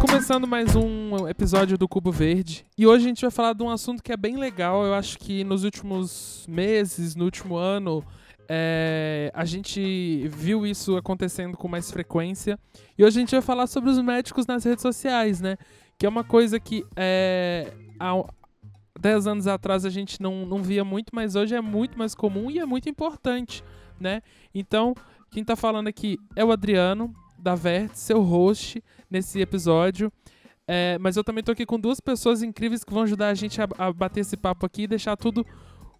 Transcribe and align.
Começando 0.00 0.46
mais 0.46 0.74
um 0.74 1.28
episódio 1.28 1.76
do 1.76 1.86
Cubo 1.86 2.10
Verde. 2.10 2.64
E 2.76 2.86
hoje 2.86 3.04
a 3.04 3.08
gente 3.08 3.20
vai 3.20 3.30
falar 3.30 3.52
de 3.52 3.62
um 3.62 3.70
assunto 3.70 4.02
que 4.02 4.12
é 4.12 4.16
bem 4.16 4.36
legal. 4.36 4.84
Eu 4.84 4.94
acho 4.94 5.18
que 5.18 5.44
nos 5.44 5.62
últimos 5.62 6.46
meses, 6.48 7.14
no 7.14 7.26
último 7.26 7.56
ano, 7.56 8.02
é, 8.48 9.30
a 9.34 9.44
gente 9.44 10.26
viu 10.28 10.66
isso 10.66 10.96
acontecendo 10.96 11.56
com 11.56 11.68
mais 11.68 11.90
frequência. 11.90 12.58
E 12.96 13.04
hoje 13.04 13.18
a 13.18 13.20
gente 13.20 13.32
vai 13.32 13.42
falar 13.42 13.66
sobre 13.66 13.90
os 13.90 13.98
médicos 14.00 14.46
nas 14.46 14.64
redes 14.64 14.82
sociais, 14.82 15.40
né? 15.40 15.56
Que 15.98 16.06
é 16.06 16.08
uma 16.08 16.24
coisa 16.24 16.58
que 16.58 16.84
é, 16.96 17.72
há 18.00 18.14
10 18.98 19.26
anos 19.26 19.46
atrás 19.46 19.84
a 19.84 19.90
gente 19.90 20.20
não, 20.20 20.46
não 20.46 20.62
via 20.62 20.84
muito, 20.84 21.10
mas 21.12 21.34
hoje 21.34 21.54
é 21.54 21.60
muito 21.60 21.98
mais 21.98 22.14
comum 22.14 22.50
e 22.50 22.58
é 22.58 22.66
muito 22.66 22.88
importante, 22.88 23.62
né? 24.00 24.22
Então, 24.54 24.94
quem 25.30 25.44
tá 25.44 25.56
falando 25.56 25.88
aqui 25.88 26.18
é 26.34 26.44
o 26.44 26.50
Adriano, 26.50 27.14
da 27.38 27.54
Vert, 27.54 27.92
seu 27.94 28.22
host 28.22 28.82
nesse 29.10 29.40
episódio. 29.40 30.12
É, 30.66 30.98
mas 30.98 31.16
eu 31.16 31.22
também 31.22 31.44
tô 31.44 31.52
aqui 31.52 31.64
com 31.64 31.78
duas 31.78 32.00
pessoas 32.00 32.42
incríveis 32.42 32.82
que 32.82 32.92
vão 32.92 33.04
ajudar 33.04 33.28
a 33.28 33.34
gente 33.34 33.60
a, 33.62 33.68
a 33.78 33.92
bater 33.92 34.20
esse 34.20 34.36
papo 34.36 34.66
aqui 34.66 34.82
e 34.82 34.86
deixar 34.86 35.16
tudo 35.16 35.46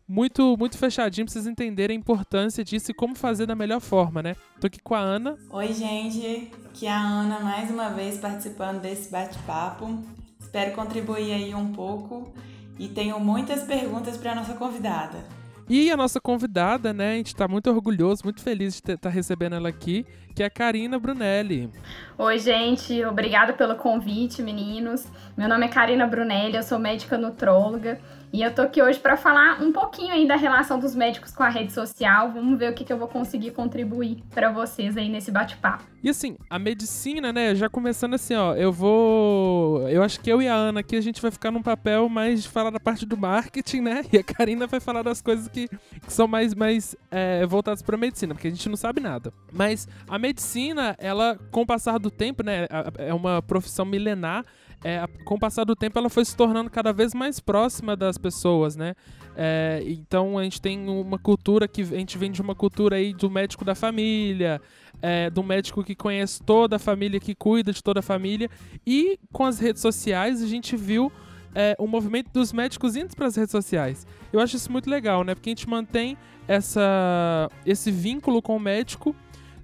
muito 0.09 0.57
muito 0.57 0.79
fechadinho 0.79 1.25
pra 1.25 1.33
vocês 1.33 1.47
entenderem 1.47 1.97
a 1.97 2.01
importância 2.01 2.65
disso 2.65 2.91
e 2.91 2.95
como 2.95 3.15
fazer 3.15 3.47
da 3.47 3.55
melhor 3.55 3.81
forma, 3.81 4.23
né? 4.23 4.37
Tô 4.61 4.67
aqui 4.67 4.81
com 4.81 4.95
a 4.95 5.01
Ana. 5.01 5.37
Oi, 5.51 5.73
gente. 5.73 6.51
Aqui 6.65 6.87
é 6.87 6.91
a 6.91 7.01
Ana 7.01 7.41
mais 7.41 7.71
uma 7.71 7.91
vez 7.91 8.19
participando 8.19 8.81
desse 8.81 9.11
bate-papo. 9.11 10.03
Espero 10.41 10.75
contribuir 10.75 11.33
aí 11.33 11.55
um 11.55 11.73
pouco 11.73 12.33
e 12.79 12.89
tenho 12.89 13.19
muitas 13.19 13.63
perguntas 13.63 14.17
para 14.17 14.35
nossa 14.35 14.55
convidada. 14.55 15.25
E 15.69 15.91
a 15.91 15.97
nossa 15.97 16.21
convidada, 16.21 16.93
né? 16.93 17.15
A 17.15 17.17
gente 17.17 17.35
tá 17.35 17.49
muito 17.49 17.69
orgulhoso, 17.69 18.23
muito 18.23 18.41
feliz 18.41 18.75
de 18.75 18.79
estar 18.79 18.97
tá 18.97 19.09
recebendo 19.09 19.57
ela 19.57 19.69
aqui, 19.69 20.07
que 20.33 20.43
é 20.43 20.47
a 20.47 20.51
Karina 20.51 20.97
Brunelli. 20.97 21.69
Oi, 22.17 22.39
gente. 22.39 23.05
Obrigada 23.05 23.53
pelo 23.53 23.75
convite, 23.75 24.43
meninos. 24.43 25.09
Meu 25.37 25.49
nome 25.49 25.67
é 25.67 25.69
Karina 25.69 26.07
Brunelli, 26.07 26.55
eu 26.55 26.63
sou 26.63 26.79
médica 26.79 27.19
nutróloga. 27.19 28.01
E 28.37 28.43
eu 28.43 28.55
tô 28.55 28.61
aqui 28.61 28.83
hoje 28.83 29.01
para 29.01 29.17
falar 29.17 29.63
um 29.63 29.73
pouquinho 29.73 30.13
aí 30.13 30.29
da 30.29 30.37
relação 30.37 30.79
dos 30.79 30.95
médicos 30.95 31.33
com 31.33 31.43
a 31.43 31.49
rede 31.49 31.73
social. 31.73 32.31
Vamos 32.33 32.59
ver 32.59 32.71
o 32.71 32.75
que, 32.75 32.85
que 32.85 32.93
eu 32.93 32.99
vou 32.99 33.09
conseguir 33.09 33.53
contribuir 33.53 34.23
para 34.29 34.53
vocês 34.53 34.95
aí 34.95 35.09
nesse 35.09 35.31
bate-papo. 35.31 35.85
E 36.03 36.11
assim, 36.11 36.37
a 36.51 36.59
medicina, 36.59 37.33
né, 37.33 37.55
já 37.55 37.71
começando 37.71 38.13
assim, 38.13 38.35
ó, 38.35 38.55
eu 38.55 38.71
vou. 38.71 39.89
Eu 39.89 40.03
acho 40.03 40.21
que 40.21 40.31
eu 40.31 40.43
e 40.43 40.49
a 40.49 40.55
Ana 40.55 40.81
aqui 40.81 40.97
a 40.97 41.01
gente 41.01 41.23
vai 41.23 41.31
ficar 41.31 41.51
num 41.51 41.63
papel 41.63 42.11
mais 42.11 42.43
de 42.43 42.51
falar 42.51 42.69
da 42.69 42.79
parte 42.79 43.07
do 43.07 43.17
marketing, 43.17 43.81
né? 43.81 44.05
E 44.13 44.19
a 44.19 44.23
Karina 44.23 44.67
vai 44.67 44.81
falar 44.81 45.03
das 45.03 45.23
coisas 45.23 45.49
que, 45.49 45.67
que 45.69 46.13
são 46.13 46.29
mais, 46.29 46.55
mais 46.55 46.95
é, 47.11 47.47
voltadas 47.47 47.81
pra 47.81 47.97
medicina, 47.97 48.35
porque 48.35 48.49
a 48.49 48.51
gente 48.51 48.69
não 48.69 48.77
sabe 48.77 49.01
nada. 49.01 49.33
Mas 49.51 49.89
a 50.07 50.19
medicina, 50.19 50.95
ela, 50.99 51.39
com 51.51 51.63
o 51.63 51.67
passar 51.67 51.99
do 51.99 52.11
tempo, 52.11 52.43
né, 52.43 52.67
é 52.99 53.15
uma 53.15 53.41
profissão 53.41 53.87
milenar 53.87 54.45
é, 54.85 55.07
com 55.25 55.35
o 55.35 55.39
passar 55.39 55.65
do 55.65 55.75
tempo, 55.75 55.99
ela 55.99 56.09
foi 56.09 56.25
se 56.25 56.37
tornando 56.37 56.71
cada 56.71 56.93
vez 56.93 57.15
mais 57.15 57.41
próxima 57.41 57.97
das 57.97 58.19
pessoas, 58.19 58.77
né? 58.77 58.95
É, 59.37 59.83
então 59.87 60.39
a 60.39 60.45
gente 60.45 60.61
tem 60.61 60.89
uma 60.89 61.19
cultura 61.19 61.69
que 61.69 61.83
a 61.83 61.85
gente 61.85 62.17
vem 62.17 62.31
de 62.31 62.41
uma 62.41 62.55
cultura 62.55 62.97
aí 62.97 63.13
do 63.13 63.31
médico 63.31 63.65
da 63.65 63.75
família, 63.75 64.61
é, 65.03 65.29
do 65.29 65.43
médico 65.43 65.85
que 65.85 65.95
conhece 65.95 66.43
toda 66.43 66.77
a 66.77 66.79
família, 66.79 67.21
que 67.21 67.35
cuida 67.35 67.73
de 67.73 67.83
toda 67.83 68.01
a 68.01 68.03
família, 68.03 68.51
e 68.87 69.19
com 69.33 69.45
as 69.45 69.59
redes 69.59 69.83
sociais 69.83 70.43
a 70.43 70.47
gente 70.47 70.77
viu 70.77 71.13
é, 71.55 71.75
o 71.79 71.87
movimento 71.87 72.31
dos 72.33 72.53
médicos 72.53 72.97
indo 72.97 73.17
para 73.17 73.27
as 73.27 73.37
redes 73.37 73.51
sociais. 73.51 74.07
Eu 74.33 74.41
acho 74.41 74.57
isso 74.57 74.71
muito 74.71 74.91
legal, 74.91 75.25
né? 75.25 75.35
Porque 75.35 75.49
a 75.49 75.53
gente 75.53 75.69
mantém 75.69 76.17
essa, 76.47 77.49
esse 77.65 77.91
vínculo 77.91 78.43
com 78.43 78.57
o 78.57 78.61
médico 78.61 79.17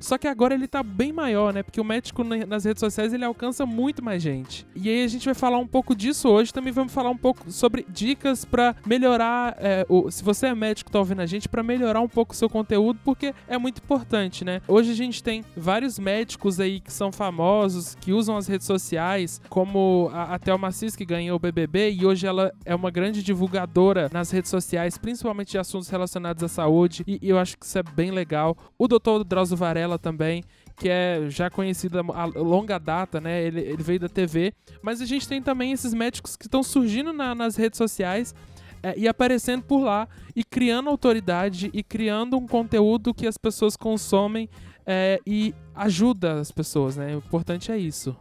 só 0.03 0.19
que 0.19 0.27
agora 0.27 0.55
ele 0.55 0.67
tá 0.67 0.83
bem 0.83 1.13
maior, 1.13 1.55
né? 1.55 1.63
Porque 1.63 1.81
o 1.81 1.85
médico 1.85 2.25
nas 2.25 2.65
redes 2.65 2.81
sociais 2.81 3.13
ele 3.15 3.25
alcança 3.25 3.65
muito 3.65 4.05
mais 4.05 4.23
gente. 4.23 4.67
E 4.75 4.89
aí 4.89 5.05
a 5.05 5.09
gente 5.09 5.25
vai 5.25 5.35
falar 5.35 5.59
um 5.59 5.67
pouco 5.67 5.95
disso 5.95 6.29
hoje. 6.29 6.53
Também 6.53 6.73
vamos 6.73 6.93
falar 6.93 7.11
um 7.11 7.17
pouco 7.17 7.51
sobre 7.51 7.87
dicas 7.89 8.45
para 8.45 8.75
melhorar. 8.85 9.57
É, 9.59 9.87
o, 9.89 10.11
se 10.11 10.23
você 10.23 10.49
é 10.49 10.55
médico 10.55 10.91
tá 10.91 10.99
ouvindo 10.99 11.21
a 11.21 11.27
gente, 11.27 11.49
para 11.49 11.63
melhorar 11.63 12.01
um 12.01 12.09
pouco 12.09 12.35
o 12.35 12.37
seu 12.37 12.51
conteúdo, 12.51 12.99
porque 13.05 13.35
é 13.47 13.57
muito 13.57 13.79
importante, 13.79 14.45
né? 14.45 14.61
Hoje 14.67 14.91
a 14.91 14.95
gente 14.95 15.23
tem 15.23 15.45
vários 15.57 15.99
médicos 15.99 16.59
aí 16.59 16.81
que 16.81 16.93
são 16.93 17.13
famosos, 17.13 17.95
que 17.95 18.13
usam 18.13 18.37
as 18.37 18.47
redes 18.47 18.67
sociais, 18.67 19.41
como 19.49 20.11
a, 20.13 20.35
a 20.35 20.39
Thelma 20.39 20.73
Cis, 20.73 20.97
que 20.97 21.05
ganhou 21.05 21.37
o 21.37 21.39
BBB, 21.39 21.93
e 21.93 22.05
hoje 22.05 22.27
ela 22.27 22.53
é 22.65 22.75
uma 22.75 22.91
grande 22.91 23.23
divulgadora 23.23 24.09
nas 24.13 24.31
redes 24.31 24.51
sociais, 24.51 24.99
principalmente 24.99 25.53
de 25.53 25.59
assuntos 25.59 25.89
relacionados 25.89 26.43
à 26.43 26.49
saúde, 26.49 27.05
e, 27.07 27.19
e 27.23 27.29
eu 27.29 27.39
acho 27.39 27.57
que 27.57 27.65
isso 27.65 27.79
é 27.79 27.83
bem 27.83 28.11
legal. 28.11 28.57
O 28.79 28.89
doutor 28.89 29.25
Drauzio 29.25 29.57
Varela 29.57 29.92
também, 29.99 30.43
que 30.77 30.89
é 30.89 31.27
já 31.29 31.51
conhecida 31.51 32.01
a 32.01 32.25
longa 32.25 32.79
data, 32.79 33.21
né? 33.21 33.43
Ele, 33.43 33.61
ele 33.61 33.83
veio 33.83 34.01
da 34.01 34.09
TV. 34.09 34.53
Mas 34.83 35.01
a 35.01 35.07
gente 35.07 35.29
tem 35.29 35.43
também 35.43 35.73
esses 35.73 35.95
médicos 35.95 36.37
que 36.37 36.47
estão 36.47 36.63
surgindo 36.63 37.13
na, 37.13 37.35
nas 37.35 37.57
redes 37.57 37.79
sociais 37.79 38.35
é, 38.83 38.95
e 38.97 39.07
aparecendo 39.07 39.63
por 39.63 39.83
lá 39.83 40.09
e 40.35 40.43
criando 40.43 40.91
autoridade 40.91 41.71
e 41.73 41.83
criando 41.83 42.37
um 42.37 42.47
conteúdo 42.47 43.15
que 43.15 43.27
as 43.27 43.39
pessoas 43.39 43.77
consomem 43.77 44.49
é, 44.85 45.21
e 45.27 45.55
ajuda 45.75 46.41
as 46.41 46.51
pessoas, 46.51 46.97
né? 46.97 47.15
O 47.15 47.19
importante 47.19 47.71
é 47.71 47.79
isso. 47.79 48.17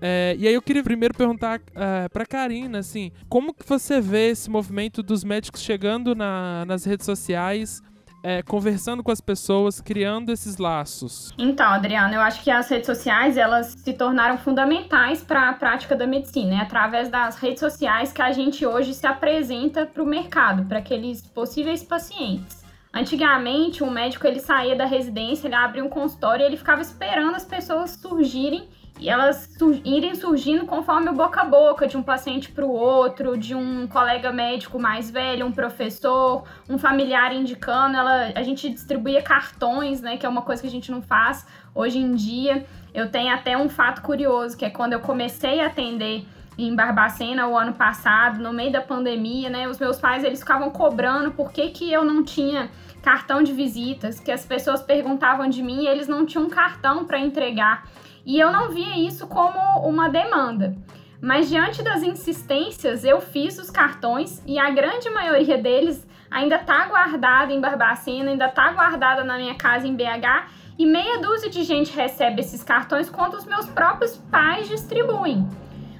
É, 0.00 0.36
e 0.38 0.46
aí 0.46 0.54
eu 0.54 0.62
queria 0.62 0.82
primeiro 0.82 1.14
perguntar 1.14 1.58
uh, 1.58 2.10
pra 2.12 2.26
Karina, 2.26 2.78
assim, 2.78 3.10
como 3.28 3.54
que 3.54 3.66
você 3.66 3.98
vê 4.00 4.28
esse 4.28 4.50
movimento 4.50 5.02
dos 5.02 5.24
médicos 5.24 5.62
chegando 5.62 6.14
na, 6.14 6.64
nas 6.66 6.84
redes 6.84 7.06
sociais 7.06 7.82
é, 8.26 8.42
conversando 8.42 9.04
com 9.04 9.12
as 9.12 9.20
pessoas, 9.20 9.80
criando 9.80 10.32
esses 10.32 10.56
laços? 10.56 11.32
Então, 11.38 11.64
Adriana, 11.64 12.12
eu 12.12 12.20
acho 12.20 12.42
que 12.42 12.50
as 12.50 12.68
redes 12.68 12.86
sociais 12.86 13.36
elas 13.36 13.68
se 13.68 13.92
tornaram 13.92 14.36
fundamentais 14.36 15.22
para 15.22 15.48
a 15.48 15.52
prática 15.52 15.94
da 15.94 16.08
medicina. 16.08 16.56
É 16.56 16.58
através 16.58 17.08
das 17.08 17.36
redes 17.38 17.60
sociais 17.60 18.12
que 18.12 18.20
a 18.20 18.32
gente 18.32 18.66
hoje 18.66 18.94
se 18.94 19.06
apresenta 19.06 19.86
para 19.86 20.02
o 20.02 20.06
mercado, 20.06 20.64
para 20.64 20.78
aqueles 20.78 21.22
possíveis 21.22 21.84
pacientes. 21.84 22.64
Antigamente, 22.92 23.84
o 23.84 23.90
médico 23.90 24.26
ele 24.26 24.40
saía 24.40 24.74
da 24.74 24.86
residência, 24.86 25.46
ele 25.46 25.54
abria 25.54 25.84
um 25.84 25.88
consultório 25.88 26.42
e 26.42 26.46
ele 26.46 26.56
ficava 26.56 26.82
esperando 26.82 27.36
as 27.36 27.44
pessoas 27.44 27.90
surgirem 27.90 28.68
e 28.98 29.10
elas 29.10 29.48
sur 29.58 29.78
irem 29.84 30.14
surgindo 30.14 30.64
conforme 30.64 31.10
o 31.10 31.12
boca 31.12 31.42
a 31.42 31.44
boca 31.44 31.86
de 31.86 31.96
um 31.96 32.02
paciente 32.02 32.50
para 32.50 32.64
o 32.64 32.70
outro, 32.70 33.36
de 33.36 33.54
um 33.54 33.86
colega 33.86 34.32
médico 34.32 34.78
mais 34.78 35.10
velho, 35.10 35.46
um 35.46 35.52
professor, 35.52 36.44
um 36.68 36.78
familiar 36.78 37.32
indicando. 37.32 37.96
Ela, 37.96 38.32
a 38.34 38.42
gente 38.42 38.70
distribuía 38.70 39.22
cartões, 39.22 40.00
né, 40.00 40.16
que 40.16 40.24
é 40.24 40.28
uma 40.28 40.42
coisa 40.42 40.62
que 40.62 40.68
a 40.68 40.70
gente 40.70 40.90
não 40.90 41.02
faz 41.02 41.46
hoje 41.74 41.98
em 41.98 42.14
dia. 42.14 42.64
Eu 42.94 43.10
tenho 43.10 43.34
até 43.34 43.56
um 43.56 43.68
fato 43.68 44.00
curioso, 44.00 44.56
que 44.56 44.64
é 44.64 44.70
quando 44.70 44.94
eu 44.94 45.00
comecei 45.00 45.60
a 45.60 45.66
atender 45.66 46.26
em 46.58 46.74
Barbacena 46.74 47.46
o 47.46 47.56
ano 47.56 47.74
passado, 47.74 48.42
no 48.42 48.50
meio 48.50 48.72
da 48.72 48.80
pandemia, 48.80 49.50
né, 49.50 49.68
os 49.68 49.78
meus 49.78 49.98
pais 49.98 50.24
eles 50.24 50.40
ficavam 50.40 50.70
cobrando 50.70 51.32
por 51.32 51.52
que, 51.52 51.68
que 51.68 51.92
eu 51.92 52.02
não 52.02 52.24
tinha 52.24 52.70
cartão 53.02 53.42
de 53.42 53.52
visitas, 53.52 54.18
que 54.18 54.32
as 54.32 54.44
pessoas 54.46 54.82
perguntavam 54.82 55.48
de 55.48 55.62
mim 55.62 55.84
e 55.84 55.86
eles 55.86 56.08
não 56.08 56.24
tinham 56.24 56.48
cartão 56.48 57.04
para 57.04 57.18
entregar. 57.18 57.86
E 58.26 58.40
eu 58.40 58.50
não 58.50 58.70
via 58.70 58.98
isso 58.98 59.28
como 59.28 59.56
uma 59.88 60.08
demanda. 60.08 60.76
Mas 61.22 61.48
diante 61.48 61.80
das 61.80 62.02
insistências, 62.02 63.04
eu 63.04 63.20
fiz 63.20 63.56
os 63.56 63.70
cartões 63.70 64.42
e 64.44 64.58
a 64.58 64.68
grande 64.68 65.08
maioria 65.08 65.56
deles 65.56 66.04
ainda 66.28 66.56
está 66.56 66.86
guardada 66.86 67.52
em 67.52 67.60
Barbacena, 67.60 68.32
ainda 68.32 68.46
está 68.46 68.72
guardada 68.72 69.22
na 69.22 69.38
minha 69.38 69.54
casa 69.54 69.86
em 69.86 69.94
BH. 69.94 70.48
E 70.76 70.84
meia 70.84 71.18
dúzia 71.20 71.48
de 71.48 71.62
gente 71.62 71.96
recebe 71.96 72.40
esses 72.40 72.64
cartões 72.64 73.08
quando 73.08 73.34
os 73.34 73.46
meus 73.46 73.66
próprios 73.66 74.16
pais 74.30 74.68
distribuem. 74.68 75.48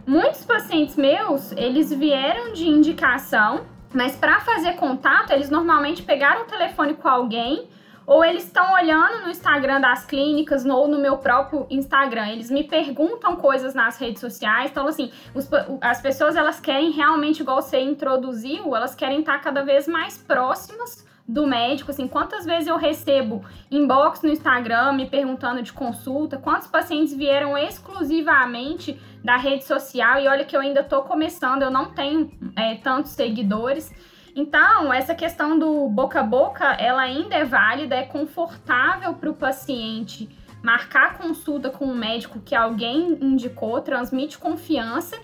Muitos 0.04 0.44
pacientes 0.44 0.96
meus, 0.96 1.52
eles 1.52 1.92
vieram 1.92 2.52
de 2.52 2.68
indicação, 2.68 3.66
mas 3.94 4.16
para 4.16 4.40
fazer 4.40 4.74
contato, 4.74 5.30
eles 5.30 5.48
normalmente 5.48 6.02
pegaram 6.02 6.42
o 6.42 6.46
telefone 6.46 6.94
com 6.94 7.08
alguém 7.08 7.68
ou 8.06 8.24
eles 8.24 8.44
estão 8.44 8.72
olhando 8.72 9.24
no 9.24 9.30
Instagram 9.30 9.80
das 9.80 10.04
clínicas 10.04 10.64
ou 10.64 10.86
no 10.86 10.98
meu 10.98 11.18
próprio 11.18 11.66
Instagram. 11.68 12.28
Eles 12.28 12.50
me 12.50 12.62
perguntam 12.62 13.36
coisas 13.36 13.74
nas 13.74 13.98
redes 13.98 14.20
sociais. 14.20 14.70
Então, 14.70 14.86
assim, 14.86 15.10
os, 15.34 15.48
as 15.80 16.00
pessoas 16.00 16.36
elas 16.36 16.60
querem 16.60 16.92
realmente, 16.92 17.40
igual 17.40 17.60
você 17.60 17.80
introduziu, 17.80 18.76
elas 18.76 18.94
querem 18.94 19.20
estar 19.20 19.40
cada 19.40 19.64
vez 19.64 19.88
mais 19.88 20.16
próximas 20.16 21.04
do 21.28 21.44
médico, 21.44 21.90
assim, 21.90 22.06
quantas 22.06 22.44
vezes 22.44 22.68
eu 22.68 22.76
recebo 22.76 23.44
inbox 23.68 24.22
no 24.22 24.28
Instagram 24.28 24.92
me 24.92 25.06
perguntando 25.06 25.60
de 25.60 25.72
consulta, 25.72 26.36
quantos 26.36 26.68
pacientes 26.68 27.12
vieram 27.16 27.58
exclusivamente 27.58 29.00
da 29.24 29.36
rede 29.36 29.64
social 29.64 30.20
e 30.20 30.28
olha 30.28 30.44
que 30.44 30.56
eu 30.56 30.60
ainda 30.60 30.82
estou 30.82 31.02
começando, 31.02 31.62
eu 31.62 31.70
não 31.70 31.86
tenho 31.86 32.30
é, 32.54 32.76
tantos 32.76 33.10
seguidores. 33.10 33.92
Então, 34.36 34.92
essa 34.92 35.14
questão 35.14 35.58
do 35.58 35.88
boca 35.88 36.20
a 36.20 36.22
boca, 36.22 36.64
ela 36.74 37.00
ainda 37.00 37.34
é 37.34 37.44
válida, 37.44 37.96
é 37.96 38.04
confortável 38.04 39.14
para 39.14 39.30
o 39.30 39.34
paciente 39.34 40.28
marcar 40.62 41.16
consulta 41.16 41.70
com 41.70 41.86
um 41.86 41.94
médico 41.94 42.40
que 42.40 42.54
alguém 42.54 43.16
indicou, 43.22 43.80
transmite 43.80 44.36
confiança, 44.36 45.16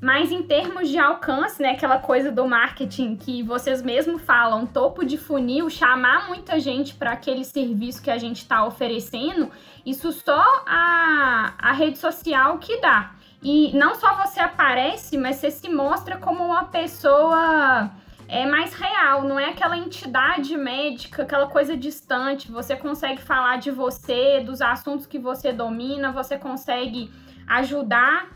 Mas 0.00 0.30
em 0.30 0.42
termos 0.42 0.88
de 0.88 0.98
alcance, 0.98 1.62
né, 1.62 1.70
aquela 1.70 1.98
coisa 1.98 2.30
do 2.30 2.46
marketing 2.46 3.16
que 3.16 3.42
vocês 3.42 3.80
mesmo 3.80 4.18
falam, 4.18 4.66
topo 4.66 5.04
de 5.04 5.16
funil, 5.16 5.70
chamar 5.70 6.28
muita 6.28 6.60
gente 6.60 6.94
para 6.94 7.12
aquele 7.12 7.44
serviço 7.44 8.02
que 8.02 8.10
a 8.10 8.18
gente 8.18 8.38
está 8.38 8.66
oferecendo, 8.66 9.50
isso 9.86 10.12
só 10.12 10.42
a, 10.66 11.54
a 11.58 11.72
rede 11.72 11.98
social 11.98 12.58
que 12.58 12.78
dá. 12.80 13.12
E 13.42 13.72
não 13.74 13.94
só 13.94 14.14
você 14.26 14.40
aparece, 14.40 15.16
mas 15.16 15.36
você 15.36 15.50
se 15.50 15.68
mostra 15.70 16.18
como 16.18 16.44
uma 16.44 16.64
pessoa 16.64 17.90
é 18.28 18.46
mais 18.46 18.74
real, 18.74 19.24
não 19.24 19.38
é 19.38 19.50
aquela 19.50 19.76
entidade 19.76 20.56
médica, 20.56 21.22
aquela 21.22 21.46
coisa 21.46 21.76
distante. 21.76 22.50
Você 22.50 22.76
consegue 22.76 23.20
falar 23.20 23.58
de 23.58 23.70
você, 23.70 24.40
dos 24.40 24.60
assuntos 24.60 25.06
que 25.06 25.18
você 25.18 25.52
domina, 25.52 26.12
você 26.12 26.38
consegue 26.38 27.10
ajudar 27.46 28.28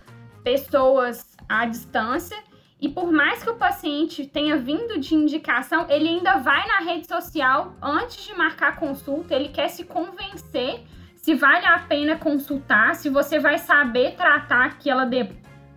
pessoas 0.44 1.36
à 1.48 1.66
distância. 1.66 2.36
E 2.80 2.88
por 2.88 3.10
mais 3.10 3.42
que 3.42 3.50
o 3.50 3.56
paciente 3.56 4.26
tenha 4.26 4.56
vindo 4.56 5.00
de 5.00 5.14
indicação, 5.14 5.86
ele 5.88 6.08
ainda 6.08 6.36
vai 6.36 6.66
na 6.68 6.78
rede 6.78 7.08
social 7.08 7.74
antes 7.82 8.24
de 8.24 8.34
marcar 8.34 8.76
consulta, 8.76 9.34
ele 9.34 9.48
quer 9.48 9.68
se 9.68 9.84
convencer 9.84 10.84
se 11.28 11.34
vale 11.34 11.66
a 11.66 11.78
pena 11.80 12.16
consultar, 12.16 12.94
se 12.94 13.10
você 13.10 13.38
vai 13.38 13.58
saber 13.58 14.12
tratar 14.12 14.64
aquela 14.64 15.04
de, 15.04 15.28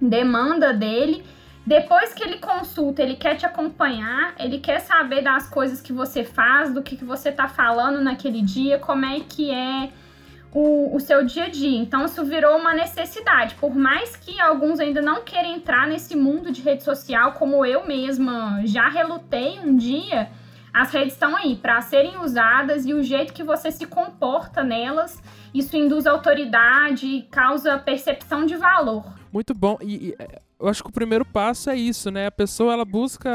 demanda 0.02 0.72
dele. 0.72 1.26
Depois 1.66 2.14
que 2.14 2.24
ele 2.24 2.40
consulta, 2.40 3.04
ele 3.04 3.16
quer 3.16 3.36
te 3.36 3.46
acompanhar, 3.46 4.34
ele 4.40 4.58
quer 4.58 4.80
saber 4.80 5.22
das 5.22 5.48
coisas 5.48 5.80
que 5.80 5.94
você 5.94 6.24
faz, 6.24 6.74
do 6.74 6.82
que, 6.82 6.96
que 6.96 7.06
você 7.06 7.30
está 7.30 7.48
falando 7.48 8.02
naquele 8.02 8.42
dia, 8.42 8.80
como 8.80 9.06
é 9.06 9.20
que 9.20 9.52
é 9.52 9.92
o, 10.52 10.96
o 10.96 11.00
seu 11.00 11.24
dia 11.24 11.46
a 11.46 11.50
dia. 11.50 11.80
Então, 11.80 12.06
isso 12.06 12.26
virou 12.26 12.58
uma 12.58 12.74
necessidade. 12.74 13.56
Por 13.56 13.76
mais 13.76 14.16
que 14.16 14.40
alguns 14.42 14.80
ainda 14.80 15.02
não 15.02 15.24
queiram 15.24 15.52
entrar 15.54 15.88
nesse 15.88 16.16
mundo 16.16 16.52
de 16.52 16.62
rede 16.62 16.84
social, 16.84 17.34
como 17.34 17.64
eu 17.66 17.86
mesma 17.86 18.62
já 18.66 18.90
relutei 18.90 19.60
um 19.60 19.76
dia, 19.76 20.30
as 20.74 20.92
redes 20.92 21.14
estão 21.14 21.36
aí 21.36 21.56
para 21.56 21.82
serem 21.82 22.18
usadas 22.20 22.86
e 22.86 22.94
o 22.94 23.04
jeito 23.04 23.34
que 23.34 23.44
você 23.44 23.72
se 23.72 23.86
comporta 23.86 24.64
nelas, 24.64 25.22
isso 25.54 25.76
induz 25.76 26.08
autoridade 26.08 27.06
e 27.06 27.24
causa 27.24 27.78
percepção 27.78 28.46
de 28.46 28.56
valor. 28.56 29.06
Muito 29.32 29.54
bom. 29.54 29.78
E, 29.82 30.10
e 30.10 30.18
eu 30.60 30.68
acho 30.68 30.84
que 30.84 30.90
o 30.90 30.94
primeiro 30.94 31.26
passo 31.26 31.70
é 31.70 31.76
isso, 31.76 32.12
né? 32.12 32.28
A 32.28 32.32
pessoa 32.32 32.74
ela 32.74 32.86
busca 32.86 33.30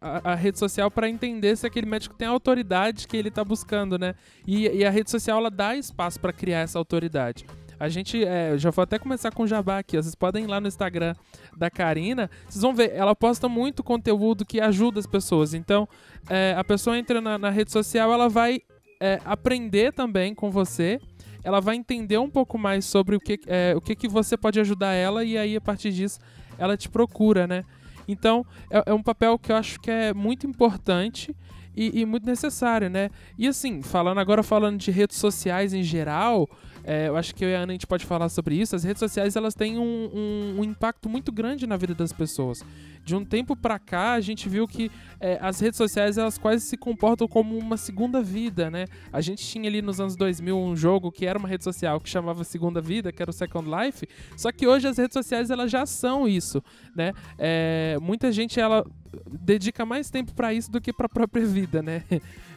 a, 0.00 0.32
a 0.32 0.34
rede 0.34 0.58
social 0.58 0.90
para 0.90 1.08
entender 1.08 1.54
se 1.56 1.66
aquele 1.66 1.86
médico 1.86 2.14
tem 2.14 2.26
a 2.26 2.30
autoridade 2.30 3.06
que 3.06 3.16
ele 3.16 3.28
está 3.28 3.44
buscando, 3.44 3.98
né? 3.98 4.14
E, 4.46 4.66
e, 4.68 4.84
a 4.84 4.90
rede 4.90 5.10
social 5.10 5.38
ela 5.38 5.50
dá 5.50 5.76
espaço 5.76 6.18
para 6.18 6.32
criar 6.32 6.60
essa 6.60 6.78
autoridade. 6.78 7.44
A 7.82 7.88
gente, 7.88 8.24
é, 8.24 8.56
já 8.56 8.70
vou 8.70 8.84
até 8.84 8.96
começar 8.96 9.32
com 9.32 9.42
o 9.42 9.46
jabá 9.46 9.78
aqui. 9.78 9.96
Vocês 9.96 10.14
podem 10.14 10.44
ir 10.44 10.46
lá 10.46 10.60
no 10.60 10.68
Instagram 10.68 11.16
da 11.56 11.68
Karina. 11.68 12.30
Vocês 12.48 12.62
vão 12.62 12.72
ver, 12.72 12.92
ela 12.94 13.12
posta 13.12 13.48
muito 13.48 13.82
conteúdo 13.82 14.46
que 14.46 14.60
ajuda 14.60 15.00
as 15.00 15.06
pessoas. 15.06 15.52
Então, 15.52 15.88
é, 16.30 16.54
a 16.56 16.62
pessoa 16.62 16.96
entra 16.96 17.20
na, 17.20 17.36
na, 17.36 17.50
rede 17.50 17.72
social, 17.72 18.12
ela 18.12 18.28
vai 18.28 18.60
é, 19.00 19.18
aprender 19.24 19.92
também 19.92 20.32
com 20.32 20.48
você 20.48 21.00
ela 21.42 21.60
vai 21.60 21.74
entender 21.74 22.18
um 22.18 22.30
pouco 22.30 22.56
mais 22.56 22.84
sobre 22.84 23.16
o 23.16 23.18
que, 23.18 23.36
é, 23.48 23.74
o 23.76 23.80
que, 23.80 23.96
que 23.96 24.06
você 24.06 24.36
pode 24.36 24.60
ajudar 24.60 24.92
ela 24.92 25.24
e 25.24 25.36
aí 25.36 25.56
a 25.56 25.60
partir 25.60 25.90
disso 25.90 26.20
ela 26.56 26.76
te 26.76 26.88
procura, 26.88 27.48
né? 27.48 27.64
Então, 28.06 28.46
é, 28.70 28.84
é 28.86 28.94
um 28.94 29.02
papel 29.02 29.36
que 29.36 29.50
eu 29.50 29.56
acho 29.56 29.80
que 29.80 29.90
é 29.90 30.14
muito 30.14 30.46
importante 30.46 31.34
e, 31.76 32.00
e, 32.00 32.06
muito 32.06 32.26
necessário, 32.26 32.88
né? 32.88 33.10
E 33.38 33.48
assim, 33.48 33.82
falando 33.82 34.18
agora 34.18 34.42
falando 34.42 34.78
de 34.78 34.90
redes 34.90 35.16
sociais 35.16 35.72
em 35.72 35.82
geral, 35.82 36.48
é, 36.84 37.08
eu 37.08 37.16
acho 37.16 37.34
que 37.34 37.44
eu 37.44 37.48
e 37.48 37.54
a 37.54 37.60
Ana 37.60 37.72
a 37.72 37.74
gente 37.74 37.86
pode 37.86 38.04
falar 38.04 38.28
sobre 38.28 38.54
isso. 38.54 38.74
As 38.74 38.84
redes 38.84 39.00
sociais 39.00 39.36
elas 39.36 39.54
têm 39.54 39.78
um, 39.78 40.10
um, 40.12 40.60
um 40.60 40.64
impacto 40.64 41.08
muito 41.08 41.30
grande 41.30 41.66
na 41.66 41.76
vida 41.76 41.94
das 41.94 42.12
pessoas. 42.12 42.64
De 43.04 43.16
um 43.16 43.24
tempo 43.24 43.56
para 43.56 43.78
cá, 43.78 44.12
a 44.12 44.20
gente 44.20 44.48
viu 44.48 44.66
que 44.68 44.90
é, 45.20 45.38
as 45.40 45.58
redes 45.60 45.76
sociais 45.76 46.18
elas 46.18 46.38
quase 46.38 46.64
se 46.64 46.76
comportam 46.76 47.26
como 47.26 47.58
uma 47.58 47.76
segunda 47.76 48.22
vida, 48.22 48.70
né? 48.70 48.86
A 49.12 49.20
gente 49.20 49.44
tinha 49.44 49.68
ali 49.68 49.82
nos 49.82 50.00
anos 50.00 50.14
2000 50.14 50.56
um 50.56 50.76
jogo 50.76 51.10
que 51.10 51.26
era 51.26 51.38
uma 51.38 51.48
rede 51.48 51.64
social 51.64 52.00
que 52.00 52.08
chamava 52.08 52.44
Segunda 52.44 52.80
Vida, 52.80 53.12
que 53.12 53.20
era 53.20 53.30
o 53.30 53.34
Second 53.34 53.68
Life. 53.68 54.06
Só 54.36 54.52
que 54.52 54.66
hoje 54.66 54.86
as 54.86 54.98
redes 54.98 55.14
sociais 55.14 55.50
elas 55.50 55.70
já 55.70 55.84
são 55.84 56.28
isso, 56.28 56.62
né? 56.94 57.12
É, 57.38 57.98
muita 58.00 58.30
gente 58.30 58.60
ela 58.60 58.84
dedica 59.30 59.84
mais 59.84 60.10
tempo 60.10 60.32
para 60.32 60.54
isso 60.54 60.70
do 60.70 60.80
que 60.80 60.92
para 60.92 61.06
a 61.06 61.08
própria 61.08 61.44
vida, 61.46 61.82
né? 61.82 62.04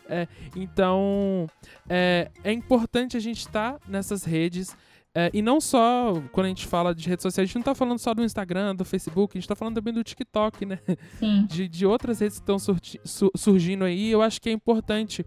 É, 0.07 0.27
então, 0.55 1.47
é, 1.89 2.29
é, 2.43 2.51
importante 2.51 3.17
a 3.17 3.19
gente 3.19 3.39
estar 3.39 3.73
tá 3.73 3.79
nessas 3.87 4.23
redes. 4.23 4.75
É, 5.17 5.31
e 5.33 5.41
não 5.41 5.61
só 5.61 6.21
quando 6.33 6.45
a 6.45 6.49
gente 6.49 6.67
fala 6.67 6.93
de 6.93 7.07
redes 7.07 7.23
sociais, 7.23 7.45
a 7.45 7.47
gente 7.47 7.55
não 7.55 7.61
está 7.61 7.73
falando 7.73 7.99
só 7.99 8.13
do 8.13 8.23
Instagram, 8.23 8.75
do 8.75 8.83
Facebook, 8.83 9.37
a 9.37 9.39
gente 9.39 9.45
está 9.45 9.55
falando 9.55 9.75
também 9.75 9.93
do 9.93 10.03
TikTok, 10.03 10.65
né? 10.65 10.79
Sim. 11.17 11.45
De, 11.47 11.69
de 11.69 11.85
outras 11.85 12.19
redes 12.19 12.37
que 12.37 12.43
estão 12.43 12.59
su 12.59 13.31
surgindo 13.35 13.85
aí. 13.85 14.11
Eu 14.11 14.21
acho 14.21 14.41
que 14.41 14.49
é 14.49 14.51
importante 14.51 15.25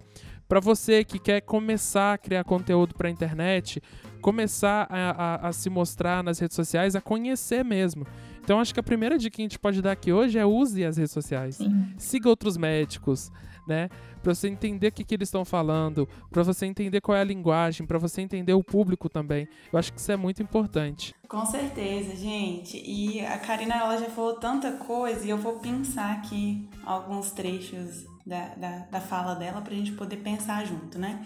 para 0.48 0.60
você 0.60 1.04
que 1.04 1.18
quer 1.18 1.42
começar 1.42 2.14
a 2.14 2.18
criar 2.18 2.42
conteúdo 2.42 2.94
para 2.94 3.08
a 3.08 3.10
internet, 3.10 3.82
começar 4.22 4.86
a, 4.90 5.10
a, 5.10 5.48
a, 5.48 5.52
se 5.52 5.68
mostrar 5.68 6.24
nas 6.24 6.38
redes 6.38 6.56
sociais, 6.56 6.96
a 6.96 7.00
conhecer 7.00 7.64
mesmo. 7.64 8.06
Então, 8.42 8.58
acho 8.58 8.72
que 8.72 8.80
a 8.80 8.82
primeira 8.82 9.18
dica 9.18 9.36
que 9.36 9.42
a 9.42 9.44
gente 9.44 9.58
pode 9.58 9.82
dar 9.82 9.92
aqui 9.92 10.10
hoje 10.10 10.38
é 10.38 10.46
use 10.46 10.82
as 10.82 10.96
redes 10.96 11.12
sociais. 11.12 11.56
Sim. 11.56 11.92
Siga 11.98 12.30
outros 12.30 12.56
médicos, 12.56 13.30
né? 13.66 13.90
Para 14.28 14.34
você 14.34 14.48
entender 14.48 14.88
o 14.88 14.92
que, 14.92 15.04
que 15.04 15.14
eles 15.14 15.28
estão 15.28 15.42
falando, 15.42 16.06
para 16.30 16.42
você 16.42 16.66
entender 16.66 17.00
qual 17.00 17.16
é 17.16 17.22
a 17.22 17.24
linguagem, 17.24 17.86
para 17.86 17.98
você 17.98 18.20
entender 18.20 18.52
o 18.52 18.62
público 18.62 19.08
também. 19.08 19.48
Eu 19.72 19.78
acho 19.78 19.90
que 19.90 19.98
isso 19.98 20.12
é 20.12 20.18
muito 20.18 20.42
importante. 20.42 21.14
Com 21.26 21.46
certeza, 21.46 22.14
gente. 22.14 22.76
E 22.76 23.24
a 23.24 23.38
Karina 23.38 23.76
ela 23.76 23.96
já 23.96 24.10
falou 24.10 24.34
tanta 24.34 24.72
coisa 24.72 25.24
e 25.24 25.30
eu 25.30 25.38
vou 25.38 25.60
pensar 25.60 26.12
aqui 26.12 26.68
alguns 26.84 27.30
trechos 27.30 28.04
da, 28.26 28.48
da, 28.48 28.78
da 28.90 29.00
fala 29.00 29.34
dela 29.34 29.62
para 29.62 29.72
a 29.72 29.76
gente 29.76 29.92
poder 29.92 30.18
pensar 30.18 30.66
junto, 30.66 30.98
né? 30.98 31.24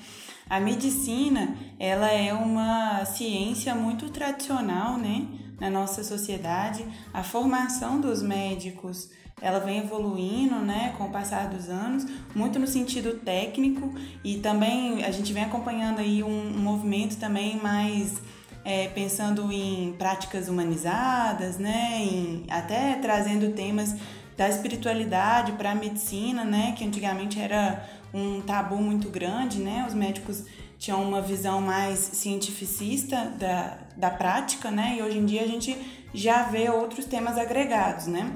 A 0.49 0.60
medicina, 0.60 1.56
ela 1.81 2.08
é 2.08 2.32
uma 2.32 3.04
ciência 3.04 3.75
muito 3.75 4.10
tradicional, 4.10 4.96
né? 4.96 5.26
Na 5.58 5.69
nossa 5.69 6.04
sociedade, 6.04 6.87
a 7.12 7.25
formação 7.25 8.00
dos 8.00 8.22
médicos 8.22 9.10
ela 9.42 9.58
vem 9.58 9.80
evoluindo, 9.80 10.54
né, 10.60 10.94
com 10.96 11.04
o 11.04 11.10
passar 11.10 11.48
dos 11.48 11.68
anos, 11.68 12.06
muito 12.32 12.60
no 12.60 12.66
sentido 12.66 13.14
técnico 13.14 13.92
e 14.22 14.38
também 14.38 15.04
a 15.04 15.10
gente 15.10 15.32
vem 15.32 15.42
acompanhando 15.42 15.98
aí 15.98 16.22
um, 16.22 16.52
movimento 16.56 17.16
também 17.16 17.56
mais 17.56 18.22
é, 18.64 18.86
pensando 18.88 19.50
em 19.50 19.94
práticas 19.98 20.48
humanizadas, 20.48 21.58
né, 21.58 21.98
em, 21.98 22.44
até 22.48 22.94
trazendo 22.94 23.52
temas 23.52 23.96
da 24.36 24.48
espiritualidade 24.48 25.52
para 25.52 25.72
a 25.72 25.74
medicina, 25.74 26.44
né, 26.44 26.72
que 26.78 26.84
antigamente 26.84 27.40
era 27.40 27.84
um 28.14 28.40
tabu 28.40 28.76
muito 28.76 29.10
grande, 29.10 29.58
né, 29.58 29.84
os 29.88 29.92
médicos 29.92 30.44
tinham 30.78 31.02
uma 31.02 31.20
visão 31.20 31.61
mais 31.61 31.99
cientificista 31.99 33.25
da, 33.38 33.78
da 33.96 34.11
prática, 34.11 34.70
né, 34.70 34.96
e 34.99 35.02
hoje 35.02 35.18
em 35.18 35.26
dia 35.26 35.42
a 35.42 35.49
gente 35.49 35.76
já 36.14 36.44
vê 36.44 36.70
outros 36.70 37.06
temas 37.06 37.37
agregados, 37.37 38.06
né. 38.06 38.30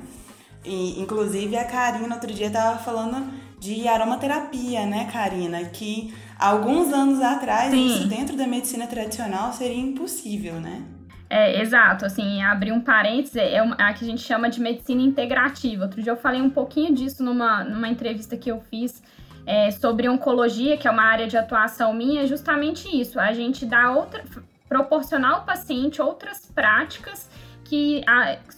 E, 0.67 1.01
inclusive 1.01 1.57
a 1.57 1.65
Karina 1.65 2.15
outro 2.15 2.33
dia 2.33 2.49
estava 2.49 2.79
falando 2.79 3.33
de 3.59 3.87
aromaterapia, 3.89 4.85
né, 4.85 5.09
Karina? 5.11 5.65
Que 5.65 6.13
alguns 6.39 6.93
anos 6.93 7.23
atrás, 7.23 7.71
Sim. 7.71 7.87
isso 7.87 8.09
dentro 8.09 8.37
da 8.37 8.47
medicina 8.47 8.87
tradicional 8.87 9.53
seria 9.53 9.81
impossível, 9.81 10.55
né? 10.55 10.83
É, 11.29 11.61
exato, 11.61 12.05
assim, 12.05 12.41
abrir 12.43 12.71
um 12.71 12.81
parênteses, 12.81 13.35
é 13.37 13.59
a 13.59 13.93
que 13.93 14.05
a 14.05 14.09
gente 14.09 14.23
chama 14.23 14.49
de 14.49 14.61
medicina 14.61 15.03
integrativa. 15.03 15.85
Outro 15.85 16.01
dia 16.01 16.13
eu 16.13 16.17
falei 16.17 16.41
um 16.41 16.51
pouquinho 16.51 16.95
disso 16.95 17.23
numa, 17.25 17.65
numa 17.65 17.89
entrevista 17.89 18.37
que 18.37 18.51
eu 18.51 18.61
fiz 18.71 19.03
é, 19.45 19.71
sobre 19.73 20.09
oncologia, 20.09 20.77
que 20.77 20.87
é 20.87 20.91
uma 20.91 21.03
área 21.03 21.27
de 21.27 21.37
atuação 21.37 21.93
minha, 21.93 22.27
justamente 22.27 22.89
isso, 22.89 23.19
a 23.19 23.33
gente 23.33 23.65
dá 23.67 23.93
outra, 23.93 24.25
proporcionar 24.69 25.35
ao 25.35 25.45
paciente 25.45 26.03
outras 26.03 26.47
práticas 26.47 27.29
que 27.69 28.03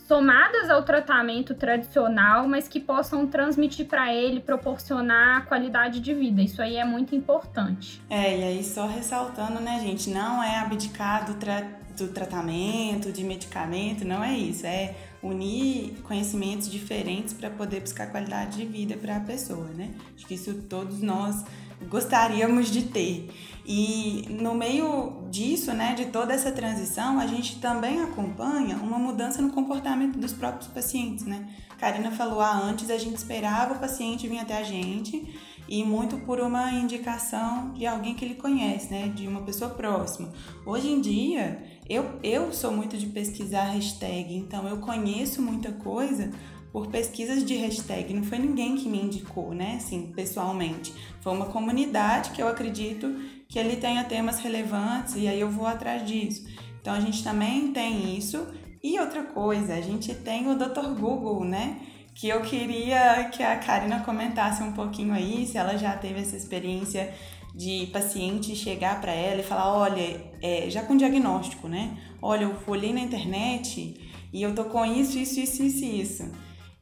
somadas 0.07 0.69
ao 0.69 0.83
tratamento 0.83 1.55
tradicional, 1.55 2.47
mas 2.47 2.69
que 2.69 2.79
possam 2.79 3.27
transmitir 3.27 3.87
para 3.87 4.13
ele, 4.13 4.41
proporcionar 4.41 5.47
qualidade 5.47 6.01
de 6.01 6.13
vida. 6.13 6.43
Isso 6.43 6.61
aí 6.61 6.77
é 6.77 6.85
muito 6.85 7.15
importante. 7.15 8.03
É, 8.11 8.39
e 8.39 8.43
aí 8.45 8.65
só 8.65 8.87
ressaltando, 8.87 9.61
né, 9.61 9.81
gente, 9.81 10.11
não 10.11 10.43
é 10.43 10.59
abdicar 10.59 11.25
do, 11.25 11.35
tra 11.35 11.63
do 11.97 12.09
tratamento, 12.09 13.11
de 13.11 13.25
medicamento, 13.25 14.05
não 14.05 14.23
é 14.23 14.37
isso, 14.37 14.65
é 14.65 14.95
unir 15.21 15.97
conhecimentos 16.05 16.71
diferentes 16.71 17.35
para 17.35 17.51
poder 17.51 17.81
buscar 17.81 18.07
qualidade 18.07 18.59
de 18.59 18.67
vida 18.67 18.97
para 18.97 19.17
a 19.17 19.21
pessoa, 19.21 19.67
né? 19.75 19.91
Acho 20.15 20.27
que 20.27 20.35
isso 20.35 20.55
todos 20.69 21.01
nós 21.03 21.45
gostaríamos 21.89 22.71
de 22.71 22.83
ter. 22.83 23.29
E 23.71 24.25
no 24.31 24.55
meio 24.55 25.29
disso, 25.31 25.75
né, 25.75 25.93
de 25.95 26.07
toda 26.07 26.33
essa 26.33 26.51
transição, 26.51 27.21
a 27.21 27.27
gente 27.27 27.61
também 27.61 28.01
acompanha 28.01 28.77
uma 28.77 28.99
mudança 28.99 29.43
no 29.43 29.51
comportamento 29.51 30.19
dos 30.19 30.33
próprios 30.33 30.69
pacientes, 30.69 31.27
né? 31.27 31.47
Karina 31.77 32.11
falou, 32.11 32.41
ah, 32.41 32.57
antes 32.57 32.89
a 32.89 32.97
gente 32.97 33.19
esperava 33.19 33.75
o 33.75 33.79
paciente 33.79 34.27
vir 34.27 34.39
até 34.39 34.57
a 34.57 34.63
gente 34.63 35.39
e 35.69 35.85
muito 35.85 36.17
por 36.21 36.41
uma 36.41 36.73
indicação 36.73 37.75
de 37.75 37.87
alguém 37.87 38.15
que 38.15 38.25
ele 38.25 38.37
conhece, 38.37 38.91
né? 38.91 39.09
De 39.09 39.29
uma 39.29 39.43
pessoa 39.43 39.69
próxima. 39.69 40.33
Hoje 40.65 40.89
em 40.89 41.03
dia, 41.03 41.63
eu, 41.87 42.19
eu 42.23 42.51
sou 42.55 42.73
muito 42.73 42.97
de 42.97 43.09
pesquisar 43.09 43.65
hashtag, 43.65 44.35
então 44.35 44.67
eu 44.67 44.79
conheço 44.79 45.43
muita 45.43 45.73
coisa 45.73 46.31
por 46.73 46.87
pesquisas 46.87 47.45
de 47.45 47.55
hashtag. 47.55 48.15
Não 48.15 48.23
foi 48.23 48.39
ninguém 48.39 48.77
que 48.77 48.89
me 48.89 48.99
indicou, 48.99 49.53
né? 49.53 49.75
Assim, 49.77 50.11
pessoalmente. 50.17 50.95
Foi 51.21 51.35
uma 51.35 51.47
comunidade 51.47 52.31
que 52.31 52.43
eu 52.43 52.49
acredito 52.49 53.15
que 53.49 53.59
ele 53.59 53.77
tenha 53.77 54.05
temas 54.05 54.41
relevantes 54.41 55.17
e 55.17 55.27
aí 55.27 55.41
eu 55.41 55.51
vou 55.51 55.67
atrás 55.67 56.07
disso. 56.07 56.47
Então 56.81 56.95
a 56.95 57.01
gente 57.01 57.25
também 57.25 57.73
tem 57.73 58.17
isso. 58.17 58.47
E 58.83 59.01
outra 59.01 59.23
coisa, 59.23 59.75
a 59.75 59.81
gente 59.81 60.15
tem 60.15 60.49
o 60.49 60.55
Dr. 60.57 60.99
Google, 60.99 61.45
né? 61.45 61.81
Que 62.15 62.29
eu 62.29 62.43
queria 62.43 63.29
que 63.33 63.43
a 63.43 63.57
Karina 63.57 64.01
comentasse 64.01 64.63
um 64.63 64.73
pouquinho 64.73 65.15
aí, 65.15 65.47
se 65.47 65.57
ela 65.57 65.77
já 65.77 65.97
teve 65.97 66.21
essa 66.21 66.37
experiência 66.37 67.13
de 67.55 67.87
paciente 67.87 68.55
chegar 68.55 69.01
para 69.01 69.13
ela 69.13 69.41
e 69.41 69.45
falar, 69.45 69.73
olha, 69.73 70.33
é, 70.43 70.69
já 70.69 70.83
com 70.83 70.97
diagnóstico, 70.97 71.69
né? 71.69 71.97
Olha, 72.21 72.45
eu 72.45 72.57
olhei 72.67 72.93
na 72.93 73.01
internet 73.01 73.99
e 74.33 74.43
eu 74.43 74.55
tô 74.55 74.65
com 74.65 74.85
isso, 74.85 75.19
isso, 75.19 75.41
isso, 75.41 75.63
isso, 75.63 75.85
isso. 75.85 76.33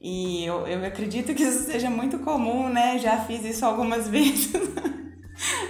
E 0.00 0.44
eu, 0.44 0.66
eu 0.66 0.84
acredito 0.84 1.34
que 1.34 1.42
isso 1.42 1.64
seja 1.64 1.88
muito 1.88 2.18
comum, 2.18 2.68
né? 2.68 2.98
Já 2.98 3.18
fiz 3.24 3.44
isso 3.44 3.64
algumas 3.64 4.08
vezes. 4.10 4.52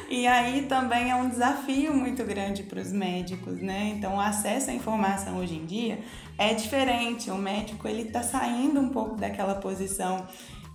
E 0.08 0.26
aí 0.26 0.62
também 0.62 1.10
é 1.10 1.16
um 1.16 1.28
desafio 1.28 1.94
muito 1.94 2.24
grande 2.24 2.62
para 2.62 2.80
os 2.80 2.92
médicos, 2.92 3.60
né? 3.60 3.94
Então, 3.96 4.16
o 4.16 4.20
acesso 4.20 4.70
à 4.70 4.72
informação 4.72 5.38
hoje 5.38 5.54
em 5.54 5.66
dia 5.66 5.98
é 6.38 6.54
diferente. 6.54 7.30
O 7.30 7.36
médico 7.36 7.86
ele 7.88 8.02
está 8.02 8.22
saindo 8.22 8.80
um 8.80 8.88
pouco 8.88 9.16
daquela 9.16 9.56
posição 9.56 10.26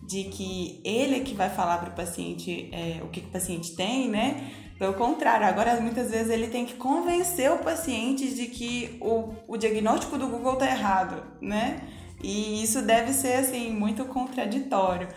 de 0.03 0.25
que 0.25 0.81
ele 0.83 1.17
é 1.17 1.19
que 1.21 1.33
vai 1.33 1.49
falar 1.49 1.77
para 1.77 1.89
o 1.89 1.93
paciente 1.93 2.69
é, 2.71 3.01
o 3.03 3.07
que, 3.07 3.21
que 3.21 3.27
o 3.27 3.31
paciente 3.31 3.75
tem, 3.75 4.09
né? 4.09 4.51
Pelo 4.77 4.93
contrário, 4.95 5.45
agora 5.45 5.79
muitas 5.79 6.09
vezes 6.09 6.31
ele 6.31 6.47
tem 6.47 6.65
que 6.65 6.73
convencer 6.73 7.51
o 7.51 7.59
paciente 7.59 8.33
de 8.33 8.47
que 8.47 8.97
o, 8.99 9.33
o 9.47 9.55
diagnóstico 9.55 10.17
do 10.17 10.27
Google 10.27 10.53
está 10.53 10.65
errado, 10.65 11.23
né? 11.39 11.81
E 12.23 12.63
isso 12.63 12.81
deve 12.81 13.13
ser, 13.13 13.33
assim, 13.33 13.71
muito 13.71 14.05
contraditório. 14.05 15.07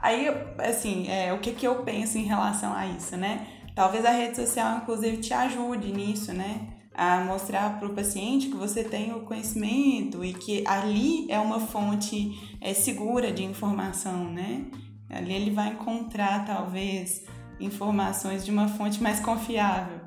Aí, 0.00 0.28
assim, 0.58 1.08
é, 1.08 1.32
o 1.32 1.38
que, 1.38 1.52
que 1.52 1.66
eu 1.66 1.82
penso 1.82 2.18
em 2.18 2.22
relação 2.22 2.72
a 2.72 2.86
isso, 2.86 3.16
né? 3.16 3.46
Talvez 3.74 4.04
a 4.04 4.10
rede 4.10 4.36
social, 4.36 4.78
inclusive, 4.78 5.18
te 5.18 5.34
ajude 5.34 5.92
nisso, 5.92 6.32
né? 6.32 6.68
A 6.94 7.20
mostrar 7.20 7.78
para 7.78 7.88
o 7.88 7.94
paciente 7.94 8.48
que 8.48 8.56
você 8.56 8.82
tem 8.82 9.12
o 9.12 9.20
conhecimento 9.20 10.24
e 10.24 10.32
que 10.32 10.64
ali 10.66 11.30
é 11.30 11.38
uma 11.38 11.60
fonte 11.60 12.32
é, 12.60 12.72
segura 12.74 13.32
de 13.32 13.44
informação, 13.44 14.30
né? 14.30 14.66
Ali 15.10 15.32
ele 15.32 15.50
vai 15.50 15.68
encontrar, 15.68 16.44
talvez, 16.44 17.24
informações 17.60 18.44
de 18.44 18.50
uma 18.50 18.68
fonte 18.68 19.02
mais 19.02 19.20
confiável. 19.20 20.00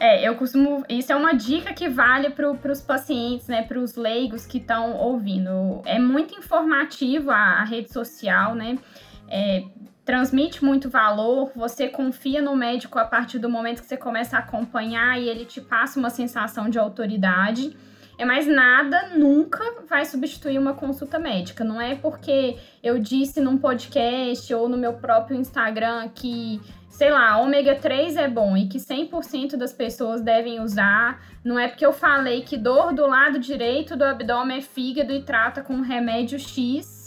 É, 0.00 0.26
eu 0.26 0.34
costumo. 0.36 0.84
Isso 0.88 1.12
é 1.12 1.16
uma 1.16 1.34
dica 1.34 1.74
que 1.74 1.88
vale 1.88 2.30
para 2.30 2.72
os 2.72 2.80
pacientes, 2.80 3.46
né? 3.48 3.62
Para 3.62 3.78
os 3.78 3.96
leigos 3.96 4.46
que 4.46 4.58
estão 4.58 4.96
ouvindo. 4.96 5.82
É 5.84 5.98
muito 5.98 6.34
informativo 6.34 7.30
a, 7.30 7.60
a 7.60 7.64
rede 7.64 7.92
social, 7.92 8.54
né? 8.54 8.78
É, 9.30 9.64
transmite 10.04 10.64
muito 10.64 10.88
valor, 10.88 11.52
você 11.54 11.86
confia 11.86 12.40
no 12.40 12.56
médico 12.56 12.98
a 12.98 13.04
partir 13.04 13.38
do 13.38 13.48
momento 13.48 13.82
que 13.82 13.86
você 13.86 13.96
começa 13.96 14.36
a 14.36 14.40
acompanhar 14.40 15.20
e 15.20 15.28
ele 15.28 15.44
te 15.44 15.60
passa 15.60 15.98
uma 15.98 16.08
sensação 16.08 16.70
de 16.70 16.78
autoridade. 16.78 17.76
É 18.16 18.24
mais 18.24 18.46
nada 18.46 19.10
nunca 19.16 19.62
vai 19.86 20.04
substituir 20.06 20.58
uma 20.58 20.72
consulta 20.72 21.18
médica. 21.18 21.62
Não 21.62 21.78
é 21.78 21.94
porque 21.94 22.56
eu 22.82 22.98
disse 22.98 23.38
num 23.40 23.58
podcast 23.58 24.52
ou 24.54 24.68
no 24.68 24.76
meu 24.76 24.94
próprio 24.94 25.38
Instagram 25.38 26.08
que 26.08 26.60
sei 26.88 27.10
lá, 27.10 27.36
ômega 27.38 27.76
3 27.76 28.16
é 28.16 28.26
bom 28.26 28.56
e 28.56 28.66
que 28.66 28.78
100% 28.78 29.56
das 29.56 29.72
pessoas 29.72 30.20
devem 30.20 30.58
usar. 30.58 31.22
Não 31.44 31.56
é 31.56 31.68
porque 31.68 31.86
eu 31.86 31.92
falei 31.92 32.40
que 32.42 32.56
dor 32.56 32.92
do 32.92 33.06
lado 33.06 33.38
direito 33.38 33.94
do 33.94 34.02
abdômen 34.04 34.58
é 34.58 34.62
fígado 34.62 35.12
e 35.12 35.22
trata 35.22 35.62
com 35.62 35.80
remédio 35.80 36.40
X 36.40 36.97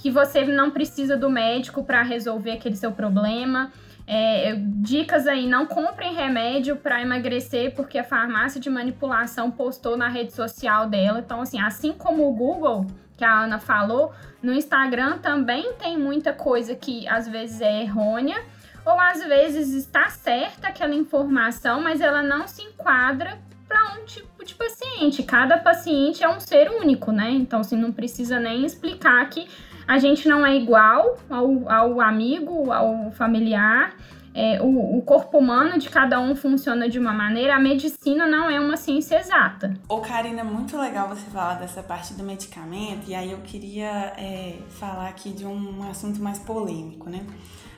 que 0.00 0.10
você 0.10 0.44
não 0.46 0.70
precisa 0.70 1.14
do 1.14 1.28
médico 1.28 1.84
para 1.84 2.02
resolver 2.02 2.52
aquele 2.52 2.74
seu 2.74 2.90
problema. 2.90 3.70
É, 4.06 4.56
dicas 4.58 5.26
aí, 5.26 5.46
não 5.46 5.66
comprem 5.66 6.14
remédio 6.14 6.74
para 6.74 7.02
emagrecer 7.02 7.74
porque 7.74 7.98
a 7.98 8.02
farmácia 8.02 8.58
de 8.58 8.70
manipulação 8.70 9.50
postou 9.50 9.98
na 9.98 10.08
rede 10.08 10.32
social 10.32 10.88
dela. 10.88 11.20
Então, 11.20 11.42
assim, 11.42 11.60
assim 11.60 11.92
como 11.92 12.26
o 12.26 12.32
Google, 12.32 12.86
que 13.16 13.24
a 13.24 13.42
Ana 13.42 13.58
falou, 13.58 14.12
no 14.42 14.54
Instagram 14.54 15.18
também 15.18 15.74
tem 15.74 15.98
muita 15.98 16.32
coisa 16.32 16.74
que 16.74 17.06
às 17.06 17.28
vezes 17.28 17.60
é 17.60 17.82
errônea 17.82 18.42
ou 18.86 18.98
às 18.98 19.22
vezes 19.22 19.74
está 19.74 20.08
certa 20.08 20.68
aquela 20.68 20.94
informação, 20.94 21.82
mas 21.82 22.00
ela 22.00 22.22
não 22.22 22.48
se 22.48 22.62
enquadra 22.62 23.38
para 23.68 23.92
um 23.92 24.06
tipo 24.06 24.42
de 24.46 24.54
paciente. 24.54 25.22
Cada 25.22 25.58
paciente 25.58 26.24
é 26.24 26.28
um 26.28 26.40
ser 26.40 26.70
único, 26.70 27.12
né? 27.12 27.30
Então, 27.30 27.60
assim, 27.60 27.76
não 27.76 27.92
precisa 27.92 28.40
nem 28.40 28.64
explicar 28.64 29.28
que 29.28 29.46
a 29.90 29.98
gente 29.98 30.28
não 30.28 30.46
é 30.46 30.56
igual 30.56 31.16
ao, 31.28 31.68
ao 31.68 32.00
amigo, 32.00 32.70
ao 32.70 33.10
familiar. 33.10 33.92
É, 34.32 34.62
o, 34.62 34.98
o, 34.98 35.02
corpo 35.02 35.38
humano 35.38 35.80
de 35.80 35.88
cada 35.88 36.20
um 36.20 36.36
funciona 36.36 36.88
de 36.88 36.96
uma 36.96 37.12
maneira, 37.12 37.56
a 37.56 37.58
medicina 37.58 38.24
não 38.24 38.48
é 38.48 38.60
uma 38.60 38.76
ciência 38.76 39.18
exata. 39.18 39.74
Ô, 39.88 39.98
Karina, 39.98 40.44
muito 40.44 40.78
legal 40.78 41.08
você 41.08 41.28
falar 41.30 41.54
dessa 41.54 41.82
parte 41.82 42.14
do 42.14 42.22
medicamento, 42.22 43.10
e 43.10 43.16
aí 43.16 43.32
eu 43.32 43.38
queria 43.38 44.14
é, 44.16 44.58
falar 44.78 45.08
aqui 45.08 45.30
de 45.30 45.44
um 45.44 45.82
assunto 45.90 46.22
mais 46.22 46.38
polêmico, 46.38 47.10
né? 47.10 47.26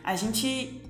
A 0.04 0.14
gente 0.14 0.83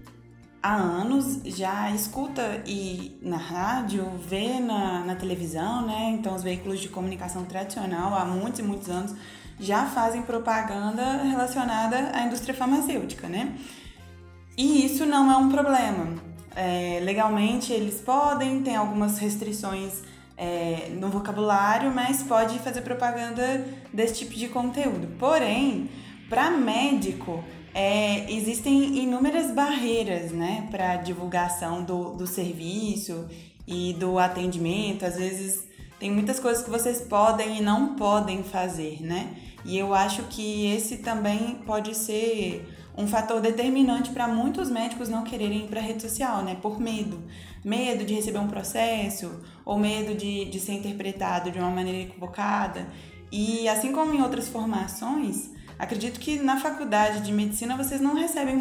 há 0.61 0.75
anos 0.75 1.41
já 1.45 1.89
escuta 1.93 2.65
e 2.67 3.17
na 3.23 3.37
rádio, 3.37 4.11
vê 4.29 4.59
na, 4.59 5.05
na 5.05 5.15
televisão, 5.15 5.87
né? 5.87 6.17
Então, 6.19 6.35
os 6.35 6.43
veículos 6.43 6.81
de 6.81 6.89
comunicação 6.89 7.45
tradicional, 7.45 8.13
há 8.13 8.25
muitos 8.25 8.59
e 8.59 8.63
muitos 8.65 8.91
anos, 8.91 9.15
já 9.63 9.87
fazem 9.87 10.23
propaganda 10.23 11.23
relacionada 11.23 12.11
à 12.13 12.23
indústria 12.27 12.55
farmacêutica, 12.55 13.29
né? 13.29 13.57
E 14.57 14.85
isso 14.85 15.07
não 15.07 15.31
é 15.31 15.37
um 15.37 15.49
problema. 15.49 16.15
É, 16.55 17.01
legalmente, 17.03 17.73
eles 17.73 18.01
podem, 18.01 18.63
tem 18.63 18.77
algumas 18.77 19.19
restrições 19.19 20.03
é, 20.37 20.91
no 20.99 21.09
vocabulário, 21.09 21.93
mas 21.95 22.23
pode 22.23 22.59
fazer 22.59 22.83
propaganda 22.83 23.65
desse 23.93 24.19
tipo 24.19 24.35
de 24.35 24.49
conteúdo. 24.49 25.09
Porém, 25.19 25.89
para 26.29 26.51
médico, 26.51 27.43
é, 27.75 28.31
existem 28.31 28.99
inúmeras 28.99 29.51
barreiras 29.53 30.33
né, 30.33 30.69
para 30.71 30.97
divulgação 30.97 31.83
do, 31.83 32.15
do 32.15 32.27
serviço 32.27 33.27
e 33.67 33.95
do 33.95 34.19
atendimento. 34.19 35.07
Às 35.07 35.17
vezes 35.17 35.65
tem 35.99 36.11
muitas 36.11 36.41
coisas 36.41 36.63
que 36.65 36.71
vocês 36.71 37.01
podem 37.01 37.59
e 37.59 37.63
não 37.63 37.95
podem 37.95 38.43
fazer, 38.43 39.01
né? 39.01 39.37
E 39.65 39.79
eu 39.79 39.95
acho 39.95 40.25
que 40.25 40.67
esse 40.67 40.99
também 40.99 41.57
pode 41.67 41.95
ser 41.95 42.69
um 42.97 43.07
fator 43.07 43.41
determinante 43.41 44.11
para 44.11 44.29
muitos 44.29 44.71
médicos 44.71 45.09
não 45.09 45.25
quererem 45.25 45.65
ir 45.65 45.69
para 45.69 45.81
a 45.81 45.83
rede 45.83 46.03
social, 46.03 46.43
né? 46.43 46.57
Por 46.61 46.81
medo. 46.81 47.23
Medo 47.65 48.05
de 48.05 48.15
receber 48.15 48.39
um 48.39 48.49
processo 48.49 49.41
ou 49.65 49.79
medo 49.79 50.15
de, 50.15 50.47
de 50.47 50.61
ser 50.61 50.73
interpretado 50.73 51.51
de 51.51 51.59
uma 51.59 51.71
maneira 51.71 52.01
equivocada. 52.01 52.87
E 53.31 53.69
assim 53.69 53.93
como 53.93 54.13
em 54.15 54.21
outras 54.21 54.49
formações, 54.49 55.51
Acredito 55.83 56.21
que 56.21 56.39
na 56.39 56.59
faculdade 56.59 57.23
de 57.23 57.33
medicina 57.33 57.77
vocês 57.77 58.01
não 58.01 58.15
recebem 58.15 58.55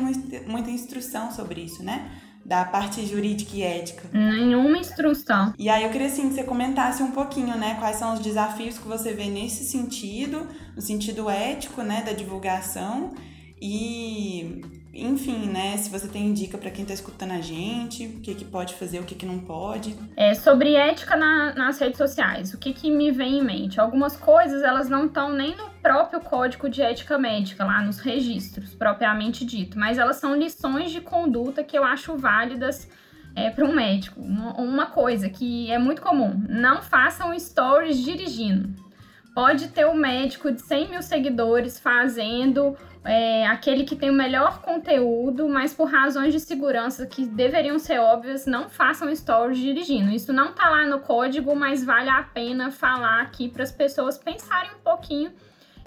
muita 0.48 0.72
instrução 0.72 1.32
sobre 1.32 1.62
isso, 1.62 1.84
né? 1.84 2.10
Da 2.52 2.66
parte 2.66 3.06
jurídica 3.06 3.56
e 3.56 3.62
ética. 3.62 4.10
Nenhuma 4.12 4.78
instrução. 4.78 5.54
E 5.58 5.70
aí 5.70 5.86
eu 5.86 5.90
queria 5.90 6.08
assim 6.08 6.28
que 6.28 6.36
você 6.36 6.44
comentasse 6.44 7.02
um 7.02 7.12
pouquinho, 7.12 7.56
né? 7.58 7.78
Quais 7.80 7.96
são 7.96 8.14
os 8.14 8.20
desafios 8.20 8.78
que 8.78 8.86
você 8.86 9.14
vê 9.14 9.28
nesse 9.28 9.64
sentido, 9.64 10.46
no 10.76 10.82
sentido 10.82 11.30
ético, 11.30 11.82
né, 11.82 12.04
da 12.06 12.12
divulgação 12.12 13.14
e 13.62 14.81
enfim, 14.94 15.48
né? 15.48 15.78
Se 15.78 15.90
você 15.90 16.08
tem 16.08 16.34
dica 16.34 16.58
para 16.58 16.70
quem 16.70 16.82
está 16.82 16.94
escutando 16.94 17.32
a 17.32 17.42
gente, 17.42 18.08
o 18.08 18.20
que, 18.20 18.36
que 18.36 18.44
pode 18.44 18.74
fazer, 18.76 19.00
o 19.00 19.04
que, 19.04 19.16
que 19.16 19.26
não 19.26 19.40
pode. 19.40 19.96
É, 20.18 20.34
sobre 20.34 20.76
ética 20.76 21.16
na, 21.16 21.54
nas 21.54 21.80
redes 21.80 21.98
sociais, 21.98 22.54
o 22.54 22.58
que, 22.58 22.74
que 22.74 22.92
me 22.92 23.12
vem 23.12 23.40
em 23.40 23.44
mente? 23.44 23.80
Algumas 23.80 24.18
coisas 24.18 24.62
elas 24.64 24.90
não 24.90 25.06
estão 25.06 25.32
nem 25.32 25.56
no 25.56 25.70
próprio 25.82 26.20
código 26.20 26.70
de 26.70 26.82
ética 26.82 27.18
médica, 27.18 27.64
lá 27.64 27.82
nos 27.82 28.00
registros, 28.00 28.76
propriamente 28.76 29.46
dito, 29.46 29.80
mas 29.80 29.98
elas 29.98 30.18
são 30.18 30.36
lições 30.36 30.92
de 30.92 31.00
conduta 31.00 31.64
que 31.64 31.78
eu 31.78 31.84
acho 31.84 32.18
válidas 32.18 32.90
é, 33.36 33.50
para 33.50 33.66
um 33.66 33.74
médico. 33.74 34.20
Uma, 34.20 34.54
uma 34.60 34.86
coisa 34.88 35.30
que 35.30 35.72
é 35.72 35.80
muito 35.80 36.02
comum: 36.02 36.44
não 36.50 36.82
façam 36.82 37.38
stories 37.40 37.98
dirigindo. 37.98 38.91
Pode 39.34 39.70
ter 39.70 39.86
um 39.86 39.94
médico 39.94 40.52
de 40.52 40.62
100 40.62 40.90
mil 40.90 41.02
seguidores 41.02 41.80
fazendo 41.80 42.76
é, 43.04 43.48
aquele 43.48 43.84
que 43.84 43.96
tem 43.96 44.10
o 44.10 44.14
melhor 44.14 44.62
conteúdo, 44.62 45.48
mas 45.48 45.74
por 45.74 45.86
razões 45.86 46.34
de 46.34 46.40
segurança 46.40 47.06
que 47.06 47.26
deveriam 47.26 47.80
ser 47.80 48.00
óbvias, 48.00 48.46
não 48.46 48.70
façam 48.70 49.14
stories 49.16 49.58
dirigindo. 49.58 50.12
Isso 50.12 50.32
não 50.34 50.54
tá 50.54 50.70
lá 50.70 50.86
no 50.86 51.00
código, 51.00 51.56
mas 51.56 51.84
vale 51.84 52.10
a 52.10 52.24
pena 52.24 52.72
falar 52.72 53.22
aqui 53.22 53.48
para 53.48 53.64
as 53.64 53.72
pessoas 53.72 54.18
pensarem 54.18 54.72
um 54.72 54.84
pouquinho, 54.84 55.32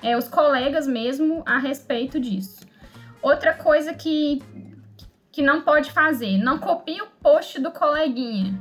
é, 0.02 0.16
os 0.16 0.26
colegas 0.26 0.86
mesmo, 0.86 1.42
a 1.46 1.58
respeito 1.58 2.18
disso. 2.18 2.66
Outra 3.22 3.54
coisa 3.54 3.94
que, 3.94 4.42
que 5.30 5.42
não 5.42 5.62
pode 5.62 5.92
fazer? 5.92 6.36
Não 6.38 6.58
copie 6.58 7.00
o 7.00 7.06
post 7.22 7.60
do 7.60 7.70
coleguinha. 7.70 8.58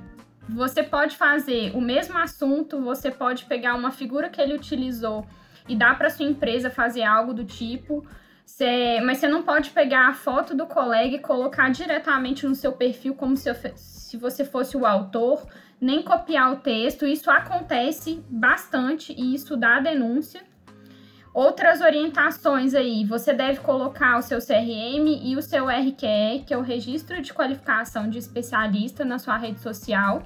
Você 0.49 0.83
pode 0.83 1.15
fazer 1.15 1.75
o 1.75 1.79
mesmo 1.79 2.17
assunto, 2.17 2.81
você 2.81 3.09
pode 3.09 3.45
pegar 3.45 3.75
uma 3.75 3.91
figura 3.91 4.29
que 4.29 4.41
ele 4.41 4.53
utilizou 4.53 5.25
e 5.67 5.75
dar 5.75 5.97
para 5.97 6.09
sua 6.09 6.25
empresa 6.25 6.69
fazer 6.69 7.03
algo 7.03 7.33
do 7.33 7.45
tipo. 7.45 8.05
Cê, 8.45 8.99
mas 9.01 9.19
você 9.19 9.27
não 9.27 9.41
pode 9.41 9.69
pegar 9.69 10.09
a 10.09 10.13
foto 10.13 10.53
do 10.53 10.65
colega 10.65 11.15
e 11.15 11.19
colocar 11.19 11.69
diretamente 11.69 12.45
no 12.45 12.53
seu 12.53 12.73
perfil 12.73 13.15
como 13.15 13.37
se, 13.37 13.49
se 13.77 14.17
você 14.17 14.43
fosse 14.43 14.75
o 14.75 14.85
autor, 14.85 15.47
nem 15.79 16.03
copiar 16.03 16.51
o 16.51 16.57
texto. 16.57 17.05
Isso 17.05 17.31
acontece 17.31 18.21
bastante 18.29 19.13
e 19.17 19.33
isso 19.33 19.55
dá 19.55 19.79
denúncia. 19.79 20.41
Outras 21.33 21.81
orientações 21.81 22.75
aí, 22.75 23.05
você 23.05 23.33
deve 23.33 23.61
colocar 23.61 24.19
o 24.19 24.21
seu 24.21 24.39
CRM 24.39 25.07
e 25.23 25.35
o 25.35 25.41
seu 25.41 25.65
RQE, 25.67 26.43
que 26.45 26.53
é 26.53 26.57
o 26.57 26.61
Registro 26.61 27.19
de 27.21 27.33
Qualificação 27.33 28.07
de 28.07 28.19
Especialista 28.19 29.03
na 29.03 29.17
sua 29.17 29.35
rede 29.37 29.59
social. 29.59 30.21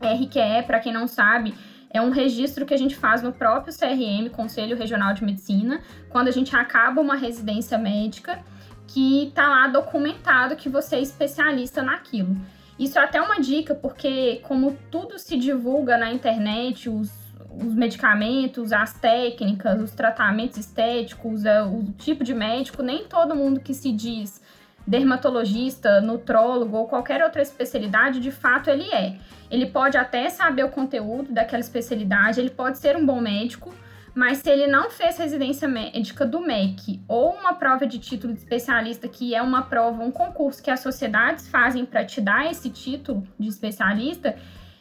RQE, 0.00 0.66
para 0.66 0.80
quem 0.80 0.92
não 0.92 1.06
sabe, 1.06 1.54
é 1.90 2.00
um 2.00 2.10
registro 2.10 2.66
que 2.66 2.74
a 2.74 2.76
gente 2.76 2.94
faz 2.96 3.22
no 3.22 3.32
próprio 3.32 3.74
CRM, 3.74 4.28
Conselho 4.30 4.76
Regional 4.76 5.14
de 5.14 5.24
Medicina, 5.24 5.80
quando 6.08 6.28
a 6.28 6.32
gente 6.32 6.54
acaba 6.54 7.00
uma 7.00 7.16
residência 7.16 7.78
médica, 7.78 8.38
que 8.86 9.28
está 9.28 9.48
lá 9.48 9.68
documentado 9.68 10.56
que 10.56 10.68
você 10.68 10.96
é 10.96 11.00
especialista 11.00 11.82
naquilo. 11.82 12.36
Isso 12.78 12.98
é 12.98 13.02
até 13.02 13.20
uma 13.20 13.40
dica, 13.40 13.74
porque 13.74 14.40
como 14.42 14.76
tudo 14.90 15.18
se 15.18 15.36
divulga 15.36 15.96
na 15.96 16.12
internet, 16.12 16.88
os 16.88 17.26
os 17.58 17.74
medicamentos, 17.74 18.72
as 18.72 18.92
técnicas, 18.92 19.80
os 19.80 19.92
tratamentos 19.92 20.58
estéticos, 20.58 21.44
é, 21.44 21.62
o 21.62 21.84
tipo 21.96 22.22
de 22.22 22.34
médico, 22.34 22.82
nem 22.82 23.04
todo 23.04 23.34
mundo 23.34 23.60
que 23.60 23.72
se 23.72 23.92
diz 23.92 24.42
dermatologista, 24.86 26.00
nutrólogo 26.00 26.76
ou 26.76 26.86
qualquer 26.86 27.22
outra 27.22 27.42
especialidade, 27.42 28.20
de 28.20 28.30
fato 28.30 28.70
ele 28.70 28.88
é. 28.92 29.16
Ele 29.50 29.66
pode 29.66 29.96
até 29.96 30.28
saber 30.28 30.64
o 30.64 30.68
conteúdo 30.68 31.32
daquela 31.32 31.60
especialidade, 31.60 32.40
ele 32.40 32.50
pode 32.50 32.78
ser 32.78 32.96
um 32.96 33.04
bom 33.04 33.20
médico, 33.20 33.74
mas 34.14 34.38
se 34.38 34.48
ele 34.48 34.66
não 34.66 34.90
fez 34.90 35.18
residência 35.18 35.68
médica 35.68 36.24
do 36.24 36.40
MEC 36.40 37.02
ou 37.06 37.32
uma 37.32 37.52
prova 37.54 37.86
de 37.86 37.98
título 37.98 38.32
de 38.32 38.38
especialista, 38.38 39.06
que 39.08 39.34
é 39.34 39.42
uma 39.42 39.62
prova, 39.62 40.02
um 40.02 40.10
concurso 40.10 40.62
que 40.62 40.70
as 40.70 40.80
sociedades 40.80 41.48
fazem 41.48 41.84
para 41.84 42.04
te 42.04 42.20
dar 42.20 42.50
esse 42.50 42.70
título 42.70 43.26
de 43.38 43.48
especialista, 43.48 44.34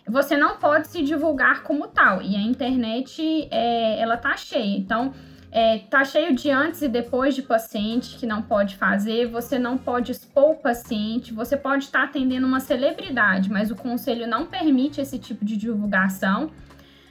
você 0.07 0.37
não 0.37 0.57
pode 0.57 0.87
se 0.87 1.03
divulgar 1.03 1.63
como 1.63 1.87
tal. 1.87 2.21
E 2.21 2.35
a 2.35 2.41
internet, 2.41 3.47
é, 3.51 3.99
ela 3.99 4.17
tá 4.17 4.37
cheia. 4.37 4.77
Então, 4.77 5.13
é, 5.57 5.79
tá 5.89 6.03
cheio 6.03 6.35
de 6.35 6.51
antes 6.51 6.81
e 6.81 6.87
depois 6.89 7.33
de 7.33 7.41
paciente 7.41 8.17
que 8.17 8.27
não 8.27 8.41
pode 8.41 8.75
fazer, 8.75 9.27
você 9.27 9.57
não 9.57 9.77
pode 9.77 10.11
expor 10.11 10.51
o 10.51 10.55
paciente, 10.55 11.33
você 11.33 11.55
pode 11.55 11.85
estar 11.85 11.99
tá 11.99 12.05
atendendo 12.07 12.45
uma 12.45 12.59
celebridade, 12.59 13.49
mas 13.49 13.71
o 13.71 13.75
conselho 13.75 14.27
não 14.27 14.45
permite 14.45 14.99
esse 14.99 15.17
tipo 15.17 15.45
de 15.45 15.55
divulgação. 15.55 16.51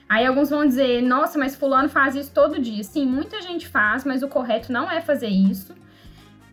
Aí 0.06 0.26
alguns 0.26 0.50
vão 0.50 0.66
dizer, 0.66 1.00
nossa, 1.00 1.38
mas 1.38 1.56
fulano 1.56 1.88
faz 1.88 2.14
isso 2.14 2.32
todo 2.34 2.60
dia. 2.60 2.84
Sim, 2.84 3.06
muita 3.06 3.40
gente 3.40 3.66
faz, 3.66 4.04
mas 4.04 4.22
o 4.22 4.28
correto 4.28 4.70
não 4.70 4.90
é 4.90 5.00
fazer 5.00 5.28
isso 5.28 5.74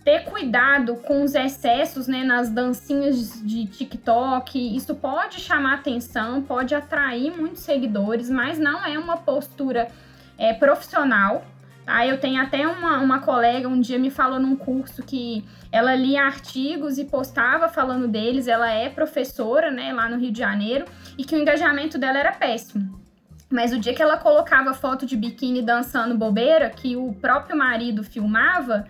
ter 0.05 0.23
cuidado 0.23 0.95
com 0.95 1.23
os 1.23 1.35
excessos 1.35 2.07
né, 2.07 2.23
nas 2.23 2.49
dancinhas 2.49 3.39
de 3.43 3.67
TikTok. 3.67 4.75
Isso 4.75 4.95
pode 4.95 5.39
chamar 5.39 5.75
atenção, 5.75 6.41
pode 6.41 6.73
atrair 6.73 7.35
muitos 7.37 7.61
seguidores, 7.61 8.29
mas 8.29 8.57
não 8.57 8.83
é 8.83 8.97
uma 8.97 9.17
postura 9.17 9.89
é, 10.37 10.53
profissional. 10.53 11.45
Tá? 11.85 12.05
Eu 12.05 12.19
tenho 12.19 12.41
até 12.41 12.67
uma, 12.67 12.99
uma 12.99 13.19
colega 13.19 13.67
um 13.67 13.79
dia 13.79 13.97
me 13.97 14.09
falou 14.09 14.39
num 14.39 14.55
curso 14.55 15.03
que 15.03 15.43
ela 15.71 15.95
lia 15.95 16.23
artigos 16.23 16.97
e 16.97 17.05
postava 17.05 17.67
falando 17.67 18.07
deles. 18.07 18.47
Ela 18.47 18.71
é 18.71 18.89
professora 18.89 19.71
né, 19.71 19.93
lá 19.93 20.09
no 20.09 20.17
Rio 20.17 20.31
de 20.31 20.39
Janeiro 20.39 20.85
e 21.17 21.23
que 21.23 21.35
o 21.35 21.39
engajamento 21.39 21.97
dela 21.97 22.19
era 22.19 22.31
péssimo. 22.31 22.99
Mas 23.49 23.73
o 23.73 23.79
dia 23.79 23.93
que 23.93 24.01
ela 24.01 24.17
colocava 24.17 24.73
foto 24.73 25.05
de 25.05 25.17
biquíni 25.17 25.61
dançando 25.61 26.17
bobeira, 26.17 26.69
que 26.69 26.95
o 26.95 27.13
próprio 27.13 27.57
marido 27.57 28.01
filmava, 28.01 28.85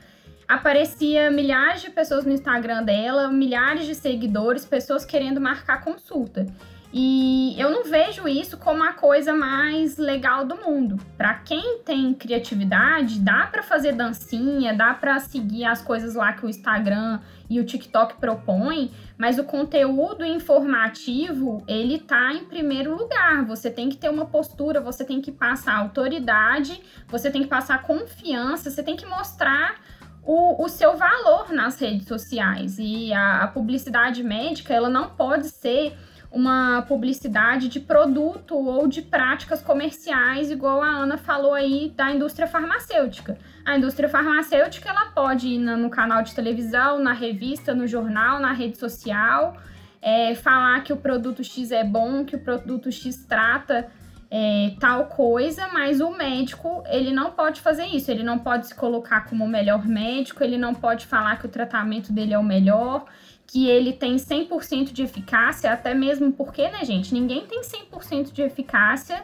aparecia 0.48 1.32
milhares 1.32 1.82
de 1.82 1.90
pessoas 1.90 2.26
no 2.26 2.32
Instagram 2.32 2.84
dela, 2.84 3.30
milhares 3.30 3.86
de 3.86 3.96
seguidores, 3.96 4.64
pessoas 4.64 5.04
querendo 5.04 5.42
marcar 5.42 5.84
consulta. 5.84 6.46
E 6.94 7.56
eu 7.58 7.70
não 7.72 7.86
vejo 7.86 8.28
isso 8.28 8.58
como 8.58 8.84
a 8.84 8.92
coisa 8.92 9.34
mais 9.34 9.98
legal 9.98 10.46
do 10.46 10.58
mundo. 10.58 10.98
Para 11.18 11.36
quem 11.36 11.80
tem 11.80 12.14
criatividade, 12.14 13.20
dá 13.20 13.48
para 13.48 13.64
fazer 13.64 13.94
dancinha, 13.94 14.74
dá 14.74 14.94
para 14.94 15.18
seguir 15.20 15.64
as 15.64 15.82
coisas 15.82 16.16
lá 16.16 16.34
que 16.34 16.46
o 16.46 16.50
Instagram 16.50 17.20
e 17.50 17.62
o 17.62 17.66
TikTok 17.66 18.16
propõem, 18.16 18.92
mas 19.18 19.40
o 19.40 19.44
conteúdo 19.46 20.26
informativo, 20.26 21.64
ele 21.66 21.98
tá 21.98 22.34
em 22.34 22.44
primeiro 22.44 22.96
lugar. 22.96 23.46
Você 23.46 23.72
tem 23.72 23.88
que 23.88 23.96
ter 23.96 24.10
uma 24.10 24.26
postura, 24.26 24.82
você 24.82 25.06
tem 25.06 25.22
que 25.22 25.32
passar 25.32 25.78
autoridade, 25.78 26.82
você 27.08 27.32
tem 27.32 27.42
que 27.42 27.48
passar 27.48 27.84
confiança, 27.84 28.70
você 28.70 28.84
tem 28.84 28.98
que 28.98 29.06
mostrar 29.06 29.80
o, 30.24 30.64
o 30.64 30.68
seu 30.68 30.98
valor 30.98 31.52
nas 31.54 31.80
redes 31.80 32.08
sociais. 32.08 32.78
E 32.78 33.14
a, 33.14 33.44
a 33.44 33.48
publicidade 33.48 34.24
médica, 34.24 34.74
ela 34.74 34.90
não 34.90 35.10
pode 35.10 35.48
ser 35.48 35.98
uma 36.32 36.82
publicidade 36.84 37.68
de 37.68 37.80
produto 37.80 38.56
ou 38.56 38.88
de 38.88 39.02
práticas 39.02 39.62
comerciais, 39.62 40.50
igual 40.50 40.82
a 40.82 40.88
Ana 40.88 41.18
falou 41.18 41.54
aí 41.54 41.92
da 41.96 42.12
indústria 42.12 42.48
farmacêutica. 42.48 43.38
A 43.66 43.78
indústria 43.78 44.08
farmacêutica 44.08 44.90
ela 44.90 45.08
pode 45.08 45.50
ir 45.50 45.60
no 45.60 45.90
canal 45.90 46.24
de 46.24 46.34
televisão, 46.34 47.00
na 47.00 47.12
revista, 47.12 47.74
no 47.74 47.86
jornal, 47.86 48.40
na 48.40 48.54
rede 48.54 48.78
social, 48.78 49.58
é, 50.02 50.34
falar 50.34 50.82
que 50.84 50.94
o 50.94 50.98
produto 50.98 51.44
X 51.44 51.70
é 51.72 51.84
bom, 51.84 52.24
que 52.24 52.38
o 52.38 52.40
produto 52.40 52.90
X 52.90 53.26
trata 53.26 53.92
é, 54.32 54.74
tal 54.80 55.08
coisa, 55.08 55.68
mas 55.74 56.00
o 56.00 56.12
médico 56.12 56.82
ele 56.88 57.12
não 57.12 57.32
pode 57.32 57.60
fazer 57.60 57.86
isso, 57.88 58.10
ele 58.10 58.24
não 58.24 58.40
pode 58.40 58.68
se 58.68 58.74
colocar 58.74 59.26
como 59.26 59.44
o 59.44 59.48
melhor 59.48 59.86
médico, 59.86 60.42
ele 60.42 60.58
não 60.58 60.74
pode 60.74 61.06
falar 61.06 61.38
que 61.38 61.46
o 61.46 61.50
tratamento 61.50 62.14
dele 62.14 62.34
é 62.34 62.40
o 62.40 62.44
melhor, 62.44 63.04
que 63.52 63.68
ele 63.68 63.92
tem 63.92 64.16
100% 64.16 64.94
de 64.94 65.04
eficácia, 65.04 65.74
até 65.74 65.94
mesmo 65.94 66.32
porque, 66.32 66.70
né, 66.70 66.86
gente, 66.86 67.14
ninguém 67.14 67.46
tem 67.46 67.60
100% 67.60 68.32
de 68.32 68.42
eficácia 68.42 69.24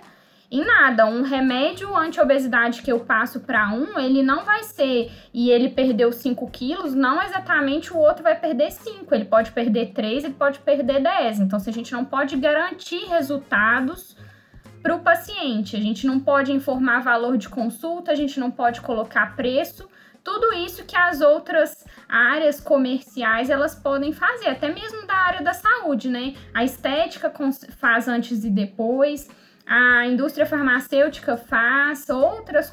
em 0.51 0.65
nada. 0.65 1.05
Um 1.05 1.21
remédio 1.21 1.95
anti-obesidade 1.95 2.81
que 2.81 2.91
eu 2.91 2.99
passo 2.99 3.39
para 3.39 3.69
um, 3.69 3.97
ele 3.97 4.21
não 4.21 4.43
vai 4.43 4.63
ser, 4.63 5.09
e 5.33 5.49
ele 5.49 5.69
perdeu 5.69 6.11
5 6.11 6.45
quilos, 6.51 6.93
não 6.93 7.23
exatamente 7.23 7.93
o 7.93 7.97
outro 7.97 8.21
vai 8.21 8.37
perder 8.37 8.69
5. 8.69 9.15
Ele 9.15 9.23
pode 9.23 9.51
perder 9.51 9.93
3, 9.93 10.25
ele 10.25 10.33
pode 10.33 10.59
perder 10.59 11.01
10. 11.01 11.39
Então, 11.39 11.57
se 11.57 11.69
a 11.69 11.73
gente 11.73 11.93
não 11.93 12.03
pode 12.03 12.35
garantir 12.35 13.05
resultados 13.07 14.13
para 14.81 14.93
o 14.93 14.99
paciente. 14.99 15.75
A 15.77 15.79
gente 15.79 16.05
não 16.05 16.19
pode 16.19 16.51
informar 16.51 16.99
valor 16.99 17.37
de 17.37 17.47
consulta, 17.47 18.11
a 18.11 18.15
gente 18.15 18.39
não 18.39 18.51
pode 18.51 18.81
colocar 18.81 19.37
preço. 19.37 19.87
Tudo 20.27 20.51
isso 20.51 20.83
que 20.83 20.97
as 20.97 21.21
outras 21.21 21.85
áreas 22.09 22.59
comerciais 22.59 23.49
elas 23.49 23.73
podem 23.73 24.11
fazer, 24.11 24.49
até 24.49 24.67
mesmo 24.69 25.07
da 25.07 25.15
área 25.15 25.41
da 25.41 25.53
saúde, 25.53 26.09
né? 26.09 26.35
A 26.53 26.65
estética 26.65 27.31
faz 27.77 28.09
antes 28.09 28.43
e 28.43 28.49
depois, 28.49 29.29
a 29.65 30.05
indústria 30.05 30.45
farmacêutica 30.45 31.37
faz, 31.37 32.09
outras 32.09 32.69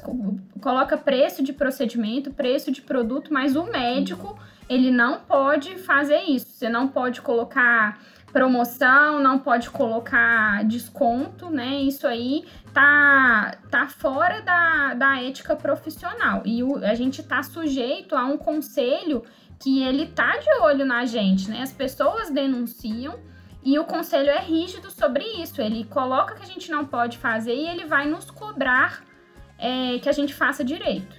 coloca 0.59 0.97
preço 0.97 1.41
de 1.41 1.53
procedimento, 1.53 2.33
preço 2.33 2.73
de 2.73 2.81
produto, 2.81 3.31
mas 3.31 3.55
o 3.55 3.63
médico 3.63 4.37
ele 4.67 4.91
não 4.91 5.21
pode 5.21 5.77
fazer 5.77 6.23
isso. 6.23 6.47
Você 6.47 6.67
não 6.67 6.89
pode 6.89 7.21
colocar 7.21 7.97
promoção, 8.33 9.17
não 9.21 9.39
pode 9.39 9.69
colocar 9.69 10.61
desconto, 10.65 11.49
né? 11.49 11.75
Isso 11.83 12.05
aí 12.05 12.43
tá, 12.75 13.57
tá 13.71 13.87
fora 13.87 14.41
da, 14.41 14.93
da 14.93 15.23
ética 15.23 15.55
profissional. 15.55 16.41
E 16.43 16.61
o, 16.61 16.75
a 16.83 16.93
gente 16.93 17.23
tá 17.23 17.41
sujeito 17.41 18.17
a 18.17 18.25
um 18.25 18.37
conselho 18.37 19.23
que 19.57 19.81
ele 19.81 20.07
tá 20.07 20.35
de 20.37 20.53
olho 20.59 20.85
na 20.85 21.05
gente, 21.05 21.49
né? 21.49 21.61
As 21.61 21.71
pessoas 21.71 22.29
denunciam 22.29 23.17
e 23.63 23.79
o 23.79 23.85
conselho 23.85 24.29
é 24.29 24.41
rígido 24.41 24.91
sobre 24.91 25.23
isso. 25.41 25.61
Ele 25.61 25.85
coloca 25.85 26.35
que 26.35 26.43
a 26.43 26.45
gente 26.45 26.69
não 26.69 26.85
pode 26.85 27.17
fazer 27.17 27.55
e 27.55 27.65
ele 27.65 27.85
vai 27.85 28.09
nos 28.09 28.29
cobrar 28.29 29.05
é, 29.57 29.97
que 29.99 30.09
a 30.09 30.11
gente 30.11 30.33
faça 30.33 30.61
direito. 30.61 31.15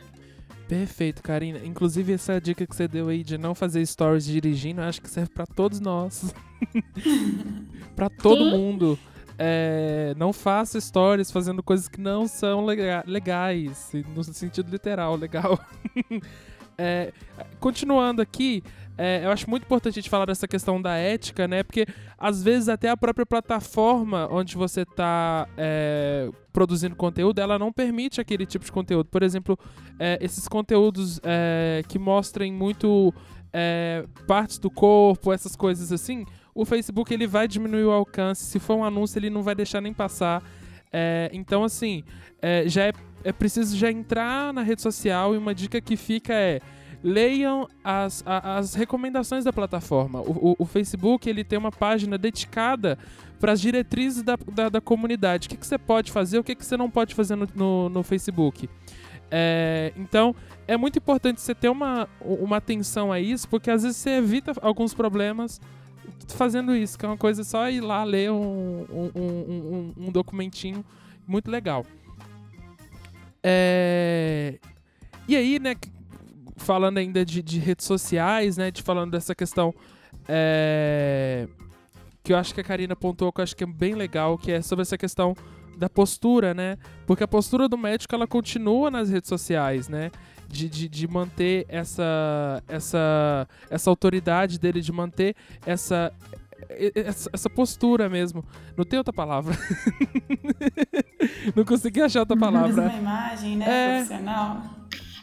Perfeito, 0.69 1.23
Karina. 1.23 1.61
Inclusive, 1.65 2.13
essa 2.13 2.39
dica 2.39 2.67
que 2.67 2.77
você 2.77 2.87
deu 2.87 3.09
aí 3.09 3.23
de 3.25 3.39
não 3.39 3.55
fazer 3.55 3.85
stories 3.87 4.27
dirigindo, 4.27 4.83
acho 4.83 5.01
que 5.01 5.09
serve 5.09 5.31
para 5.31 5.47
todos 5.47 5.81
nós. 5.81 6.35
para 7.97 8.11
todo 8.11 8.45
Sim. 8.45 8.51
mundo. 8.51 8.99
É, 9.39 10.15
não 10.17 10.33
faça 10.33 10.81
stories 10.81 11.31
fazendo 11.31 11.63
coisas 11.63 11.89
que 11.89 12.01
não 12.01 12.27
são 12.27 12.65
lega 12.65 13.05
legais, 13.07 13.93
no 14.15 14.25
sentido 14.25 14.71
literal, 14.71 15.17
legal. 15.17 15.61
é, 16.79 17.13
continuando 17.61 18.23
aqui, 18.23 18.63
é, 18.99 19.25
eu 19.25 19.31
acho 19.31 19.49
muito 19.49 19.65
importante 19.65 19.99
a 19.99 20.01
gente 20.01 20.09
falar 20.09 20.25
dessa 20.25 20.49
questão 20.49 20.81
da 20.81 20.97
ética, 20.97 21.47
né? 21.47 21.63
Porque 21.63 21.87
às 22.17 22.43
vezes 22.43 22.69
até 22.69 22.89
a 22.89 22.97
própria 22.97 23.27
plataforma 23.27 24.27
onde 24.31 24.57
você 24.57 24.83
está 24.83 25.47
é, 25.57 26.31
produzindo 26.53 26.97
conteúdo, 26.97 27.39
ela 27.39 27.59
não 27.59 27.71
permite 27.71 28.21
aquele 28.21 28.47
tipo 28.47 28.65
de 28.65 28.73
conteúdo. 28.73 29.09
Por 29.11 29.23
exemplo, 29.23 29.59
é, 29.99 30.19
esses 30.23 30.49
conteúdos 30.49 31.21
é, 31.23 31.83
que 31.89 31.99
mostrem 31.99 32.51
muito 32.51 33.13
é, 33.53 34.07
partes 34.27 34.59
do 34.59 34.71
corpo, 34.71 35.31
essas 35.31 35.55
coisas 35.55 35.93
assim, 35.93 36.25
o 36.57 36.65
Facebook 36.65 37.13
ele 37.13 37.27
vai 37.27 37.47
diminuir 37.47 37.85
o 37.85 37.91
alcance. 37.91 38.45
Se 38.45 38.59
for 38.59 38.77
um 38.77 38.85
anúncio, 38.85 39.19
ele 39.19 39.29
não 39.31 39.43
vai 39.43 39.55
deixar 39.55 39.81
nem 39.81 39.93
passar. 39.93 40.43
É, 40.91 41.31
então, 41.33 41.63
assim, 41.63 42.03
é, 42.41 42.67
já 42.67 42.85
é, 42.85 42.93
é 43.23 43.33
preciso 43.33 43.77
já 43.77 43.91
entrar 43.91 44.53
na 44.53 44.63
rede 44.63 44.81
social 44.81 45.35
e 45.35 45.39
uma 45.39 45.55
dica 45.55 45.81
que 45.81 45.97
fica 45.97 46.33
é 46.33 46.61
leiam 47.03 47.69
as, 47.85 48.25
as 48.27 48.75
recomendações 48.75 49.45
da 49.45 49.53
plataforma. 49.53 50.21
O, 50.23 50.51
o, 50.51 50.57
o, 50.61 50.65
Facebook 50.65 51.29
ele 51.29 51.45
tem 51.45 51.59
uma 51.59 51.71
página 51.71 52.17
dedicada 52.19 52.99
para 53.39 53.53
as 53.53 53.61
diretrizes 53.61 54.23
da, 54.23 54.37
da, 54.53 54.69
da, 54.69 54.81
comunidade. 54.81 55.47
O 55.47 55.51
que, 55.51 55.57
que 55.57 55.67
você 55.67 55.79
pode 55.79 56.11
fazer, 56.11 56.39
o 56.39 56.43
que, 56.43 56.55
que 56.55 56.65
você 56.65 56.77
não 56.77 56.91
pode 56.91 57.15
fazer 57.15 57.37
no, 57.37 57.47
no, 57.55 57.89
no 57.91 58.03
Facebook. 58.03 58.69
É, 59.31 59.93
então, 59.97 60.35
é 60.67 60.77
muito 60.77 60.99
importante 60.99 61.41
você 61.41 61.55
ter 61.55 61.69
uma, 61.69 62.09
uma 62.21 62.57
atenção 62.57 63.13
a 63.13 63.21
isso, 63.21 63.49
porque 63.49 63.71
às 63.71 63.83
vezes 63.83 63.99
você 63.99 64.11
evita 64.11 64.53
alguns 64.61 64.95
problemas 64.95 65.61
fazendo 66.35 66.75
isso, 66.75 66.99
que 66.99 67.05
é 67.05 67.09
uma 67.09 67.17
coisa 67.17 67.45
só 67.45 67.69
ir 67.71 67.81
lá 67.81 68.05
ler 68.05 68.31
um, 68.31 68.87
um, 68.91 69.11
um, 69.15 69.95
um 69.97 70.11
documentinho 70.11 70.85
muito 71.27 71.51
legal. 71.51 71.85
É... 73.43 74.59
E 75.29 75.37
aí, 75.37 75.59
né, 75.59 75.75
falando 76.57 76.99
ainda 76.99 77.25
de, 77.25 77.43
de, 77.43 77.59
redes 77.59 77.87
sociais, 77.87 78.57
né, 78.57 78.71
de 78.71 78.83
falando 78.83 79.13
dessa 79.13 79.35
questão 79.35 79.75
é... 80.29 81.49
que 82.23 82.33
eu 82.33 82.37
acho 82.37 82.55
que 82.55 82.61
a 82.61 82.65
Karina 82.65 82.95
apontou, 82.95 83.33
que 83.33 83.41
eu 83.41 83.45
acho 83.45 83.57
que 83.57 83.65
é 83.65 83.67
bem 83.67 83.95
legal, 83.95 84.37
que 84.39 84.51
é 84.51 84.63
sobre 84.63 84.83
essa 84.83 84.99
questão 84.99 85.35
da 85.77 85.89
postura, 85.91 86.55
né? 86.55 86.79
Porque 87.07 87.23
a 87.23 87.29
postura 87.29 87.69
do 87.69 87.77
médico 87.77 88.15
ela 88.15 88.27
continua 88.27 88.91
nas 88.91 89.11
redes 89.11 89.29
sociais, 89.29 89.89
né? 89.89 90.11
De, 90.49 90.69
de, 90.69 90.89
de 90.89 91.09
manter 91.09 91.67
essa, 91.69 92.63
essa, 92.69 93.49
essa 93.69 93.91
autoridade 93.91 94.59
dele, 94.59 94.81
de 94.81 94.93
manter 94.93 95.35
essa, 95.67 96.13
essa, 96.95 97.31
essa, 97.33 97.51
postura 97.51 98.09
mesmo. 98.09 98.45
Não 98.77 98.85
tem 98.85 98.99
outra 98.99 99.13
palavra. 99.13 99.55
não 101.55 101.65
consegui 101.65 102.01
achar 102.01 102.21
outra 102.21 102.37
palavra. 102.37 102.83
Uma 102.83 102.95
imagem, 102.95 103.57
né? 103.57 103.67
É... 103.69 103.97
Profissional. 103.97 104.63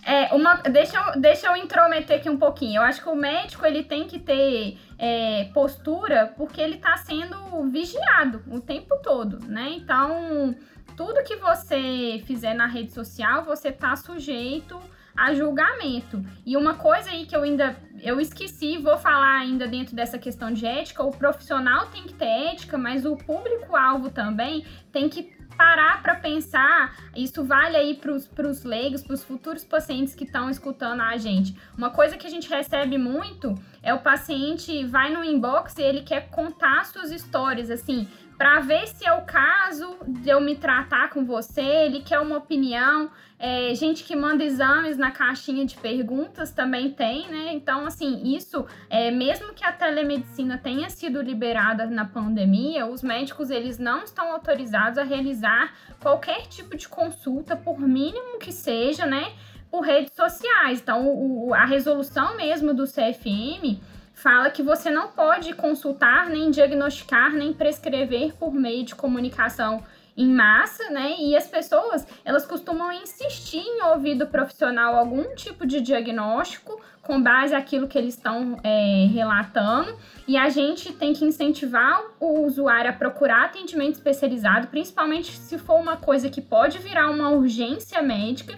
É, 0.06 0.34
uma, 0.34 0.56
deixa, 0.56 0.98
eu, 0.98 1.22
deixa 1.22 1.48
eu 1.48 1.56
intrometer 1.56 2.18
aqui 2.18 2.30
um 2.30 2.38
pouquinho. 2.38 2.78
Eu 2.78 2.82
acho 2.82 3.02
que 3.02 3.08
o 3.08 3.16
médico 3.16 3.66
ele 3.66 3.84
tem 3.84 4.06
que 4.06 4.20
ter 4.20 4.78
é, 4.98 5.46
postura 5.54 6.34
porque 6.36 6.60
ele 6.60 6.76
está 6.76 6.98
sendo 6.98 7.64
vigiado 7.70 8.44
o 8.52 8.60
tempo 8.60 8.98
todo, 9.02 9.40
né? 9.48 9.72
Então, 9.72 10.54
tudo 10.98 11.24
que 11.24 11.38
você 11.38 12.22
fizer 12.26 12.54
na 12.54 12.68
rede 12.68 12.92
social, 12.92 13.46
você 13.46 13.70
está 13.70 13.96
sujeito 13.96 14.78
a 15.16 15.34
julgamento. 15.34 16.24
E 16.46 16.58
uma 16.58 16.76
coisa 16.76 17.10
aí 17.10 17.26
que 17.26 17.36
eu 17.36 17.44
ainda 17.44 17.76
eu 18.02 18.20
esqueci, 18.20 18.78
vou 18.78 18.98
falar 18.98 19.40
ainda 19.40 19.66
dentro 19.66 19.96
dessa 19.96 20.18
questão 20.18 20.52
de 20.52 20.66
ética, 20.66 21.02
o 21.04 21.12
profissional 21.12 21.88
tem 21.88 22.04
que 22.04 22.14
ter 22.14 22.26
ética, 22.26 22.78
mas 22.78 23.06
o 23.06 23.16
público-alvo 23.16 24.10
também 24.10 24.66
tem 24.92 25.08
que 25.08 25.32
parar 25.56 26.02
para 26.02 26.16
pensar, 26.16 26.96
isso 27.16 27.44
vale 27.44 27.78
aí 27.78 27.96
para 27.96 28.12
os 28.12 28.64
leigos, 28.64 29.04
para 29.04 29.14
os 29.14 29.24
futuros 29.24 29.64
pacientes 29.64 30.16
que 30.16 30.24
estão 30.24 30.50
escutando 30.50 31.02
a 31.02 31.16
gente. 31.18 31.56
Uma 31.78 31.92
coisa 31.92 32.18
que 32.18 32.28
a 32.28 32.30
gente 32.30 32.50
recebe 32.50 32.98
muito 32.98 33.56
é 33.82 33.94
o 33.94 34.00
paciente 34.00 34.86
vai 34.86 35.14
no 35.14 35.24
inbox 35.24 35.78
e 35.78 35.82
ele 35.82 36.02
quer 36.02 36.30
contar 36.30 36.86
suas 36.86 37.12
histórias, 37.12 37.70
assim, 37.70 38.08
para 38.38 38.60
ver 38.60 38.88
se 38.88 39.06
é 39.06 39.14
o 39.14 39.22
caso 39.22 39.98
de 40.08 40.30
eu 40.30 40.42
me 40.42 40.56
tratar 40.56 41.10
com 41.10 41.26
você, 41.26 41.62
ele 41.62 42.02
quer 42.02 42.20
uma 42.20 42.38
opinião. 42.38 43.10
É, 43.38 43.76
gente 43.76 44.04
que 44.04 44.16
manda 44.16 44.44
exames 44.44 44.98
na 44.98 45.12
caixinha 45.12 45.66
de 45.66 45.76
perguntas 45.76 46.52
também 46.52 46.92
tem, 46.92 47.28
né? 47.30 47.54
Então, 47.54 47.86
assim, 47.86 48.36
isso, 48.36 48.66
é, 48.90 49.12
mesmo 49.12 49.54
que 49.54 49.66
a 49.66 49.72
telemedicina 49.72 50.58
tenha 50.58 50.90
sido 50.90 51.22
liberada 51.22 51.86
na 51.86 52.06
pandemia, 52.06 52.86
os 52.86 53.04
médicos 53.04 53.50
eles 53.50 53.78
não 53.78 54.04
estão 54.04 54.32
autorizados 54.32 54.98
a 54.98 55.04
realizar 55.04 55.74
qualquer 56.00 56.48
tipo 56.48 56.78
de 56.78 56.88
consulta, 56.88 57.56
por 57.56 57.80
mínimo 57.80 58.40
que 58.40 58.52
seja, 58.52 59.06
né? 59.06 59.34
Por 59.70 59.82
redes 59.82 60.14
sociais. 60.14 60.80
Então, 60.80 61.08
o, 61.08 61.54
a 61.54 61.66
resolução 61.66 62.38
mesmo 62.38 62.74
do 62.74 62.86
CFM 62.86 63.82
fala 64.24 64.50
que 64.50 64.64
você 64.64 64.90
não 64.90 65.10
pode 65.10 65.54
consultar, 65.54 66.30
nem 66.30 66.50
diagnosticar, 66.50 67.34
nem 67.34 67.52
prescrever 67.52 68.34
por 68.36 68.54
meio 68.54 68.86
de 68.86 68.96
comunicação 68.96 69.84
em 70.16 70.28
massa, 70.28 70.90
né? 70.90 71.16
E 71.20 71.36
as 71.36 71.46
pessoas, 71.46 72.08
elas 72.24 72.46
costumam 72.46 72.90
insistir 72.94 73.58
em 73.58 73.84
ouvir 73.84 74.16
do 74.16 74.28
profissional 74.28 74.96
algum 74.96 75.36
tipo 75.36 75.66
de 75.66 75.82
diagnóstico 75.82 76.80
com 77.02 77.22
base 77.22 77.52
naquilo 77.52 77.88
que 77.88 77.98
eles 77.98 78.16
estão 78.16 78.58
é, 78.64 79.08
relatando. 79.12 79.94
E 80.26 80.38
a 80.38 80.48
gente 80.48 80.94
tem 80.94 81.12
que 81.12 81.26
incentivar 81.26 82.02
o 82.18 82.46
usuário 82.46 82.92
a 82.92 82.94
procurar 82.94 83.46
atendimento 83.46 83.96
especializado, 83.96 84.68
principalmente 84.68 85.32
se 85.32 85.58
for 85.58 85.82
uma 85.82 85.98
coisa 85.98 86.30
que 86.30 86.40
pode 86.40 86.78
virar 86.80 87.10
uma 87.10 87.30
urgência 87.32 88.02
médica. 88.02 88.58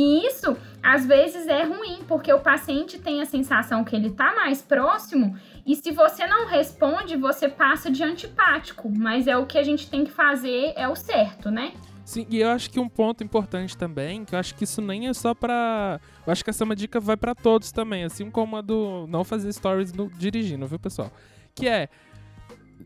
E 0.00 0.26
isso, 0.26 0.56
às 0.82 1.04
vezes, 1.04 1.46
é 1.46 1.62
ruim, 1.62 1.98
porque 2.08 2.32
o 2.32 2.40
paciente 2.40 2.98
tem 2.98 3.20
a 3.20 3.26
sensação 3.26 3.84
que 3.84 3.94
ele 3.94 4.08
está 4.08 4.34
mais 4.34 4.62
próximo 4.62 5.36
e 5.66 5.76
se 5.76 5.90
você 5.90 6.26
não 6.26 6.46
responde, 6.46 7.18
você 7.18 7.50
passa 7.50 7.90
de 7.90 8.02
antipático, 8.02 8.90
mas 8.90 9.26
é 9.26 9.36
o 9.36 9.44
que 9.44 9.58
a 9.58 9.62
gente 9.62 9.90
tem 9.90 10.06
que 10.06 10.10
fazer, 10.10 10.72
é 10.74 10.88
o 10.88 10.96
certo, 10.96 11.50
né? 11.50 11.74
Sim, 12.02 12.26
e 12.30 12.40
eu 12.40 12.48
acho 12.48 12.70
que 12.70 12.80
um 12.80 12.88
ponto 12.88 13.22
importante 13.22 13.76
também, 13.76 14.24
que 14.24 14.34
eu 14.34 14.38
acho 14.38 14.54
que 14.54 14.64
isso 14.64 14.80
nem 14.80 15.06
é 15.06 15.12
só 15.12 15.34
pra. 15.34 16.00
Eu 16.26 16.32
acho 16.32 16.42
que 16.42 16.48
essa 16.48 16.64
é 16.64 16.66
uma 16.66 16.74
dica 16.74 16.98
vai 16.98 17.18
para 17.18 17.34
todos 17.34 17.70
também, 17.70 18.02
assim 18.02 18.30
como 18.30 18.56
a 18.56 18.62
do 18.62 19.06
não 19.06 19.22
fazer 19.22 19.52
stories 19.52 19.92
no, 19.92 20.10
dirigindo, 20.10 20.66
viu, 20.66 20.78
pessoal? 20.78 21.12
Que 21.54 21.68
é. 21.68 21.90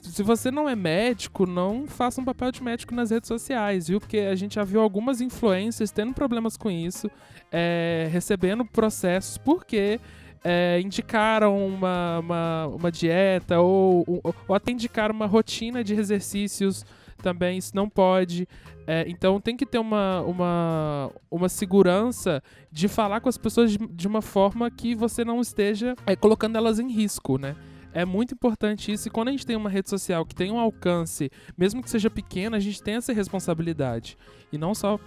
Se 0.04 0.22
você 0.22 0.50
não 0.50 0.68
é 0.68 0.76
médico, 0.76 1.46
não 1.46 1.86
faça 1.86 2.20
um 2.20 2.24
papel 2.24 2.52
de 2.52 2.62
médico 2.62 2.94
nas 2.94 3.10
redes 3.10 3.26
sociais, 3.26 3.88
viu? 3.88 3.98
Porque 3.98 4.18
a 4.18 4.34
gente 4.34 4.56
já 4.56 4.62
viu 4.62 4.80
algumas 4.80 5.20
influências 5.20 5.90
tendo 5.90 6.12
problemas 6.12 6.56
com 6.56 6.70
isso, 6.70 7.10
é, 7.50 8.08
recebendo 8.12 8.64
processos, 8.64 9.38
porque 9.38 9.98
é, 10.44 10.78
indicaram 10.80 11.66
uma, 11.66 12.18
uma, 12.18 12.66
uma 12.66 12.92
dieta 12.92 13.60
ou, 13.60 14.04
ou, 14.06 14.34
ou, 14.46 14.54
até 14.54 14.72
indicaram 14.72 15.14
uma 15.14 15.26
rotina 15.26 15.82
de 15.82 15.94
exercícios 15.94 16.84
também, 17.22 17.56
isso 17.56 17.74
não 17.74 17.88
pode. 17.88 18.46
É, 18.86 19.06
então 19.08 19.40
tem 19.40 19.56
que 19.56 19.64
ter 19.64 19.78
uma, 19.78 20.20
uma, 20.20 21.10
uma 21.30 21.48
segurança 21.48 22.42
de 22.70 22.86
falar 22.86 23.20
com 23.20 23.30
as 23.30 23.38
pessoas 23.38 23.72
de, 23.72 23.78
de 23.78 24.06
uma 24.06 24.20
forma 24.20 24.70
que 24.70 24.94
você 24.94 25.24
não 25.24 25.40
esteja 25.40 25.96
é, 26.06 26.14
colocando 26.14 26.56
elas 26.56 26.78
em 26.78 26.92
risco, 26.92 27.38
né? 27.38 27.56
É 27.94 28.04
muito 28.04 28.34
importante 28.34 28.92
isso. 28.92 29.06
E 29.06 29.10
quando 29.10 29.28
a 29.28 29.30
gente 29.30 29.46
tem 29.46 29.54
uma 29.54 29.70
rede 29.70 29.88
social 29.88 30.26
que 30.26 30.34
tem 30.34 30.50
um 30.50 30.58
alcance, 30.58 31.30
mesmo 31.56 31.80
que 31.80 31.88
seja 31.88 32.10
pequena, 32.10 32.56
a 32.56 32.60
gente 32.60 32.82
tem 32.82 32.96
essa 32.96 33.12
responsabilidade. 33.12 34.18
E 34.52 34.58
não 34.58 34.74
só 34.74 34.98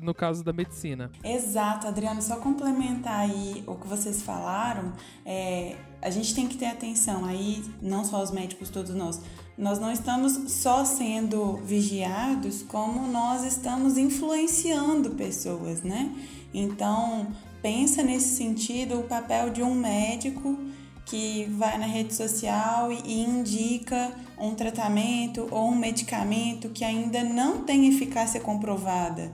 no 0.00 0.14
caso 0.14 0.42
da 0.42 0.52
medicina. 0.52 1.10
Exato, 1.22 1.86
Adriano. 1.86 2.22
Só 2.22 2.36
complementar 2.36 3.20
aí 3.20 3.62
o 3.66 3.74
que 3.74 3.86
vocês 3.86 4.22
falaram, 4.22 4.94
é, 5.26 5.76
a 6.00 6.08
gente 6.08 6.34
tem 6.34 6.48
que 6.48 6.56
ter 6.56 6.66
atenção 6.66 7.26
aí, 7.26 7.62
não 7.82 8.02
só 8.02 8.22
os 8.22 8.30
médicos, 8.30 8.70
todos 8.70 8.94
nós. 8.94 9.20
Nós 9.56 9.78
não 9.78 9.92
estamos 9.92 10.32
só 10.50 10.86
sendo 10.86 11.58
vigiados, 11.58 12.62
como 12.62 13.06
nós 13.12 13.44
estamos 13.44 13.98
influenciando 13.98 15.10
pessoas, 15.10 15.82
né? 15.82 16.10
Então, 16.54 17.28
pensa 17.60 18.02
nesse 18.02 18.36
sentido 18.36 19.00
o 19.00 19.02
papel 19.02 19.50
de 19.50 19.62
um 19.62 19.74
médico 19.74 20.58
que 21.06 21.44
vai 21.50 21.78
na 21.78 21.86
rede 21.86 22.14
social 22.14 22.90
e 22.92 23.22
indica 23.22 24.12
um 24.38 24.54
tratamento 24.54 25.46
ou 25.50 25.68
um 25.68 25.74
medicamento 25.74 26.68
que 26.70 26.84
ainda 26.84 27.22
não 27.22 27.64
tem 27.64 27.88
eficácia 27.88 28.40
comprovada. 28.40 29.32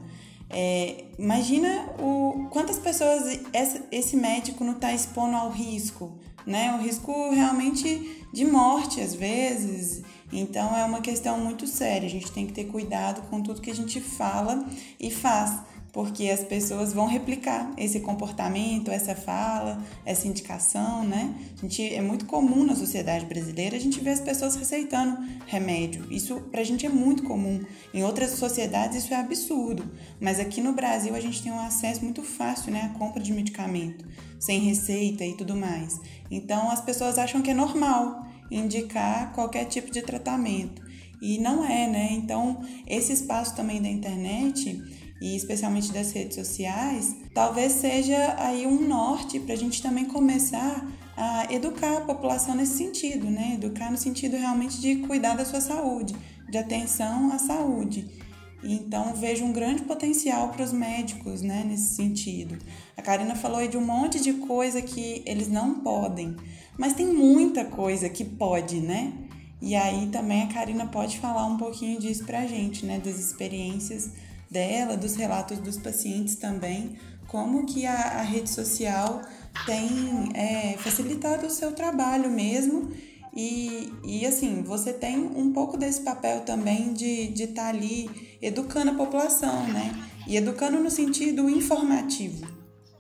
É, 0.51 1.05
imagina 1.19 1.87
o, 1.99 2.49
quantas 2.51 2.79
pessoas 2.79 3.41
esse, 3.93 4.17
médico 4.17 4.65
não 4.65 4.73
está 4.73 4.93
expondo 4.93 5.37
ao 5.37 5.51
risco, 5.51 6.13
né? 6.47 6.75
O 6.75 6.83
risco 6.83 7.31
realmente 7.31 8.25
de 8.33 8.45
morte 8.47 9.01
às 9.01 9.15
vezes. 9.15 10.03
Então 10.33 10.75
é 10.77 10.85
uma 10.85 11.01
questão 11.01 11.39
muito 11.39 11.67
séria. 11.67 12.07
A 12.07 12.11
gente 12.11 12.33
tem 12.33 12.47
que 12.47 12.53
ter 12.53 12.65
cuidado 12.65 13.29
com 13.29 13.43
tudo 13.43 13.61
que 13.61 13.71
a 13.71 13.75
gente 13.75 14.01
fala 14.01 14.67
e 14.99 15.11
faz 15.11 15.61
porque 15.93 16.29
as 16.29 16.45
pessoas 16.45 16.93
vão 16.93 17.07
replicar 17.07 17.73
esse 17.77 18.01
comportamento, 18.01 18.91
essa 18.91 19.15
fala, 19.15 19.83
essa 20.05 20.29
indicação, 20.29 21.03
né? 21.05 21.35
A 21.57 21.61
gente, 21.63 21.95
é 21.95 22.03
muito 22.03 22.27
comum 22.27 22.65
na 22.65 22.77
sociedade 22.77 23.25
brasileira 23.27 23.77
a 23.77 23.81
gente 23.81 24.01
ver 24.01 24.11
as 24.11 24.21
pessoas 24.21 24.55
receitando 24.55 25.19
remédio. 25.47 26.07
Isso 26.11 26.41
pra 26.51 26.63
gente 26.63 26.85
é 26.85 26.89
muito 26.89 27.23
comum. 27.23 27.61
Em 27.93 28.05
outras 28.05 28.31
sociedades 28.33 29.05
isso 29.05 29.15
é 29.15 29.17
absurdo, 29.17 29.91
mas 30.21 30.39
aqui 30.39 30.61
no 30.61 30.73
Brasil 30.73 31.15
a 31.15 31.21
gente 31.21 31.43
tem 31.43 31.51
um 31.51 31.61
acesso 31.61 32.05
muito 32.05 32.23
fácil, 32.23 32.71
né, 32.71 32.91
à 32.95 32.99
compra 32.99 33.23
de 33.23 33.33
medicamento, 33.33 34.07
sem 34.39 34.61
receita 34.61 35.25
e 35.25 35.35
tudo 35.35 35.57
mais. 35.57 35.99
Então 36.31 36.71
as 36.71 36.81
pessoas 36.81 37.19
acham 37.19 37.41
que 37.41 37.51
é 37.51 37.55
normal 37.55 38.27
indicar 38.51 39.33
qualquer 39.33 39.65
tipo 39.65 39.91
de 39.91 40.03
tratamento. 40.03 40.87
E 41.21 41.39
não 41.39 41.65
é, 41.65 41.89
né? 41.89 42.09
Então, 42.13 42.61
esse 42.87 43.13
espaço 43.13 43.57
também 43.57 43.83
da 43.83 43.89
internet 43.89 44.81
e 45.21 45.37
especialmente 45.37 45.93
das 45.93 46.13
redes 46.13 46.37
sociais, 46.37 47.17
talvez 47.35 47.73
seja 47.73 48.37
aí 48.39 48.67
um 48.67 48.87
norte 48.87 49.41
para 49.41 49.55
a 49.55 49.59
gente 49.59 49.83
também 49.83 50.05
começar 50.05 50.87
a 51.17 51.53
educar 51.53 51.99
a 51.99 52.01
população 52.03 52.55
nesse 52.55 52.79
sentido, 52.79 53.29
né? 53.29 53.55
Educar 53.55 53.91
no 53.91 53.99
sentido 53.99 54.37
realmente 54.37 54.81
de 54.81 54.97
cuidar 54.97 55.37
da 55.37 55.45
sua 55.45 55.61
saúde, 55.61 56.15
de 56.49 56.57
atenção 56.57 57.33
à 57.33 57.39
saúde. 57.39 58.07
Então, 58.63 59.15
vejo 59.15 59.45
um 59.45 59.53
grande 59.53 59.83
potencial 59.83 60.49
para 60.51 60.65
os 60.65 60.73
médicos 60.73 61.43
né, 61.43 61.65
nesse 61.67 61.95
sentido. 61.95 62.59
A 62.97 63.03
Karina 63.03 63.35
falou 63.35 63.59
aí 63.59 63.69
de 63.69 63.77
um 63.77 63.85
monte 63.85 64.21
de 64.21 64.33
coisa 64.33 64.83
que 64.83 65.23
eles 65.25 65.49
não 65.49 65.81
podem, 65.81 66.37
mas 66.77 66.95
tem 66.95 67.07
muita 67.07 67.65
coisa 67.65 68.09
que 68.09 68.25
pode, 68.25 68.81
né? 68.81 69.13
E 69.61 69.75
aí 69.75 70.09
também 70.09 70.43
a 70.43 70.49
Karina 70.49 70.87
pode 70.87 71.19
falar 71.19 71.47
um 71.47 71.57
pouquinho 71.57 72.01
disso 72.01 72.25
para 72.25 72.41
a 72.41 72.47
gente, 72.47 72.87
né? 72.87 73.01
Das 73.05 73.19
experiências 73.19 74.11
dela, 74.51 74.97
dos 74.97 75.15
relatos 75.15 75.59
dos 75.59 75.77
pacientes 75.77 76.37
também, 76.37 76.97
como 77.27 77.67
que 77.67 77.87
a, 77.87 77.95
a 77.95 78.23
rede 78.23 78.51
social 78.51 79.23
tem 79.67 80.31
é, 80.35 80.77
facilitado 80.79 81.47
o 81.47 81.51
seu 81.51 81.73
trabalho 81.73 82.31
mesmo 82.31 82.91
e, 83.35 83.93
e 84.05 84.27
assim, 84.27 84.63
você 84.63 84.93
tem 84.93 85.17
um 85.17 85.53
pouco 85.53 85.77
desse 85.77 86.03
papel 86.03 86.41
também 86.41 86.93
de 86.93 87.33
estar 87.33 87.35
de 87.35 87.47
tá 87.49 87.69
ali 87.69 88.39
educando 88.43 88.91
a 88.91 88.95
população, 88.95 89.65
né? 89.69 89.95
E 90.27 90.37
educando 90.37 90.79
no 90.81 90.91
sentido 90.91 91.49
informativo, 91.49 92.47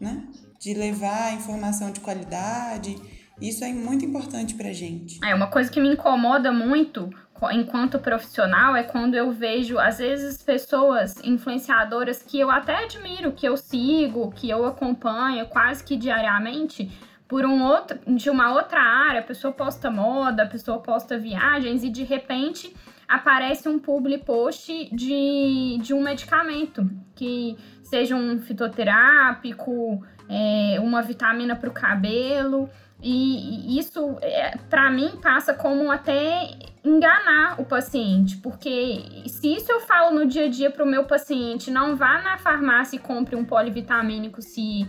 né? 0.00 0.28
De 0.60 0.74
levar 0.74 1.34
informação 1.34 1.90
de 1.90 1.98
qualidade. 1.98 2.96
Isso 3.40 3.64
é 3.64 3.72
muito 3.72 4.04
importante 4.04 4.54
pra 4.54 4.72
gente. 4.72 5.18
É, 5.24 5.34
uma 5.34 5.48
coisa 5.48 5.70
que 5.70 5.80
me 5.80 5.92
incomoda 5.92 6.52
muito 6.52 7.10
enquanto 7.52 7.98
profissional 7.98 8.74
é 8.74 8.82
quando 8.82 9.14
eu 9.14 9.30
vejo, 9.30 9.78
às 9.78 9.98
vezes, 9.98 10.42
pessoas 10.42 11.22
influenciadoras 11.24 12.22
que 12.22 12.38
eu 12.38 12.50
até 12.50 12.84
admiro, 12.84 13.32
que 13.32 13.46
eu 13.46 13.56
sigo, 13.56 14.32
que 14.32 14.48
eu 14.50 14.64
acompanho 14.64 15.46
quase 15.46 15.84
que 15.84 15.96
diariamente, 15.96 16.90
por 17.26 17.44
um 17.44 17.62
outro, 17.62 17.98
de 18.06 18.30
uma 18.30 18.52
outra 18.52 18.80
área, 18.80 19.20
a 19.20 19.24
pessoa 19.24 19.52
posta 19.52 19.90
moda, 19.90 20.42
a 20.42 20.46
pessoa 20.46 20.80
posta 20.80 21.18
viagens 21.18 21.84
e 21.84 21.90
de 21.90 22.02
repente 22.02 22.74
aparece 23.06 23.68
um 23.68 23.78
public 23.78 24.24
post 24.24 24.94
de, 24.94 25.78
de 25.80 25.94
um 25.94 26.02
medicamento 26.02 26.88
que 27.14 27.56
seja 27.82 28.14
um 28.14 28.38
fitoterápico, 28.38 30.04
é, 30.28 30.78
uma 30.80 31.00
vitamina 31.00 31.56
para 31.56 31.70
o 31.70 31.72
cabelo. 31.72 32.68
E 33.00 33.78
isso, 33.78 34.18
é, 34.20 34.56
para 34.68 34.90
mim, 34.90 35.18
passa 35.22 35.54
como 35.54 35.90
até 35.90 36.50
enganar 36.84 37.60
o 37.60 37.64
paciente, 37.64 38.36
porque 38.38 39.22
se 39.26 39.54
isso 39.54 39.70
eu 39.70 39.80
falo 39.80 40.18
no 40.18 40.26
dia 40.26 40.46
a 40.46 40.48
dia 40.48 40.70
para 40.70 40.84
o 40.84 40.86
meu 40.86 41.04
paciente, 41.04 41.70
não 41.70 41.96
vá 41.96 42.20
na 42.22 42.38
farmácia 42.38 42.96
e 42.96 42.98
compre 42.98 43.36
um 43.36 43.44
polivitamínico 43.44 44.40
se 44.42 44.86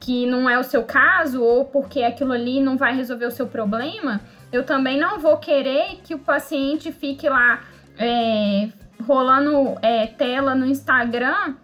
que 0.00 0.26
não 0.26 0.48
é 0.48 0.56
o 0.56 0.62
seu 0.62 0.84
caso 0.84 1.42
ou 1.42 1.64
porque 1.64 2.04
aquilo 2.04 2.32
ali 2.32 2.60
não 2.60 2.76
vai 2.76 2.94
resolver 2.94 3.26
o 3.26 3.30
seu 3.32 3.48
problema, 3.48 4.20
eu 4.52 4.64
também 4.64 4.98
não 4.98 5.18
vou 5.18 5.36
querer 5.38 6.00
que 6.04 6.14
o 6.14 6.18
paciente 6.18 6.92
fique 6.92 7.28
lá 7.28 7.60
é, 7.98 8.68
rolando 9.04 9.76
é, 9.82 10.06
tela 10.06 10.54
no 10.54 10.64
Instagram 10.64 11.56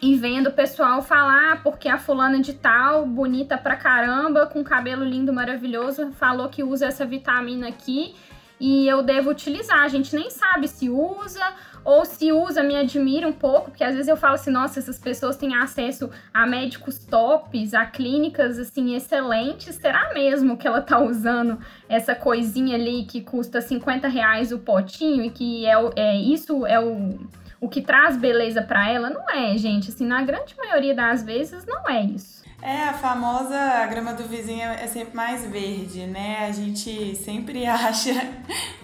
e 0.00 0.14
vendo 0.14 0.48
o 0.48 0.52
pessoal 0.52 1.02
falar 1.02 1.62
porque 1.62 1.88
a 1.88 1.98
fulana 1.98 2.40
de 2.40 2.52
tal, 2.52 3.04
bonita 3.06 3.58
pra 3.58 3.76
caramba, 3.76 4.46
com 4.46 4.62
cabelo 4.62 5.04
lindo, 5.04 5.32
maravilhoso, 5.32 6.12
falou 6.12 6.48
que 6.48 6.62
usa 6.62 6.86
essa 6.86 7.04
vitamina 7.04 7.68
aqui 7.68 8.14
e 8.60 8.86
eu 8.88 9.02
devo 9.02 9.30
utilizar. 9.30 9.80
A 9.80 9.88
gente 9.88 10.14
nem 10.14 10.30
sabe 10.30 10.68
se 10.68 10.88
usa 10.88 11.44
ou 11.84 12.04
se 12.04 12.32
usa, 12.32 12.62
me 12.62 12.76
admira 12.76 13.26
um 13.26 13.32
pouco, 13.32 13.70
porque 13.70 13.82
às 13.82 13.94
vezes 13.94 14.08
eu 14.08 14.16
falo 14.16 14.34
assim, 14.34 14.50
nossa, 14.50 14.78
essas 14.78 14.98
pessoas 14.98 15.36
têm 15.36 15.54
acesso 15.54 16.10
a 16.34 16.46
médicos 16.46 16.98
tops, 16.98 17.74
a 17.74 17.86
clínicas 17.86 18.58
assim 18.58 18.94
excelentes. 18.94 19.76
Será 19.76 20.12
mesmo 20.12 20.56
que 20.56 20.66
ela 20.66 20.82
tá 20.82 21.00
usando 21.00 21.58
essa 21.88 22.14
coisinha 22.14 22.76
ali 22.76 23.04
que 23.04 23.20
custa 23.20 23.60
50 23.60 24.06
reais 24.06 24.52
o 24.52 24.58
potinho 24.58 25.24
e 25.24 25.30
que 25.30 25.66
é, 25.66 25.74
é 25.96 26.16
isso 26.16 26.66
é 26.66 26.78
o 26.78 27.18
o 27.60 27.68
que 27.68 27.82
traz 27.82 28.16
beleza 28.16 28.62
para 28.62 28.90
ela 28.90 29.10
não 29.10 29.28
é, 29.30 29.56
gente. 29.56 29.90
Assim, 29.90 30.06
na 30.06 30.22
grande 30.22 30.56
maioria 30.56 30.94
das 30.94 31.22
vezes 31.22 31.64
não 31.66 31.88
é 31.88 32.02
isso. 32.02 32.38
É, 32.60 32.84
a 32.84 32.92
famosa 32.92 33.56
a 33.56 33.86
grama 33.86 34.12
do 34.14 34.24
vizinho 34.24 34.64
é 34.64 34.86
sempre 34.88 35.14
mais 35.14 35.44
verde, 35.46 36.06
né? 36.06 36.46
A 36.48 36.52
gente 36.52 37.14
sempre 37.16 37.64
acha 37.66 38.12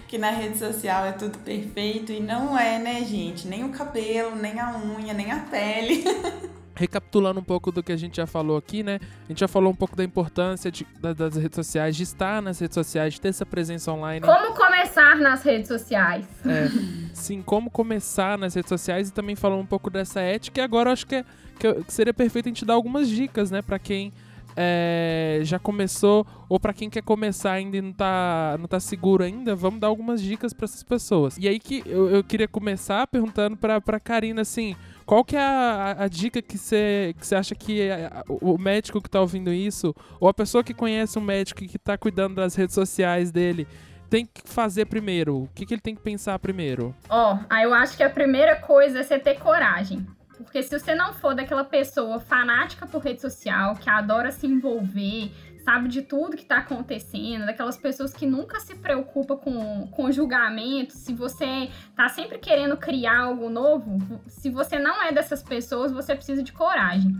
que 0.07 0.17
na 0.17 0.29
rede 0.29 0.57
social 0.57 1.05
é 1.05 1.11
tudo 1.11 1.37
perfeito 1.39 2.11
e 2.11 2.19
não 2.19 2.57
é, 2.57 2.79
né, 2.79 3.03
gente? 3.03 3.47
Nem 3.47 3.63
o 3.65 3.69
cabelo, 3.69 4.35
nem 4.35 4.59
a 4.59 4.77
unha, 4.77 5.13
nem 5.13 5.31
a 5.31 5.39
pele. 5.39 6.03
recapitulando 6.75 7.39
um 7.39 7.43
pouco 7.43 7.71
do 7.71 7.81
que 7.81 7.91
a 7.91 7.97
gente 7.97 8.17
já 8.17 8.27
falou 8.27 8.57
aqui, 8.57 8.83
né? 8.83 8.99
A 9.25 9.27
gente 9.29 9.39
já 9.39 9.47
falou 9.47 9.71
um 9.71 9.75
pouco 9.75 9.95
da 9.95 10.03
importância 10.03 10.69
de, 10.69 10.85
da, 10.99 11.13
das 11.13 11.35
redes 11.35 11.55
sociais, 11.55 11.95
de 11.95 12.03
estar 12.03 12.41
nas 12.41 12.59
redes 12.59 12.75
sociais, 12.75 13.13
de 13.13 13.21
ter 13.21 13.29
essa 13.29 13.45
presença 13.45 13.91
online. 13.91 14.25
Como 14.25 14.53
começar 14.53 15.15
nas 15.15 15.41
redes 15.41 15.67
sociais? 15.67 16.25
É, 16.45 16.67
sim, 17.13 17.41
como 17.41 17.71
começar 17.71 18.37
nas 18.37 18.53
redes 18.53 18.69
sociais 18.69 19.09
e 19.09 19.13
também 19.13 19.35
falou 19.35 19.59
um 19.59 19.65
pouco 19.65 19.89
dessa 19.89 20.19
ética. 20.19 20.59
E 20.59 20.63
agora 20.63 20.89
eu 20.89 20.93
acho 20.93 21.07
que, 21.07 21.15
é, 21.15 21.23
que 21.57 21.93
seria 21.93 22.13
perfeito 22.13 22.47
a 22.47 22.49
gente 22.49 22.65
dar 22.65 22.73
algumas 22.73 23.07
dicas, 23.09 23.49
né, 23.49 23.61
para 23.61 23.79
quem 23.79 24.11
é, 24.55 25.39
já 25.43 25.59
começou 25.59 26.25
ou 26.47 26.59
para 26.59 26.73
quem 26.73 26.89
quer 26.89 27.03
começar 27.03 27.51
ainda 27.51 27.77
e 27.77 27.81
não 27.81 27.91
tá, 27.91 28.55
não 28.59 28.67
tá 28.67 28.79
seguro 28.79 29.23
ainda, 29.23 29.55
vamos 29.55 29.79
dar 29.79 29.87
algumas 29.87 30.21
dicas 30.21 30.53
para 30.53 30.65
essas 30.65 30.83
pessoas. 30.83 31.37
E 31.37 31.47
aí 31.47 31.59
que 31.59 31.83
eu, 31.85 32.09
eu 32.09 32.23
queria 32.23 32.47
começar 32.47 33.05
perguntando 33.07 33.57
para 33.57 33.81
para 33.81 33.99
Karina 33.99 34.41
assim, 34.41 34.75
qual 35.05 35.23
que 35.23 35.35
é 35.35 35.39
a, 35.39 35.95
a 35.99 36.07
dica 36.07 36.41
que 36.41 36.57
você 36.57 37.15
que 37.19 37.35
acha 37.35 37.55
que 37.55 37.89
o 38.27 38.57
médico 38.57 39.01
que 39.01 39.07
está 39.07 39.21
ouvindo 39.21 39.53
isso, 39.53 39.95
ou 40.19 40.27
a 40.27 40.33
pessoa 40.33 40.63
que 40.63 40.73
conhece 40.73 41.17
um 41.19 41.21
médico 41.21 41.61
que 41.61 41.77
está 41.77 41.97
cuidando 41.97 42.35
das 42.35 42.55
redes 42.55 42.73
sociais 42.73 43.31
dele, 43.31 43.67
tem 44.09 44.25
que 44.25 44.41
fazer 44.45 44.85
primeiro? 44.85 45.43
O 45.43 45.49
que, 45.53 45.65
que 45.65 45.73
ele 45.73 45.81
tem 45.81 45.95
que 45.95 46.01
pensar 46.01 46.39
primeiro? 46.39 46.95
Ó, 47.09 47.35
oh, 47.35 47.55
eu 47.55 47.73
acho 47.73 47.97
que 47.97 48.03
a 48.03 48.09
primeira 48.09 48.55
coisa 48.55 48.99
é 48.99 49.03
você 49.03 49.19
ter 49.19 49.39
coragem. 49.39 50.05
Porque 50.37 50.61
se 50.61 50.77
você 50.77 50.93
não 50.93 51.13
for 51.13 51.33
daquela 51.33 51.63
pessoa 51.63 52.19
fanática 52.19 52.85
por 52.85 53.01
rede 53.01 53.21
social, 53.21 53.75
que 53.75 53.89
adora 53.89 54.31
se 54.31 54.45
envolver, 54.45 55.31
sabe 55.65 55.89
de 55.89 56.03
tudo 56.03 56.37
que 56.37 56.43
está 56.43 56.59
acontecendo, 56.59 57.47
daquelas 57.47 57.75
pessoas 57.75 58.13
que 58.13 58.27
nunca 58.27 58.59
se 58.59 58.75
preocupa 58.75 59.35
com, 59.35 59.87
com 59.87 60.11
julgamento, 60.11 60.93
se 60.93 61.11
você 61.11 61.71
tá 61.95 62.07
sempre 62.07 62.37
querendo 62.37 62.77
criar 62.77 63.21
algo 63.21 63.49
novo, 63.49 64.21
se 64.27 64.51
você 64.51 64.77
não 64.77 65.01
é 65.01 65.11
dessas 65.11 65.41
pessoas, 65.41 65.91
você 65.91 66.13
precisa 66.13 66.43
de 66.43 66.53
coragem. 66.53 67.17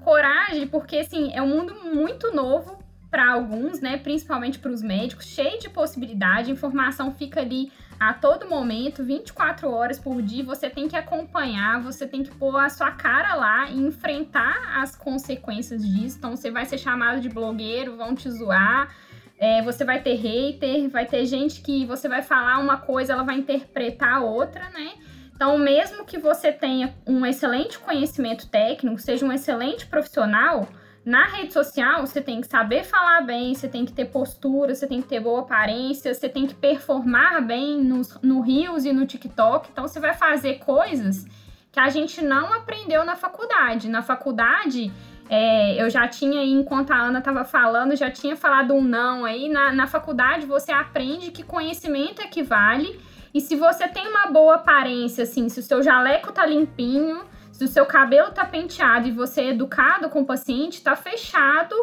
Coragem, 0.00 0.66
porque 0.66 0.98
assim, 0.98 1.32
é 1.32 1.40
um 1.40 1.48
mundo 1.48 1.76
muito 1.94 2.34
novo 2.34 2.76
para 3.10 3.32
alguns, 3.32 3.80
né, 3.80 3.96
principalmente 3.96 4.58
para 4.58 4.70
os 4.70 4.82
médicos, 4.82 5.26
cheio 5.26 5.58
de 5.58 5.70
possibilidade, 5.70 6.50
informação 6.50 7.12
fica 7.12 7.40
ali 7.40 7.72
a 7.98 8.12
todo 8.12 8.48
momento, 8.48 9.02
24 9.02 9.70
horas 9.70 9.98
por 9.98 10.20
dia, 10.20 10.44
você 10.44 10.68
tem 10.68 10.86
que 10.86 10.96
acompanhar, 10.96 11.80
você 11.80 12.06
tem 12.06 12.22
que 12.22 12.30
pôr 12.30 12.56
a 12.56 12.68
sua 12.68 12.90
cara 12.90 13.34
lá 13.34 13.70
e 13.70 13.78
enfrentar 13.78 14.78
as 14.80 14.94
consequências 14.94 15.82
disso. 15.82 16.18
Então, 16.18 16.36
você 16.36 16.50
vai 16.50 16.66
ser 16.66 16.76
chamado 16.76 17.20
de 17.20 17.28
blogueiro, 17.30 17.96
vão 17.96 18.14
te 18.14 18.30
zoar, 18.30 18.94
é, 19.38 19.62
você 19.62 19.84
vai 19.84 20.02
ter 20.02 20.14
hater, 20.14 20.88
vai 20.90 21.06
ter 21.06 21.24
gente 21.24 21.62
que 21.62 21.86
você 21.86 22.08
vai 22.08 22.22
falar 22.22 22.58
uma 22.58 22.76
coisa, 22.76 23.14
ela 23.14 23.22
vai 23.22 23.36
interpretar 23.36 24.22
outra, 24.22 24.68
né? 24.70 24.92
Então, 25.34 25.58
mesmo 25.58 26.04
que 26.04 26.18
você 26.18 26.50
tenha 26.50 26.94
um 27.06 27.24
excelente 27.24 27.78
conhecimento 27.78 28.48
técnico, 28.48 28.98
seja 28.98 29.24
um 29.24 29.32
excelente 29.32 29.86
profissional, 29.86 30.66
na 31.06 31.24
rede 31.26 31.52
social, 31.52 32.04
você 32.04 32.20
tem 32.20 32.40
que 32.40 32.48
saber 32.48 32.82
falar 32.82 33.20
bem, 33.20 33.54
você 33.54 33.68
tem 33.68 33.84
que 33.84 33.92
ter 33.92 34.06
postura, 34.06 34.74
você 34.74 34.88
tem 34.88 35.00
que 35.00 35.06
ter 35.06 35.20
boa 35.20 35.42
aparência, 35.42 36.12
você 36.12 36.28
tem 36.28 36.48
que 36.48 36.54
performar 36.54 37.40
bem 37.46 37.80
no, 37.80 38.02
no 38.20 38.40
Reels 38.40 38.84
e 38.84 38.92
no 38.92 39.06
TikTok. 39.06 39.68
Então, 39.70 39.86
você 39.86 40.00
vai 40.00 40.14
fazer 40.14 40.58
coisas 40.58 41.24
que 41.70 41.78
a 41.78 41.88
gente 41.90 42.24
não 42.24 42.52
aprendeu 42.52 43.04
na 43.04 43.14
faculdade. 43.14 43.88
Na 43.88 44.02
faculdade, 44.02 44.92
é, 45.30 45.80
eu 45.80 45.88
já 45.88 46.08
tinha, 46.08 46.44
enquanto 46.44 46.90
a 46.90 47.00
Ana 47.00 47.20
estava 47.20 47.44
falando, 47.44 47.94
já 47.94 48.10
tinha 48.10 48.34
falado 48.34 48.74
um 48.74 48.82
não 48.82 49.24
aí. 49.24 49.48
Na, 49.48 49.72
na 49.72 49.86
faculdade, 49.86 50.44
você 50.44 50.72
aprende 50.72 51.30
que 51.30 51.44
conhecimento 51.44 52.20
equivale. 52.20 52.98
E 53.32 53.40
se 53.40 53.54
você 53.54 53.86
tem 53.86 54.08
uma 54.08 54.26
boa 54.26 54.56
aparência, 54.56 55.22
assim, 55.22 55.48
se 55.48 55.60
o 55.60 55.62
seu 55.62 55.84
jaleco 55.84 56.32
tá 56.32 56.44
limpinho, 56.44 57.20
se 57.56 57.64
o 57.64 57.68
seu 57.68 57.86
cabelo 57.86 58.30
tá 58.32 58.44
penteado 58.44 59.08
e 59.08 59.10
você 59.10 59.40
é 59.40 59.50
educado 59.50 60.10
com 60.10 60.20
o 60.20 60.26
paciente, 60.26 60.82
tá 60.82 60.94
fechado 60.94 61.74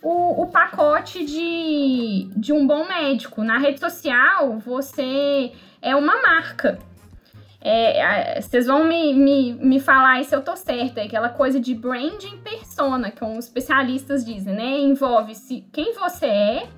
o, 0.00 0.42
o 0.42 0.46
pacote 0.46 1.22
de, 1.22 2.30
de 2.34 2.50
um 2.50 2.66
bom 2.66 2.88
médico. 2.88 3.44
Na 3.44 3.58
rede 3.58 3.78
social, 3.78 4.58
você 4.58 5.52
é 5.82 5.94
uma 5.94 6.22
marca. 6.22 6.78
É, 7.60 8.40
vocês 8.40 8.66
vão 8.66 8.84
me, 8.84 9.12
me, 9.12 9.52
me 9.52 9.80
falar 9.80 10.24
se 10.24 10.34
eu 10.34 10.40
tô 10.40 10.56
certa, 10.56 11.00
é 11.00 11.04
aquela 11.04 11.28
coisa 11.28 11.60
de 11.60 11.74
branding 11.74 12.38
persona, 12.38 13.10
como 13.10 13.36
os 13.36 13.44
especialistas 13.44 14.24
dizem, 14.24 14.54
né? 14.54 14.78
Envolve 14.78 15.34
-se 15.34 15.66
quem 15.72 15.92
você 15.92 16.26
é, 16.26 16.68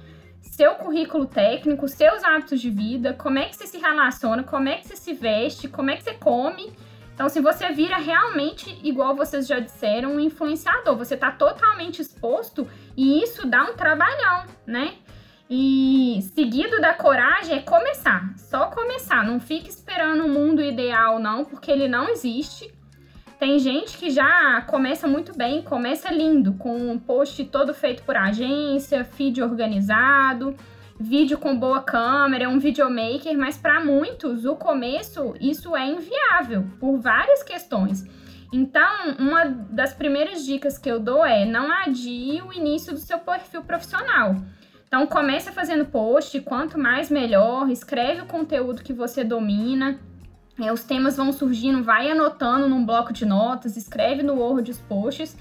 seu 0.40 0.74
currículo 0.74 1.26
técnico, 1.26 1.86
seus 1.86 2.24
hábitos 2.24 2.60
de 2.60 2.70
vida, 2.70 3.14
como 3.14 3.38
é 3.38 3.44
que 3.44 3.56
você 3.56 3.66
se 3.66 3.78
relaciona, 3.78 4.42
como 4.42 4.68
é 4.68 4.78
que 4.78 4.88
você 4.88 4.96
se 4.96 5.12
veste, 5.12 5.68
como 5.68 5.90
é 5.90 5.96
que 5.96 6.02
você 6.02 6.14
come 6.14 6.72
Então, 7.14 7.28
se 7.28 7.40
você 7.40 7.70
vira 7.72 7.98
realmente, 7.98 8.78
igual 8.82 9.14
vocês 9.14 9.46
já 9.46 9.58
disseram, 9.58 10.14
um 10.14 10.20
influenciador, 10.20 10.96
você 10.96 11.14
está 11.14 11.30
totalmente 11.30 12.00
exposto 12.00 12.66
e 12.96 13.22
isso 13.22 13.46
dá 13.46 13.64
um 13.64 13.74
trabalhão, 13.74 14.44
né? 14.66 14.94
E 15.52 16.20
seguido 16.32 16.80
da 16.80 16.94
coragem 16.94 17.56
é 17.56 17.60
começar, 17.60 18.32
só 18.36 18.66
começar. 18.66 19.24
Não 19.24 19.40
fique 19.40 19.68
esperando 19.68 20.24
o 20.24 20.28
mundo 20.28 20.62
ideal, 20.62 21.18
não, 21.18 21.44
porque 21.44 21.70
ele 21.70 21.88
não 21.88 22.08
existe. 22.08 22.72
Tem 23.36 23.58
gente 23.58 23.98
que 23.98 24.10
já 24.10 24.62
começa 24.68 25.08
muito 25.08 25.36
bem, 25.36 25.62
começa 25.62 26.12
lindo, 26.12 26.52
com 26.52 26.92
um 26.92 26.98
post 26.98 27.42
todo 27.46 27.74
feito 27.74 28.02
por 28.04 28.16
agência, 28.16 29.02
feed 29.02 29.42
organizado, 29.42 30.54
vídeo 31.00 31.38
com 31.38 31.58
boa 31.58 31.82
câmera, 31.82 32.48
um 32.48 32.58
videomaker, 32.58 33.36
mas 33.36 33.56
para 33.56 33.82
muitos 33.82 34.44
o 34.44 34.54
começo 34.54 35.34
isso 35.40 35.74
é 35.74 35.86
inviável 35.88 36.66
por 36.78 37.00
várias 37.00 37.42
questões. 37.42 38.04
Então, 38.52 39.16
uma 39.18 39.44
das 39.46 39.94
primeiras 39.94 40.44
dicas 40.44 40.76
que 40.76 40.90
eu 40.90 41.00
dou 41.00 41.24
é 41.24 41.46
não 41.46 41.72
adie 41.72 42.42
o 42.42 42.52
início 42.52 42.92
do 42.92 42.98
seu 42.98 43.18
perfil 43.18 43.62
profissional. 43.62 44.36
Então, 44.86 45.06
comece 45.06 45.50
fazendo 45.52 45.86
post, 45.86 46.38
quanto 46.40 46.76
mais 46.76 47.10
melhor, 47.10 47.70
escreve 47.70 48.22
o 48.22 48.26
conteúdo 48.26 48.82
que 48.82 48.92
você 48.92 49.24
domina, 49.24 49.98
é, 50.60 50.70
os 50.70 50.82
temas 50.82 51.16
vão 51.16 51.32
surgindo, 51.32 51.82
vai 51.82 52.10
anotando 52.10 52.68
num 52.68 52.84
bloco 52.84 53.12
de 53.12 53.24
notas, 53.24 53.76
escreve 53.76 54.22
no 54.22 54.34
Word 54.34 54.70
os 54.70 54.80
posts. 54.80 55.34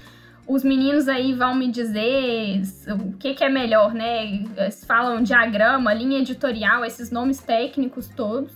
Os 0.50 0.64
meninos 0.64 1.06
aí 1.06 1.32
vão 1.32 1.54
me 1.54 1.70
dizer 1.70 2.60
o 2.88 3.12
que, 3.12 3.34
que 3.34 3.44
é 3.44 3.48
melhor, 3.48 3.94
né? 3.94 4.42
Eles 4.56 4.84
falam 4.84 5.22
diagrama, 5.22 5.94
linha 5.94 6.18
editorial, 6.18 6.84
esses 6.84 7.08
nomes 7.08 7.38
técnicos 7.38 8.08
todos. 8.08 8.52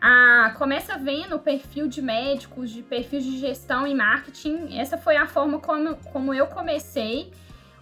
Ah, 0.00 0.54
começa 0.56 0.96
vendo 0.96 1.34
o 1.34 1.40
perfil 1.40 1.88
de 1.88 2.00
médicos, 2.00 2.70
de 2.70 2.84
perfil 2.84 3.18
de 3.18 3.38
gestão 3.40 3.88
e 3.88 3.92
marketing. 3.92 4.78
Essa 4.78 4.96
foi 4.96 5.16
a 5.16 5.26
forma 5.26 5.58
como, 5.58 5.96
como 6.12 6.32
eu 6.32 6.46
comecei. 6.46 7.32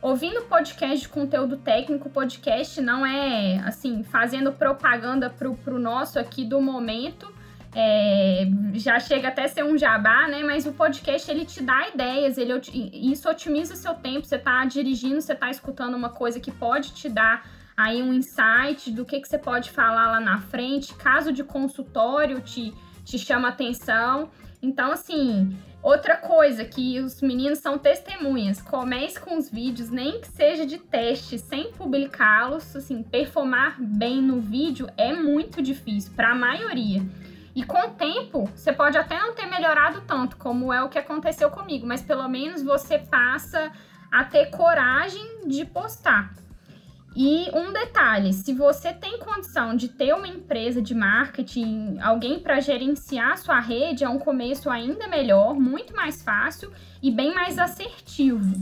Ouvindo 0.00 0.44
podcast 0.44 1.00
de 1.00 1.08
conteúdo 1.10 1.58
técnico, 1.58 2.08
podcast 2.08 2.80
não 2.80 3.04
é 3.04 3.58
assim, 3.58 4.04
fazendo 4.04 4.52
propaganda 4.52 5.28
pro, 5.28 5.54
pro 5.54 5.78
nosso 5.78 6.18
aqui 6.18 6.46
do 6.46 6.62
momento, 6.62 7.30
é, 7.74 8.46
já 8.74 8.98
chega 8.98 9.28
até 9.28 9.44
a 9.44 9.48
ser 9.48 9.64
um 9.64 9.76
jabá, 9.76 10.26
né? 10.28 10.42
Mas 10.42 10.66
o 10.66 10.72
podcast 10.72 11.30
ele 11.30 11.44
te 11.44 11.62
dá 11.62 11.88
ideias, 11.88 12.38
ele 12.38 12.52
isso 12.92 13.28
otimiza 13.28 13.76
seu 13.76 13.94
tempo. 13.94 14.26
Você 14.26 14.36
está 14.36 14.64
dirigindo, 14.64 15.20
você 15.20 15.32
está 15.32 15.50
escutando 15.50 15.94
uma 15.94 16.10
coisa 16.10 16.40
que 16.40 16.50
pode 16.50 16.92
te 16.92 17.08
dar 17.08 17.46
aí 17.76 18.02
um 18.02 18.12
insight 18.12 18.90
do 18.90 19.04
que, 19.04 19.20
que 19.20 19.28
você 19.28 19.38
pode 19.38 19.70
falar 19.70 20.10
lá 20.10 20.20
na 20.20 20.38
frente. 20.38 20.94
Caso 20.94 21.32
de 21.32 21.44
consultório 21.44 22.40
te, 22.40 22.74
te 23.04 23.18
chama 23.18 23.48
atenção. 23.48 24.30
Então, 24.60 24.90
assim, 24.90 25.56
outra 25.80 26.16
coisa 26.16 26.64
que 26.64 26.98
os 26.98 27.20
meninos 27.20 27.60
são 27.60 27.78
testemunhas. 27.78 28.60
Comece 28.60 29.20
com 29.20 29.36
os 29.36 29.48
vídeos, 29.50 29.90
nem 29.90 30.20
que 30.20 30.28
seja 30.28 30.66
de 30.66 30.78
teste, 30.78 31.38
sem 31.38 31.70
publicá-los. 31.72 32.74
Assim, 32.74 33.02
performar 33.02 33.76
bem 33.78 34.20
no 34.20 34.40
vídeo 34.40 34.88
é 34.96 35.12
muito 35.12 35.62
difícil 35.62 36.12
para 36.16 36.30
a 36.30 36.34
maioria. 36.34 37.02
E 37.58 37.64
com 37.64 37.76
o 37.76 37.90
tempo, 37.90 38.48
você 38.54 38.72
pode 38.72 38.96
até 38.96 39.18
não 39.18 39.34
ter 39.34 39.46
melhorado 39.46 40.00
tanto, 40.02 40.36
como 40.36 40.72
é 40.72 40.80
o 40.80 40.88
que 40.88 40.96
aconteceu 40.96 41.50
comigo, 41.50 41.84
mas 41.84 42.00
pelo 42.00 42.28
menos 42.28 42.62
você 42.62 43.00
passa 43.00 43.72
a 44.12 44.22
ter 44.22 44.46
coragem 44.50 45.40
de 45.44 45.64
postar. 45.64 46.32
E 47.16 47.50
um 47.52 47.72
detalhe, 47.72 48.32
se 48.32 48.54
você 48.54 48.92
tem 48.92 49.18
condição 49.18 49.74
de 49.74 49.88
ter 49.88 50.14
uma 50.14 50.28
empresa 50.28 50.80
de 50.80 50.94
marketing, 50.94 51.98
alguém 52.00 52.38
para 52.38 52.60
gerenciar 52.60 53.36
sua 53.38 53.58
rede, 53.58 54.04
é 54.04 54.08
um 54.08 54.20
começo 54.20 54.70
ainda 54.70 55.08
melhor, 55.08 55.58
muito 55.58 55.96
mais 55.96 56.22
fácil 56.22 56.72
e 57.02 57.10
bem 57.10 57.34
mais 57.34 57.58
assertivo. 57.58 58.54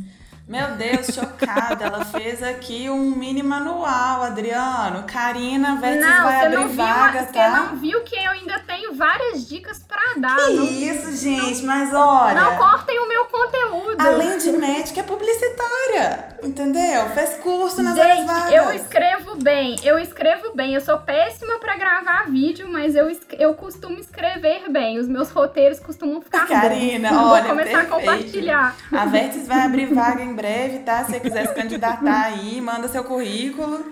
Meu 0.48 0.76
Deus, 0.76 1.08
chocada. 1.08 1.86
Ela 1.86 2.04
fez 2.04 2.40
aqui 2.40 2.88
um 2.88 3.16
mini 3.16 3.42
manual, 3.42 4.22
Adriano. 4.22 5.02
Karina 5.02 5.74
vai, 5.80 5.96
não, 5.96 6.22
vai 6.22 6.46
abrir 6.46 6.56
não 6.56 6.68
vaga, 6.68 7.22
viu, 7.22 7.32
tá? 7.32 7.50
Você 7.50 7.56
não 7.56 7.76
viu 7.76 8.00
que 8.02 8.14
eu 8.14 8.30
ainda 8.30 8.60
tenho 8.60 8.94
várias 8.94 9.48
dicas 9.48 9.80
para 9.80 10.14
dar. 10.20 10.36
Que 10.36 10.52
não, 10.52 10.64
isso, 10.64 11.16
gente, 11.16 11.64
mas 11.64 11.92
olha... 11.92 12.40
Não 12.40 12.56
cortem 12.58 12.96
o 12.96 13.08
meu 13.08 13.24
conteúdo. 13.24 13.96
Além 13.98 14.38
de 14.38 14.52
médica, 14.52 15.00
é 15.00 15.02
publicitária, 15.02 16.38
entendeu? 16.44 17.08
Fez 17.10 17.34
curso 17.38 17.82
nas 17.82 17.96
gente, 17.96 18.26
vagas. 18.26 18.52
eu 18.52 18.72
escrevo 18.72 19.34
bem, 19.42 19.74
eu 19.82 19.98
escrevo 19.98 20.54
bem. 20.54 20.74
Eu 20.74 20.80
sou 20.80 20.98
péssima 20.98 21.58
para 21.58 21.76
gravar 21.76 22.30
vídeo, 22.30 22.68
mas 22.70 22.94
eu, 22.94 23.10
eu 23.32 23.52
costumo 23.54 23.98
escrever 23.98 24.70
bem. 24.70 25.00
Os 25.00 25.08
meus 25.08 25.28
roteiros 25.30 25.80
costumam 25.80 26.20
ficar 26.22 26.46
Karina, 26.46 27.08
bons. 27.08 27.16
olha, 27.32 27.42
Vou 27.42 27.50
começar 27.50 27.84
perfeito. 27.84 27.92
a 27.92 27.96
compartilhar. 27.96 28.76
A 28.92 29.06
Vertes 29.06 29.48
vai 29.48 29.62
abrir 29.62 29.92
vaga 29.92 30.22
em 30.22 30.35
breve, 30.36 30.80
tá? 30.80 31.02
Se 31.04 31.12
você 31.12 31.20
quiser 31.20 31.48
se 31.48 31.54
candidatar 31.54 32.24
aí, 32.26 32.60
manda 32.60 32.86
seu 32.88 33.02
currículo. 33.02 33.84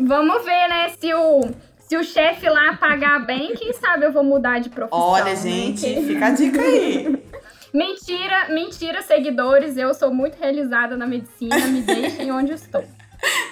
Vamos 0.00 0.44
ver, 0.44 0.68
né, 0.68 0.88
se 0.98 1.12
o, 1.14 1.42
se 1.78 1.96
o 1.96 2.02
chefe 2.02 2.48
lá 2.48 2.76
pagar 2.76 3.26
bem, 3.26 3.54
quem 3.54 3.72
sabe 3.74 4.06
eu 4.06 4.12
vou 4.12 4.24
mudar 4.24 4.58
de 4.60 4.70
profissão. 4.70 4.98
Olha, 4.98 5.24
né? 5.26 5.36
gente, 5.36 5.82
Que- 5.82 6.02
fica 6.02 6.26
a 6.26 6.30
dica 6.30 6.60
aí. 6.60 7.22
Mentira, 7.72 8.48
mentira, 8.48 9.00
seguidores. 9.02 9.76
Eu 9.76 9.94
sou 9.94 10.12
muito 10.12 10.36
realizada 10.40 10.96
na 10.96 11.06
medicina. 11.06 11.56
Me 11.68 11.82
deixem 11.82 12.32
onde 12.32 12.52
estou. 12.52 12.82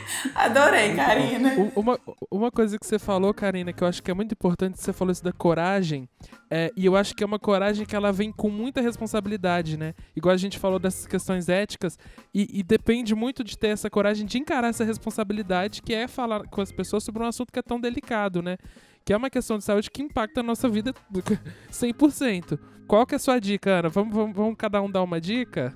Adorei, 0.35 0.95
Karina. 0.95 1.55
U- 1.57 1.73
Uma, 1.81 1.99
uma 2.31 2.51
coisa 2.51 2.79
que 2.79 2.87
você 2.87 2.99
falou, 2.99 3.33
Karina, 3.35 3.73
que 3.73 3.83
eu 3.83 3.89
acho 3.89 4.03
que 4.03 4.11
é 4.11 4.15
muito 4.15 4.33
importante, 4.33 4.81
você 4.81 4.93
falou 4.93 5.13
isso 5.13 5.23
da 5.23 5.33
coragem, 5.33 6.09
é, 6.51 6.73
e 6.77 6.87
eu 6.87 6.97
acho 6.97 7.15
que 7.15 7.23
é 7.23 7.27
uma 7.27 7.39
coragem 7.39 7.85
que 7.87 7.95
ela 7.95 8.11
vem 8.13 8.33
com 8.33 8.49
muita 8.51 8.81
responsabilidade, 8.81 9.77
né? 9.77 9.95
Igual 10.17 10.35
a 10.35 10.39
gente 10.39 10.59
falou 10.59 10.79
dessas 10.79 11.07
questões 11.07 11.49
éticas, 11.49 11.99
e, 12.35 12.49
e 12.61 12.63
depende 12.63 13.15
muito 13.15 13.43
de 13.45 13.57
ter 13.59 13.69
essa 13.69 13.91
coragem 13.91 14.27
de 14.27 14.39
encarar 14.39 14.69
essa 14.69 14.85
responsabilidade, 14.85 15.83
que 15.83 15.95
é 15.95 16.09
falar 16.09 16.45
com 16.49 16.61
as 16.61 16.73
pessoas 16.73 17.05
sobre 17.05 17.23
um 17.23 17.27
assunto 17.27 17.53
que 17.53 17.59
é 17.59 17.63
tão 17.63 17.81
delicado, 17.81 18.43
né? 18.43 18.57
Que 19.05 19.13
é 19.13 19.17
uma 19.17 19.31
questão 19.31 19.57
de 19.59 19.65
saúde 19.65 19.91
que 19.91 20.03
impacta 20.03 20.41
a 20.41 20.43
nossa 20.43 20.69
vida 20.69 20.93
100%. 21.73 22.59
Qual 22.89 23.05
que 23.07 23.15
é 23.15 23.17
a 23.17 23.19
sua 23.19 23.39
dica, 23.39 23.69
Ana? 23.69 23.91
Vamos, 23.91 24.15
vamos, 24.15 24.35
vamos 24.35 24.55
cada 24.57 24.81
um 24.81 24.91
dar 24.91 25.03
uma 25.03 25.21
dica? 25.21 25.75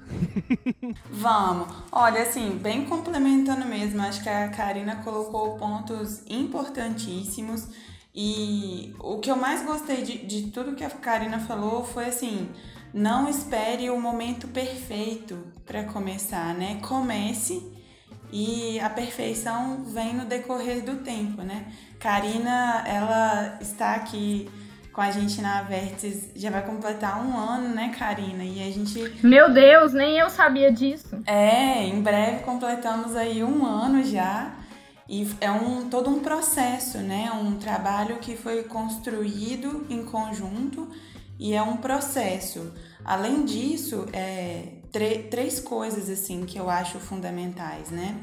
Vamos. 1.12 1.68
Olha, 1.92 2.22
assim, 2.22 2.58
bem 2.62 2.86
complementando 2.86 3.66
mesmo, 3.66 4.00
acho 4.00 4.22
que 4.22 4.30
a 4.30 4.48
Karina 4.48 4.96
colocou 4.96 5.58
pontos 5.58 6.22
importantíssimos. 6.26 7.68
E 8.14 8.94
o 8.98 9.18
que 9.18 9.30
eu 9.30 9.36
mais 9.36 9.62
gostei 9.62 10.02
de, 10.02 10.26
de 10.26 10.50
tudo 10.50 10.74
que 10.74 10.82
a 10.82 10.88
Karina 10.88 11.38
falou 11.38 11.84
foi 11.84 12.06
assim: 12.06 12.48
não 12.94 13.28
espere 13.28 13.90
o 13.90 14.00
momento 14.00 14.48
perfeito 14.48 15.36
para 15.66 15.84
começar, 15.84 16.54
né? 16.54 16.80
Comece 16.80 17.62
e 18.32 18.80
a 18.80 18.88
perfeição 18.88 19.84
vem 19.84 20.14
no 20.14 20.24
decorrer 20.24 20.82
do 20.82 20.96
tempo, 21.04 21.42
né? 21.42 21.70
Karina, 21.98 22.82
ela 22.86 23.58
está 23.60 23.94
aqui 23.96 24.50
com 24.92 25.00
a 25.00 25.10
gente 25.10 25.40
na 25.40 25.62
Vertes, 25.62 26.30
já 26.36 26.50
vai 26.50 26.64
completar 26.64 27.24
um 27.24 27.36
ano, 27.36 27.74
né, 27.74 27.94
Karina? 27.98 28.44
E 28.44 28.60
a 28.66 28.70
gente 28.70 29.26
Meu 29.26 29.52
Deus, 29.52 29.92
nem 29.92 30.18
eu 30.18 30.28
sabia 30.28 30.70
disso. 30.70 31.22
é, 31.26 31.84
em 31.84 32.00
breve 32.02 32.44
completamos 32.44 33.16
aí 33.16 33.42
um 33.42 33.64
ano 33.64 34.04
já. 34.04 34.54
E 35.08 35.28
é 35.40 35.50
um, 35.50 35.88
todo 35.90 36.08
um 36.08 36.20
processo, 36.20 36.98
né? 36.98 37.30
Um 37.32 37.58
trabalho 37.58 38.16
que 38.16 38.36
foi 38.36 38.62
construído 38.64 39.86
em 39.90 40.04
conjunto 40.04 40.88
e 41.38 41.54
é 41.54 41.62
um 41.62 41.76
processo. 41.76 42.72
Além 43.04 43.44
disso, 43.44 44.06
é, 44.12 44.62
três 45.30 45.58
coisas 45.60 46.08
assim 46.08 46.46
que 46.46 46.56
eu 46.58 46.70
acho 46.70 46.98
fundamentais, 46.98 47.90
né? 47.90 48.22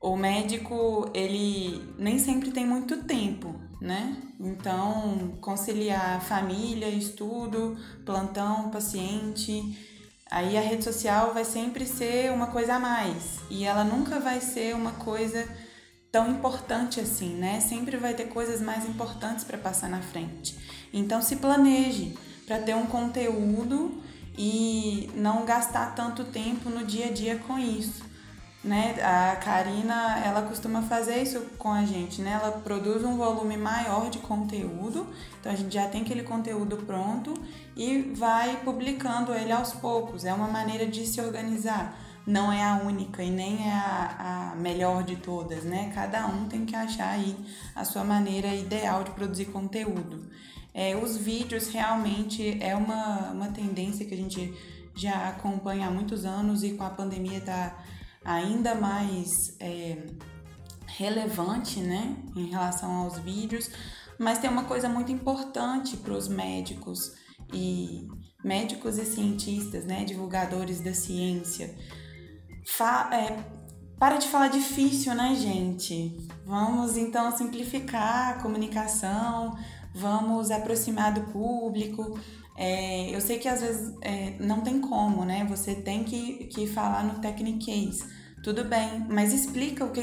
O 0.00 0.14
médico, 0.14 1.10
ele 1.14 1.82
nem 1.98 2.18
sempre 2.18 2.52
tem 2.52 2.64
muito 2.64 3.02
tempo, 3.04 3.54
né? 3.80 4.16
Então, 4.40 5.36
conciliar 5.40 6.20
família, 6.22 6.88
estudo, 6.88 7.76
plantão, 8.04 8.70
paciente, 8.70 9.76
aí 10.30 10.56
a 10.56 10.60
rede 10.60 10.84
social 10.84 11.32
vai 11.32 11.44
sempre 11.44 11.86
ser 11.86 12.32
uma 12.32 12.48
coisa 12.48 12.74
a 12.74 12.80
mais 12.80 13.40
e 13.50 13.64
ela 13.64 13.84
nunca 13.84 14.18
vai 14.20 14.40
ser 14.40 14.74
uma 14.74 14.92
coisa 14.92 15.46
tão 16.10 16.30
importante 16.30 17.00
assim, 17.00 17.34
né? 17.34 17.60
Sempre 17.60 17.96
vai 17.96 18.14
ter 18.14 18.28
coisas 18.28 18.60
mais 18.60 18.88
importantes 18.88 19.44
para 19.44 19.58
passar 19.58 19.88
na 19.88 20.00
frente. 20.00 20.56
Então, 20.92 21.20
se 21.20 21.36
planeje 21.36 22.16
para 22.46 22.58
ter 22.58 22.74
um 22.74 22.86
conteúdo 22.86 24.02
e 24.36 25.10
não 25.14 25.44
gastar 25.44 25.94
tanto 25.94 26.24
tempo 26.24 26.70
no 26.70 26.84
dia 26.84 27.06
a 27.06 27.12
dia 27.12 27.36
com 27.38 27.58
isso 27.58 28.07
né? 28.62 28.96
A 29.02 29.36
Karina, 29.36 30.20
ela 30.24 30.42
costuma 30.42 30.82
fazer 30.82 31.22
isso 31.22 31.40
com 31.58 31.70
a 31.70 31.84
gente, 31.84 32.20
né? 32.20 32.38
Ela 32.42 32.52
produz 32.52 33.04
um 33.04 33.16
volume 33.16 33.56
maior 33.56 34.10
de 34.10 34.18
conteúdo, 34.18 35.06
então 35.38 35.52
a 35.52 35.54
gente 35.54 35.72
já 35.72 35.86
tem 35.86 36.02
aquele 36.02 36.22
conteúdo 36.22 36.76
pronto 36.78 37.34
e 37.76 38.12
vai 38.16 38.56
publicando 38.64 39.32
ele 39.32 39.52
aos 39.52 39.72
poucos. 39.72 40.24
É 40.24 40.32
uma 40.32 40.48
maneira 40.48 40.86
de 40.86 41.06
se 41.06 41.20
organizar. 41.20 41.96
não 42.26 42.52
é 42.52 42.62
a 42.62 42.76
única 42.76 43.22
e 43.22 43.30
nem 43.30 43.66
é 43.66 43.72
a, 43.72 44.52
a 44.52 44.56
melhor 44.56 45.02
de 45.02 45.16
todas, 45.16 45.64
né? 45.64 45.90
Cada 45.94 46.26
um 46.26 46.46
tem 46.46 46.66
que 46.66 46.76
achar 46.76 47.10
aí 47.10 47.34
a 47.74 47.84
sua 47.84 48.04
maneira 48.04 48.54
ideal 48.54 49.02
de 49.02 49.12
produzir 49.12 49.46
conteúdo. 49.46 50.26
É, 50.74 50.94
os 50.94 51.16
vídeos 51.16 51.68
realmente 51.68 52.58
é 52.60 52.76
uma, 52.76 53.30
uma 53.30 53.48
tendência 53.48 54.04
que 54.04 54.12
a 54.12 54.16
gente 54.16 54.52
já 54.94 55.28
acompanha 55.28 55.86
há 55.86 55.90
muitos 55.90 56.24
anos 56.24 56.62
e 56.62 56.72
com 56.72 56.84
a 56.84 56.90
pandemia 56.90 57.38
está 57.38 57.74
ainda 58.24 58.74
mais 58.74 59.56
é, 59.60 60.06
relevante, 60.86 61.80
né, 61.80 62.16
em 62.36 62.50
relação 62.50 62.90
aos 62.92 63.18
vídeos. 63.18 63.70
Mas 64.18 64.38
tem 64.38 64.50
uma 64.50 64.64
coisa 64.64 64.88
muito 64.88 65.12
importante 65.12 65.96
para 65.96 66.12
os 66.12 66.28
médicos 66.28 67.12
e 67.52 68.06
médicos 68.44 68.98
e 68.98 69.04
cientistas, 69.04 69.84
né, 69.84 70.04
divulgadores 70.04 70.80
da 70.80 70.92
ciência 70.92 71.74
Fa 72.68 73.08
é, 73.12 73.34
para 73.98 74.18
de 74.18 74.28
falar 74.28 74.48
difícil, 74.48 75.14
né, 75.14 75.34
gente? 75.34 76.16
Vamos 76.44 76.96
então 76.98 77.34
simplificar 77.36 78.30
a 78.30 78.42
comunicação, 78.42 79.56
vamos 79.94 80.50
aproximar 80.50 81.14
do 81.14 81.22
público. 81.32 82.20
É, 82.60 83.14
eu 83.14 83.20
sei 83.20 83.38
que 83.38 83.46
às 83.46 83.60
vezes 83.60 83.94
é, 84.00 84.34
não 84.40 84.62
tem 84.62 84.80
como, 84.80 85.24
né? 85.24 85.46
Você 85.48 85.76
tem 85.76 86.02
que, 86.02 86.46
que 86.46 86.66
falar 86.66 87.04
no 87.04 87.20
Technicase. 87.20 88.04
Tudo 88.42 88.64
bem, 88.64 89.06
mas 89.08 89.32
explica 89.32 89.84
o 89.84 89.92
que 89.92 90.02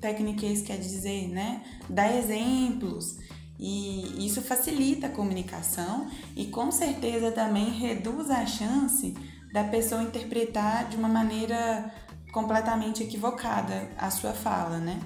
Technicase 0.00 0.64
quer 0.64 0.78
dizer, 0.78 1.28
né? 1.28 1.62
Dá 1.88 2.12
exemplos. 2.12 3.18
E 3.56 4.26
isso 4.26 4.42
facilita 4.42 5.06
a 5.06 5.10
comunicação 5.10 6.08
e 6.34 6.46
com 6.46 6.72
certeza 6.72 7.30
também 7.30 7.70
reduz 7.70 8.28
a 8.30 8.44
chance 8.46 9.14
da 9.52 9.62
pessoa 9.62 10.02
interpretar 10.02 10.88
de 10.88 10.96
uma 10.96 11.08
maneira 11.08 11.88
completamente 12.32 13.04
equivocada 13.04 13.88
a 13.96 14.10
sua 14.10 14.32
fala, 14.32 14.78
né? 14.78 14.98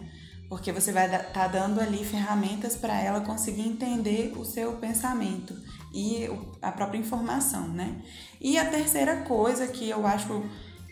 Porque 0.49 0.73
você 0.73 0.93
vai 0.93 1.05
estar 1.07 1.25
tá 1.25 1.47
dando 1.47 1.79
ali 1.79 2.03
ferramentas 2.03 2.75
para 2.75 2.99
ela 2.99 3.21
conseguir 3.21 3.69
entender 3.69 4.33
o 4.39 4.47
seu 4.47 4.73
pensamento 4.75 5.55
e 5.97 6.29
a 6.61 6.71
própria 6.71 6.99
informação, 6.99 7.69
né? 7.69 7.97
E 8.39 8.59
a 8.59 8.67
terceira 8.67 9.23
coisa 9.23 9.67
que 9.67 9.89
eu 9.89 10.07
acho 10.07 10.45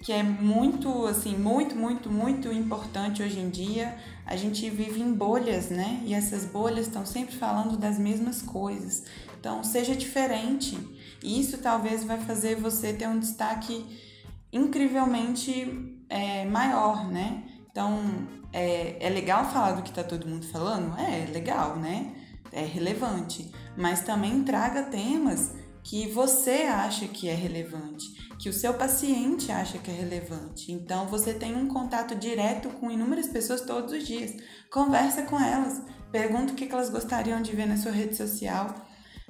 que 0.03 0.11
é 0.11 0.23
muito, 0.23 1.07
assim, 1.07 1.37
muito, 1.37 1.77
muito, 1.77 2.11
muito 2.11 2.51
importante 2.51 3.23
hoje 3.23 3.39
em 3.39 3.51
dia, 3.51 3.97
a 4.25 4.35
gente 4.35 4.69
vive 4.71 5.03
em 5.03 5.13
bolhas, 5.13 5.69
né? 5.69 6.03
E 6.07 6.15
essas 6.15 6.47
bolhas 6.47 6.87
estão 6.87 7.05
sempre 7.05 7.37
falando 7.37 7.77
das 7.77 7.99
mesmas 7.99 8.41
coisas. 8.41 9.05
Então, 9.39 9.63
seja 9.63 9.95
diferente. 9.95 10.79
Isso 11.23 11.59
talvez 11.59 12.03
vai 12.03 12.19
fazer 12.19 12.57
você 12.57 12.95
ter 12.95 13.07
um 13.07 13.19
destaque 13.19 13.85
incrivelmente 14.51 16.01
é, 16.09 16.47
maior, 16.47 17.07
né? 17.11 17.45
Então, 17.71 18.01
é, 18.55 18.97
é 19.07 19.11
legal 19.11 19.45
falar 19.51 19.73
do 19.73 19.83
que 19.83 19.93
tá 19.93 20.03
todo 20.03 20.27
mundo 20.27 20.47
falando? 20.47 20.99
É, 20.99 21.25
é 21.25 21.27
legal, 21.27 21.77
né? 21.77 22.15
É 22.53 22.65
relevante. 22.65 23.51
Mas 23.77 24.03
também 24.03 24.43
traga 24.45 24.85
temas 24.85 25.53
que 25.83 26.09
você 26.09 26.63
acha 26.63 27.07
que 27.07 27.29
é 27.29 27.35
relevante, 27.35 28.07
que 28.39 28.49
o 28.49 28.53
seu 28.53 28.73
paciente 28.73 29.53
acha 29.53 29.79
que 29.79 29.91
é 29.91 29.95
relevante. 29.95 30.73
Então, 30.73 31.07
você 31.07 31.35
tem 31.35 31.55
um 31.55 31.69
contato 31.69 32.15
direto 32.15 32.71
com 32.71 32.91
inúmeras 32.91 33.27
pessoas 33.27 33.61
todos 33.61 33.93
os 33.93 34.07
dias. 34.07 34.35
Conversa 34.71 35.23
com 35.23 35.39
elas, 35.39 35.83
pergunta 36.11 36.55
o 36.55 36.57
que 36.57 36.73
elas 36.73 36.89
gostariam 36.89 37.43
de 37.43 37.53
ver 37.53 37.67
na 37.67 37.77
sua 37.77 37.93
rede 37.93 38.17
social. 38.17 38.75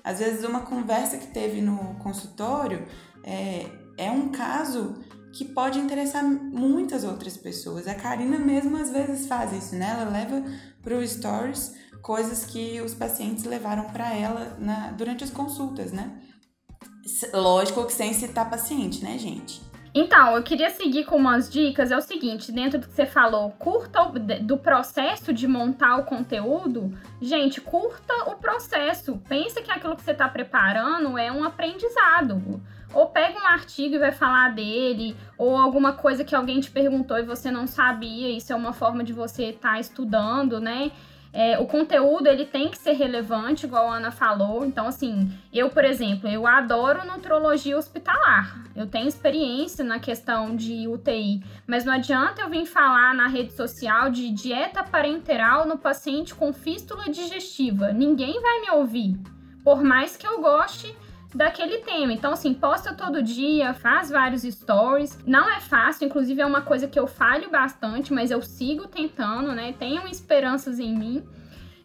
Às 0.05 0.21
vezes, 0.21 0.45
uma 0.45 0.61
conversa 0.61 1.19
que 1.19 1.27
teve 1.27 1.61
no 1.61 1.97
consultório 1.97 2.87
é, 3.25 3.67
é 3.99 4.11
um 4.13 4.29
caso 4.29 5.03
que 5.33 5.45
pode 5.45 5.81
interessar 5.81 6.23
muitas 6.23 7.03
outras 7.03 7.37
pessoas. 7.37 7.89
A 7.89 7.95
Karina 7.95 8.39
mesmo 8.39 8.77
às 8.77 8.91
vezes 8.91 9.27
faz 9.27 9.53
isso, 9.53 9.75
né? 9.75 9.91
Ela 9.91 10.09
leva 10.09 10.45
para 10.81 10.97
o 10.97 11.07
Stories 11.07 11.75
coisas 12.05 12.45
que 12.45 12.83
os 12.83 12.93
pacientes 12.93 13.45
levaram 13.45 13.85
para 13.85 14.15
ela 14.15 14.55
na, 14.59 14.91
durante 14.91 15.25
as 15.25 15.31
consultas, 15.31 15.91
né? 15.91 16.13
Lógico 17.33 17.87
que 17.87 17.95
sem 17.95 18.13
citar 18.13 18.51
paciente, 18.51 19.03
né, 19.03 19.17
gente? 19.17 19.63
Então, 19.95 20.37
eu 20.37 20.43
queria 20.43 20.69
seguir 20.69 21.05
com 21.05 21.17
umas 21.17 21.49
dicas. 21.49 21.91
É 21.91 21.97
o 21.97 22.03
seguinte, 22.03 22.53
dentro 22.53 22.79
do 22.79 22.89
que 22.89 22.95
você 22.95 23.07
falou, 23.07 23.51
curta 23.53 24.05
do 24.43 24.59
processo 24.59 25.33
de 25.33 25.49
montar 25.49 25.97
o 25.97 26.05
conteúdo. 26.05 26.93
Gente, 27.23 27.61
curta 27.61 28.13
o 28.27 28.37
processo. 28.37 29.17
Pensa 29.27 29.63
que 29.63 29.71
aquilo 29.71 29.97
que 29.97 30.03
você 30.03 30.11
está 30.11 30.29
preparando 30.29 31.17
é 31.17 31.33
um 31.33 31.43
aprendizado 31.43 32.61
ou 32.93 33.07
pega 33.09 33.39
um 33.39 33.47
artigo 33.47 33.97
e 33.97 33.99
vai 33.99 34.13
falar 34.13 34.55
dele, 34.55 35.17
ou 35.37 35.57
alguma 35.57 35.95
coisa 35.95 36.23
que 36.23 36.35
alguém 36.35 36.61
te 36.61 36.71
perguntou 36.71 37.19
e 37.19 37.25
você 37.25 37.51
não 37.51 37.67
sabia, 37.67 38.29
isso 38.31 38.53
é 38.53 38.57
uma 38.57 38.73
forma 38.73 39.03
de 39.03 39.13
você 39.13 39.47
estar 39.47 39.73
tá 39.73 39.81
estudando, 39.81 40.61
né? 40.61 40.93
É, 41.37 41.59
o 41.59 41.67
conteúdo 41.67 42.29
ele 42.29 42.47
tem 42.47 42.69
que 42.69 42.79
ser 42.79 42.93
relevante, 42.93 43.67
igual 43.67 43.91
a 43.91 43.97
Ana 43.97 44.13
falou. 44.13 44.65
Então, 44.65 44.87
assim, 44.87 45.29
eu, 45.53 45.69
por 45.69 45.85
exemplo, 45.85 46.29
eu 46.29 46.47
adoro 46.47 47.05
nutrologia 47.05 47.77
hospitalar. 47.77 48.65
Eu 48.77 48.87
tenho 48.87 49.09
experiência 49.09 49.85
na 49.85 49.99
questão 49.99 50.55
de 50.55 50.87
UTI, 50.87 51.43
mas 51.67 51.85
não 51.85 51.93
adianta 51.93 52.43
eu 52.43 52.49
vir 52.49 52.65
falar 52.67 53.13
na 53.15 53.27
rede 53.27 53.53
social 53.53 54.11
de 54.11 54.31
dieta 54.31 54.85
parenteral 54.85 55.67
no 55.67 55.77
paciente 55.77 56.33
com 56.33 56.53
fístula 56.53 57.11
digestiva. 57.11 57.93
Ninguém 57.93 58.41
vai 58.41 58.61
me 58.61 58.71
ouvir. 58.71 59.19
Por 59.65 59.83
mais 59.83 60.17
que 60.17 60.29
eu 60.29 60.41
goste 60.41 60.95
daquele 61.35 61.79
tema. 61.79 62.13
Então, 62.13 62.33
assim, 62.33 62.55
posta 62.55 62.95
todo 62.95 63.23
dia, 63.23 63.75
faz 63.75 64.09
vários 64.09 64.43
stories. 64.43 65.19
Não 65.27 65.51
é 65.51 65.61
fácil, 65.61 66.07
inclusive 66.07 66.41
é 66.41 66.47
uma 66.47 66.63
coisa 66.63 66.87
que 66.87 66.99
eu 66.99 67.07
falho 67.07 67.51
bastante, 67.51 68.13
mas 68.13 68.31
eu 68.31 68.41
sigo 68.41 68.87
tentando, 68.87 69.53
né? 69.53 69.75
Tenham 69.79 70.07
esperanças 70.07 70.79
em 70.79 70.97
mim. 70.97 71.27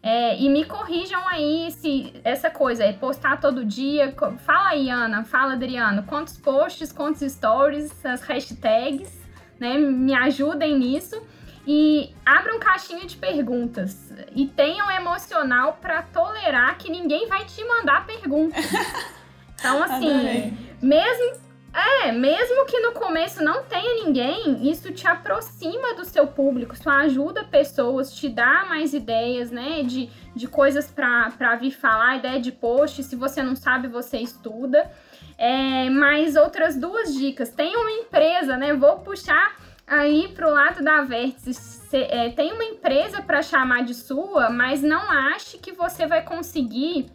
É, 0.02 0.40
e 0.40 0.48
me 0.48 0.64
corrijam 0.64 1.28
aí 1.28 1.70
se 1.72 2.14
essa 2.24 2.48
coisa 2.48 2.84
é 2.84 2.92
postar 2.92 3.38
todo 3.38 3.64
dia. 3.64 4.14
Fala 4.38 4.70
aí, 4.70 4.88
Ana, 4.88 5.24
fala, 5.24 5.54
Adriano, 5.54 6.04
quantos 6.04 6.38
posts, 6.38 6.92
quantos 6.92 7.20
stories, 7.32 8.04
as 8.06 8.22
hashtags, 8.22 9.12
né? 9.58 9.76
Me 9.76 10.14
ajudem 10.14 10.78
nisso. 10.78 11.20
E 11.66 12.14
abram 12.24 12.58
caixinha 12.58 13.04
de 13.04 13.16
perguntas. 13.16 14.10
E 14.34 14.46
tenham 14.46 14.90
emocional 14.90 15.78
para 15.80 16.02
tolerar 16.02 16.78
que 16.78 16.90
ninguém 16.90 17.28
vai 17.28 17.44
te 17.44 17.62
mandar 17.64 18.06
perguntas. 18.06 18.64
Então, 19.60 19.82
assim, 19.82 20.10
Adorei. 20.10 20.52
mesmo. 20.82 21.50
É, 21.72 22.10
mesmo 22.10 22.66
que 22.66 22.80
no 22.80 22.90
começo 22.90 23.44
não 23.44 23.62
tenha 23.62 24.04
ninguém, 24.04 24.68
isso 24.68 24.90
te 24.90 25.06
aproxima 25.06 25.94
do 25.94 26.04
seu 26.04 26.26
público, 26.26 26.74
isso 26.74 26.90
ajuda 26.90 27.44
pessoas, 27.44 28.12
te 28.12 28.28
dá 28.28 28.64
mais 28.68 28.92
ideias, 28.92 29.52
né, 29.52 29.84
de, 29.84 30.10
de 30.34 30.48
coisas 30.48 30.90
para 30.90 31.54
vir 31.60 31.70
falar, 31.70 32.16
ideia 32.16 32.40
de 32.40 32.50
post, 32.50 33.04
se 33.04 33.14
você 33.14 33.40
não 33.40 33.54
sabe, 33.54 33.86
você 33.86 34.18
estuda. 34.18 34.90
É, 35.38 35.88
mais 35.90 36.34
outras 36.34 36.76
duas 36.76 37.14
dicas, 37.14 37.50
tem 37.50 37.76
uma 37.76 37.92
empresa, 37.92 38.56
né, 38.56 38.74
vou 38.74 38.98
puxar 38.98 39.56
aí 39.86 40.26
pro 40.34 40.50
lado 40.50 40.82
da 40.82 41.02
Vértice, 41.02 41.96
é, 41.96 42.30
tem 42.30 42.52
uma 42.52 42.64
empresa 42.64 43.22
para 43.22 43.42
chamar 43.42 43.84
de 43.84 43.94
sua, 43.94 44.50
mas 44.50 44.82
não 44.82 45.08
ache 45.08 45.56
que 45.58 45.70
você 45.70 46.04
vai 46.04 46.22
conseguir 46.22 47.10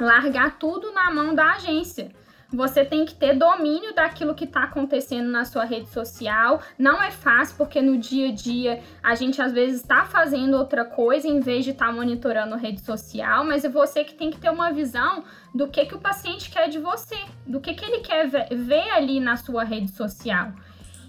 largar 0.00 0.58
tudo 0.58 0.92
na 0.92 1.10
mão 1.10 1.34
da 1.34 1.52
agência. 1.52 2.10
Você 2.52 2.84
tem 2.84 3.04
que 3.04 3.14
ter 3.14 3.34
domínio 3.34 3.94
daquilo 3.94 4.34
que 4.34 4.44
está 4.44 4.64
acontecendo 4.64 5.30
na 5.30 5.44
sua 5.44 5.64
rede 5.64 5.88
social. 5.90 6.60
Não 6.76 7.00
é 7.00 7.10
fácil, 7.10 7.56
porque 7.56 7.80
no 7.80 7.96
dia 7.96 8.28
a 8.28 8.32
dia 8.32 8.82
a 9.02 9.14
gente 9.14 9.40
às 9.40 9.52
vezes 9.52 9.80
está 9.80 10.04
fazendo 10.04 10.56
outra 10.56 10.84
coisa 10.84 11.28
em 11.28 11.38
vez 11.38 11.64
de 11.64 11.70
estar 11.70 11.86
tá 11.86 11.92
monitorando 11.92 12.54
a 12.54 12.58
rede 12.58 12.80
social, 12.80 13.44
mas 13.44 13.64
é 13.64 13.68
você 13.68 14.02
que 14.02 14.14
tem 14.14 14.30
que 14.30 14.38
ter 14.38 14.50
uma 14.50 14.72
visão 14.72 15.22
do 15.54 15.68
que, 15.68 15.86
que 15.86 15.94
o 15.94 16.00
paciente 16.00 16.50
quer 16.50 16.68
de 16.68 16.80
você, 16.80 17.16
do 17.46 17.60
que, 17.60 17.72
que 17.72 17.84
ele 17.84 18.00
quer 18.00 18.28
ver 18.28 18.90
ali 18.90 19.20
na 19.20 19.36
sua 19.36 19.62
rede 19.62 19.92
social. 19.92 20.52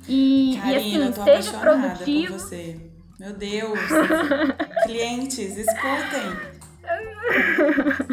E, 0.08 0.60
Karina, 0.62 1.06
e 1.06 1.10
assim, 1.10 1.24
seja 1.24 1.58
produtivo. 1.58 2.38
Meu 3.20 3.34
Deus! 3.34 3.80
Clientes, 4.86 5.58
escutem! 5.58 6.52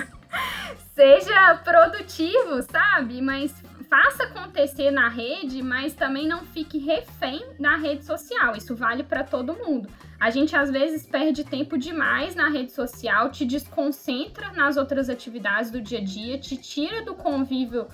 seja 0.98 1.54
produtivo, 1.62 2.60
sabe? 2.68 3.22
Mas 3.22 3.54
faça 3.88 4.24
acontecer 4.24 4.90
na 4.90 5.08
rede, 5.08 5.62
mas 5.62 5.94
também 5.94 6.26
não 6.26 6.44
fique 6.44 6.76
refém 6.76 7.40
na 7.56 7.76
rede 7.76 8.04
social. 8.04 8.56
Isso 8.56 8.74
vale 8.74 9.04
para 9.04 9.22
todo 9.22 9.54
mundo. 9.54 9.88
A 10.18 10.28
gente 10.30 10.56
às 10.56 10.72
vezes 10.72 11.06
perde 11.06 11.44
tempo 11.44 11.78
demais 11.78 12.34
na 12.34 12.48
rede 12.48 12.72
social, 12.72 13.30
te 13.30 13.44
desconcentra 13.44 14.52
nas 14.54 14.76
outras 14.76 15.08
atividades 15.08 15.70
do 15.70 15.80
dia 15.80 16.00
a 16.00 16.04
dia, 16.04 16.36
te 16.36 16.56
tira 16.56 17.04
do 17.04 17.14
convívio 17.14 17.86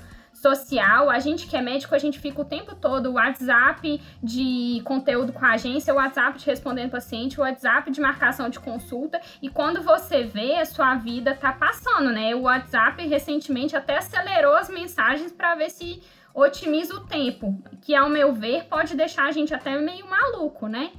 social. 0.45 1.09
A 1.09 1.19
gente 1.19 1.47
que 1.47 1.57
é 1.57 1.63
médico, 1.63 1.95
a 1.95 1.99
gente 1.99 2.19
fica 2.19 2.43
o 2.43 2.45
tempo 2.45 2.75
todo 2.75 3.15
WhatsApp 3.15 3.99
de 4.23 4.83
conteúdo 4.85 5.33
com 5.33 5.43
a 5.43 5.53
agência, 5.53 5.95
WhatsApp 5.95 6.39
de 6.39 6.45
respondendo 6.45 6.91
paciente, 6.91 7.41
WhatsApp 7.41 7.91
de 7.91 7.99
marcação 7.99 8.51
de 8.51 8.61
consulta. 8.61 9.19
E 9.41 9.49
quando 9.49 9.83
você 9.83 10.23
vê, 10.23 10.57
a 10.57 10.67
sua 10.67 10.97
vida 10.97 11.35
tá 11.35 11.51
passando, 11.51 12.11
né? 12.11 12.35
O 12.35 12.43
WhatsApp 12.43 13.07
recentemente 13.07 13.75
até 13.75 13.97
acelerou 13.97 14.55
as 14.55 14.69
mensagens 14.69 15.33
para 15.33 15.55
ver 15.55 15.71
se 15.71 16.03
otimiza 16.35 16.95
o 16.95 17.07
tempo, 17.07 17.59
que 17.81 17.95
ao 17.95 18.11
meu 18.11 18.35
ver 18.35 18.65
pode 18.65 18.95
deixar 18.95 19.27
a 19.27 19.33
gente 19.33 19.55
até 19.55 19.79
meio 19.79 20.07
maluco, 20.07 20.69
né? 20.69 20.91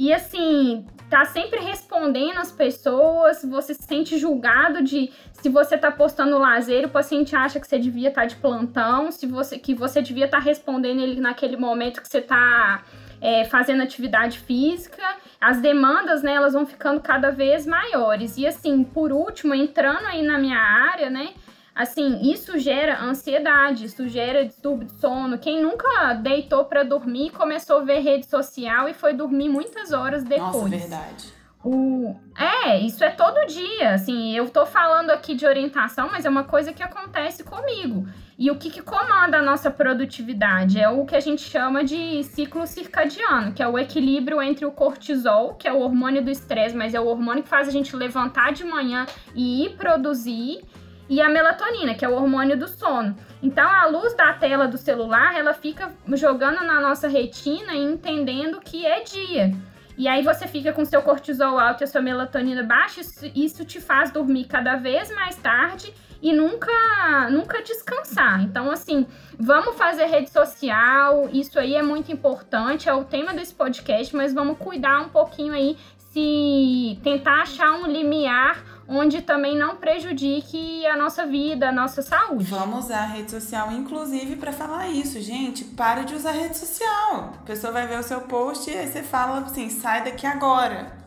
E 0.00 0.14
assim, 0.14 0.86
tá 1.10 1.26
sempre 1.26 1.60
respondendo 1.60 2.38
as 2.38 2.50
pessoas, 2.50 3.44
você 3.44 3.74
se 3.74 3.82
sente 3.82 4.16
julgado 4.16 4.82
de 4.82 5.12
se 5.30 5.50
você 5.50 5.76
tá 5.76 5.90
postando 5.90 6.38
lazer, 6.38 6.86
o 6.86 6.88
paciente 6.88 7.36
acha 7.36 7.60
que 7.60 7.66
você 7.66 7.78
devia 7.78 8.08
estar 8.08 8.22
tá 8.22 8.26
de 8.26 8.36
plantão, 8.36 9.12
se 9.12 9.26
você 9.26 9.58
que 9.58 9.74
você 9.74 10.00
devia 10.00 10.24
estar 10.24 10.38
tá 10.38 10.42
respondendo 10.42 11.02
ele 11.02 11.20
naquele 11.20 11.54
momento 11.54 12.00
que 12.00 12.08
você 12.08 12.22
tá 12.22 12.82
é, 13.20 13.44
fazendo 13.44 13.82
atividade 13.82 14.38
física, 14.38 15.02
as 15.38 15.60
demandas, 15.60 16.22
né, 16.22 16.32
elas 16.32 16.54
vão 16.54 16.64
ficando 16.64 17.02
cada 17.02 17.30
vez 17.30 17.66
maiores. 17.66 18.38
E 18.38 18.46
assim, 18.46 18.82
por 18.82 19.12
último, 19.12 19.54
entrando 19.54 20.06
aí 20.06 20.22
na 20.22 20.38
minha 20.38 20.58
área, 20.58 21.10
né, 21.10 21.34
Assim, 21.80 22.30
isso 22.30 22.58
gera 22.58 23.02
ansiedade, 23.02 23.86
isso 23.86 24.06
gera 24.06 24.44
distúrbio 24.44 24.86
de 24.86 24.92
sono. 25.00 25.38
Quem 25.38 25.62
nunca 25.62 26.12
deitou 26.12 26.66
para 26.66 26.82
dormir, 26.82 27.30
começou 27.30 27.78
a 27.78 27.84
ver 27.84 28.00
rede 28.00 28.26
social 28.26 28.86
e 28.86 28.92
foi 28.92 29.14
dormir 29.14 29.48
muitas 29.48 29.90
horas 29.90 30.22
depois. 30.22 30.52
Nossa, 30.52 30.68
verdade. 30.68 31.32
O... 31.64 32.14
É, 32.38 32.78
isso 32.80 33.02
é 33.02 33.08
todo 33.08 33.46
dia. 33.46 33.94
Assim, 33.94 34.36
eu 34.36 34.50
tô 34.50 34.66
falando 34.66 35.08
aqui 35.08 35.34
de 35.34 35.46
orientação, 35.46 36.10
mas 36.12 36.26
é 36.26 36.28
uma 36.28 36.44
coisa 36.44 36.70
que 36.70 36.82
acontece 36.82 37.44
comigo. 37.44 38.06
E 38.38 38.50
o 38.50 38.56
que, 38.56 38.70
que 38.70 38.82
comanda 38.82 39.38
a 39.38 39.42
nossa 39.42 39.70
produtividade? 39.70 40.78
É 40.78 40.88
o 40.88 41.06
que 41.06 41.16
a 41.16 41.20
gente 41.20 41.42
chama 41.42 41.82
de 41.82 42.22
ciclo 42.24 42.66
circadiano, 42.66 43.52
que 43.52 43.62
é 43.62 43.68
o 43.68 43.78
equilíbrio 43.78 44.42
entre 44.42 44.66
o 44.66 44.70
cortisol, 44.70 45.54
que 45.54 45.66
é 45.66 45.72
o 45.72 45.80
hormônio 45.80 46.22
do 46.22 46.30
estresse, 46.30 46.76
mas 46.76 46.92
é 46.92 47.00
o 47.00 47.06
hormônio 47.06 47.42
que 47.42 47.48
faz 47.48 47.68
a 47.68 47.70
gente 47.70 47.96
levantar 47.96 48.52
de 48.52 48.64
manhã 48.64 49.06
e 49.34 49.64
ir 49.64 49.76
produzir, 49.76 50.62
e 51.10 51.20
a 51.20 51.28
melatonina, 51.28 51.92
que 51.92 52.04
é 52.04 52.08
o 52.08 52.14
hormônio 52.14 52.56
do 52.56 52.68
sono. 52.68 53.16
Então, 53.42 53.68
a 53.68 53.86
luz 53.86 54.14
da 54.14 54.32
tela 54.32 54.68
do 54.68 54.78
celular, 54.78 55.36
ela 55.36 55.52
fica 55.52 55.92
jogando 56.12 56.64
na 56.64 56.80
nossa 56.80 57.08
retina 57.08 57.74
e 57.74 57.82
entendendo 57.82 58.60
que 58.60 58.86
é 58.86 59.02
dia. 59.02 59.52
E 59.98 60.06
aí 60.06 60.22
você 60.22 60.46
fica 60.46 60.72
com 60.72 60.84
seu 60.84 61.02
cortisol 61.02 61.58
alto 61.58 61.82
e 61.82 61.84
a 61.84 61.86
sua 61.88 62.00
melatonina 62.00 62.62
baixa, 62.62 63.00
isso, 63.00 63.26
isso 63.34 63.64
te 63.64 63.80
faz 63.80 64.12
dormir 64.12 64.44
cada 64.44 64.76
vez 64.76 65.12
mais 65.12 65.34
tarde 65.36 65.92
e 66.22 66.32
nunca 66.32 67.28
nunca 67.28 67.60
descansar. 67.60 68.40
Então, 68.42 68.70
assim, 68.70 69.04
vamos 69.36 69.76
fazer 69.76 70.04
rede 70.04 70.30
social, 70.30 71.28
isso 71.32 71.58
aí 71.58 71.74
é 71.74 71.82
muito 71.82 72.12
importante, 72.12 72.88
é 72.88 72.94
o 72.94 73.04
tema 73.04 73.34
desse 73.34 73.52
podcast, 73.52 74.14
mas 74.14 74.32
vamos 74.32 74.58
cuidar 74.58 75.00
um 75.00 75.08
pouquinho 75.08 75.52
aí 75.54 75.76
se 76.12 76.98
tentar 77.02 77.42
achar 77.42 77.72
um 77.72 77.86
limiar 77.86 78.64
onde 78.90 79.22
também 79.22 79.56
não 79.56 79.76
prejudique 79.76 80.84
a 80.86 80.96
nossa 80.96 81.24
vida, 81.24 81.68
a 81.68 81.72
nossa 81.72 82.02
saúde. 82.02 82.44
Vamos 82.44 82.86
usar 82.86 83.02
a 83.02 83.06
rede 83.06 83.30
social, 83.30 83.70
inclusive, 83.70 84.34
para 84.34 84.52
falar 84.52 84.88
isso, 84.88 85.20
gente. 85.20 85.64
Para 85.64 86.02
de 86.02 86.16
usar 86.16 86.30
a 86.30 86.32
rede 86.32 86.58
social. 86.58 87.32
A 87.40 87.46
pessoa 87.46 87.72
vai 87.72 87.86
ver 87.86 88.00
o 88.00 88.02
seu 88.02 88.22
post 88.22 88.68
e 88.68 88.76
aí 88.76 88.88
você 88.88 89.02
fala 89.02 89.38
assim: 89.38 89.70
sai 89.70 90.02
daqui 90.02 90.26
agora. 90.26 90.98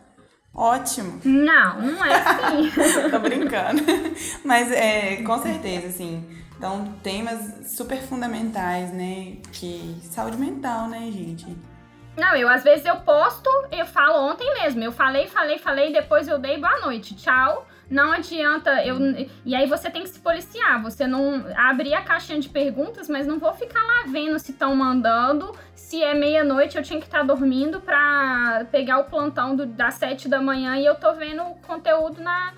Ótimo. 0.54 1.20
Não, 1.24 1.82
não 1.82 2.04
é 2.04 2.14
assim. 2.14 2.70
Tô 3.10 3.18
brincando. 3.18 3.82
Mas 4.44 4.72
é, 4.72 5.16
com 5.22 5.36
certeza, 5.42 5.88
assim. 5.88 6.24
Então, 6.56 6.94
temas 7.02 7.76
super 7.76 7.98
fundamentais, 7.98 8.92
né? 8.92 9.36
Que 9.52 10.00
saúde 10.04 10.38
mental, 10.38 10.88
né, 10.88 11.00
gente? 11.12 11.44
Não, 12.16 12.36
eu 12.36 12.48
às 12.48 12.62
vezes 12.62 12.86
eu 12.86 12.96
posto, 12.98 13.50
eu 13.72 13.84
falo 13.84 14.30
ontem 14.30 14.48
mesmo. 14.54 14.82
Eu 14.82 14.92
falei, 14.92 15.26
falei, 15.26 15.58
falei, 15.58 15.92
depois 15.92 16.28
eu 16.28 16.38
dei 16.38 16.56
boa 16.58 16.80
noite. 16.80 17.16
Tchau. 17.16 17.66
Não 17.90 18.12
adianta 18.12 18.84
eu. 18.84 18.98
E 19.44 19.54
aí 19.54 19.66
você 19.66 19.90
tem 19.90 20.02
que 20.02 20.08
se 20.08 20.18
policiar. 20.18 20.82
Você 20.82 21.06
não 21.06 21.44
abrir 21.56 21.94
a 21.94 22.02
caixinha 22.02 22.40
de 22.40 22.48
perguntas, 22.48 23.08
mas 23.08 23.26
não 23.26 23.38
vou 23.38 23.52
ficar 23.54 23.82
lá 23.82 24.04
vendo 24.08 24.38
se 24.38 24.52
estão 24.52 24.74
mandando. 24.74 25.54
Se 25.74 26.02
é 26.02 26.14
meia-noite, 26.14 26.76
eu 26.76 26.82
tinha 26.82 26.98
que 26.98 27.06
estar 27.06 27.20
tá 27.20 27.24
dormindo 27.24 27.80
pra 27.80 28.66
pegar 28.70 28.98
o 28.98 29.04
plantão 29.04 29.54
do, 29.54 29.66
das 29.66 29.94
sete 29.94 30.28
da 30.28 30.40
manhã 30.40 30.76
e 30.76 30.84
eu 30.84 30.94
tô 30.94 31.12
vendo 31.14 31.42
o 31.42 31.54
conteúdo 31.56 32.20
na, 32.22 32.52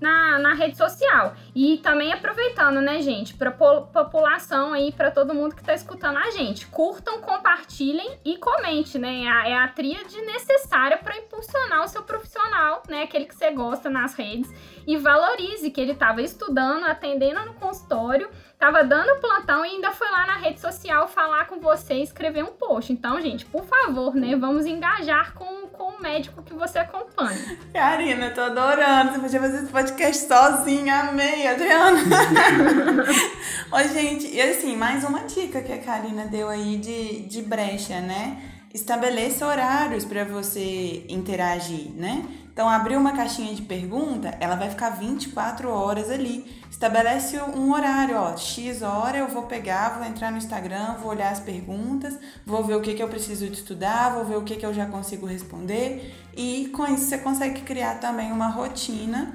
na, 0.00 0.38
na 0.38 0.54
rede 0.54 0.76
social. 0.76 1.34
E 1.54 1.78
também 1.78 2.12
aproveitando, 2.12 2.80
né, 2.80 3.00
gente, 3.02 3.34
para 3.34 3.50
população 3.50 4.72
aí, 4.72 4.92
para 4.92 5.10
todo 5.10 5.34
mundo 5.34 5.54
que 5.54 5.60
está 5.60 5.74
escutando 5.74 6.18
a 6.18 6.30
gente, 6.30 6.66
curtam, 6.66 7.20
compartilhem 7.20 8.18
e 8.24 8.36
comente, 8.36 8.98
né? 8.98 9.24
É 9.24 9.28
a, 9.28 9.48
é 9.48 9.56
a 9.56 9.68
tríade 9.68 10.20
necessária 10.22 10.96
para 10.98 11.16
impulsionar 11.16 11.84
o 11.84 11.88
seu 11.88 12.02
profissional, 12.02 12.82
né? 12.88 13.02
Aquele 13.02 13.26
que 13.26 13.34
você 13.34 13.50
gosta 13.50 13.90
nas 13.90 14.14
redes 14.14 14.52
e 14.86 14.96
valorize 14.96 15.70
que 15.70 15.80
ele 15.80 15.92
estava 15.92 16.22
estudando, 16.22 16.84
atendendo 16.84 17.44
no 17.44 17.54
consultório, 17.54 18.28
estava 18.52 18.82
dando 18.82 19.20
plantão 19.20 19.64
e 19.64 19.68
ainda 19.68 19.92
foi 19.92 20.10
lá 20.10 20.26
na 20.26 20.36
rede 20.36 20.60
social 20.60 21.06
falar 21.06 21.46
com 21.46 21.60
você 21.60 21.94
e 21.94 22.02
escrever 22.02 22.42
um 22.42 22.52
post. 22.52 22.92
Então, 22.92 23.20
gente, 23.20 23.46
por 23.46 23.64
favor, 23.64 24.14
né, 24.14 24.34
vamos 24.34 24.66
engajar 24.66 25.34
com, 25.34 25.67
com 25.78 25.92
o 25.92 26.02
médico 26.02 26.42
que 26.42 26.52
você 26.52 26.80
acompanha. 26.80 27.56
Karina, 27.72 28.30
tô 28.30 28.40
adorando. 28.40 29.12
Você 29.12 29.20
podia 29.20 29.40
fazer 29.40 29.58
esse 29.58 29.72
podcast 29.72 30.26
sozinha. 30.26 30.94
Amei, 30.96 31.46
Adriana. 31.46 32.00
Ô, 33.70 33.78
gente, 33.94 34.26
e 34.26 34.42
assim, 34.42 34.76
mais 34.76 35.04
uma 35.04 35.20
dica 35.20 35.62
que 35.62 35.72
a 35.72 35.78
Karina 35.78 36.24
deu 36.26 36.48
aí 36.48 36.76
de, 36.76 37.20
de 37.20 37.42
brecha, 37.42 38.00
né? 38.00 38.42
Estabeleça 38.74 39.46
horários 39.46 40.04
para 40.04 40.24
você 40.24 41.06
interagir, 41.08 41.90
né? 41.94 42.26
Então, 42.58 42.68
abriu 42.68 42.98
uma 42.98 43.12
caixinha 43.12 43.54
de 43.54 43.62
pergunta, 43.62 44.36
ela 44.40 44.56
vai 44.56 44.68
ficar 44.68 44.90
24 44.90 45.70
horas 45.70 46.10
ali. 46.10 46.60
Estabelece 46.68 47.40
um 47.40 47.72
horário, 47.72 48.16
ó, 48.16 48.36
X 48.36 48.82
hora 48.82 49.16
eu 49.16 49.28
vou 49.28 49.44
pegar, 49.44 49.90
vou 49.90 50.04
entrar 50.04 50.32
no 50.32 50.38
Instagram, 50.38 50.96
vou 51.00 51.12
olhar 51.12 51.30
as 51.30 51.38
perguntas, 51.38 52.18
vou 52.44 52.64
ver 52.64 52.74
o 52.74 52.80
que, 52.80 52.94
que 52.94 53.02
eu 53.02 53.06
preciso 53.06 53.46
de 53.46 53.52
estudar, 53.52 54.12
vou 54.12 54.24
ver 54.24 54.38
o 54.38 54.42
que, 54.42 54.56
que 54.56 54.66
eu 54.66 54.74
já 54.74 54.86
consigo 54.86 55.24
responder. 55.24 56.12
E 56.36 56.68
com 56.74 56.84
isso 56.86 57.04
você 57.04 57.18
consegue 57.18 57.60
criar 57.60 58.00
também 58.00 58.32
uma 58.32 58.48
rotina 58.48 59.32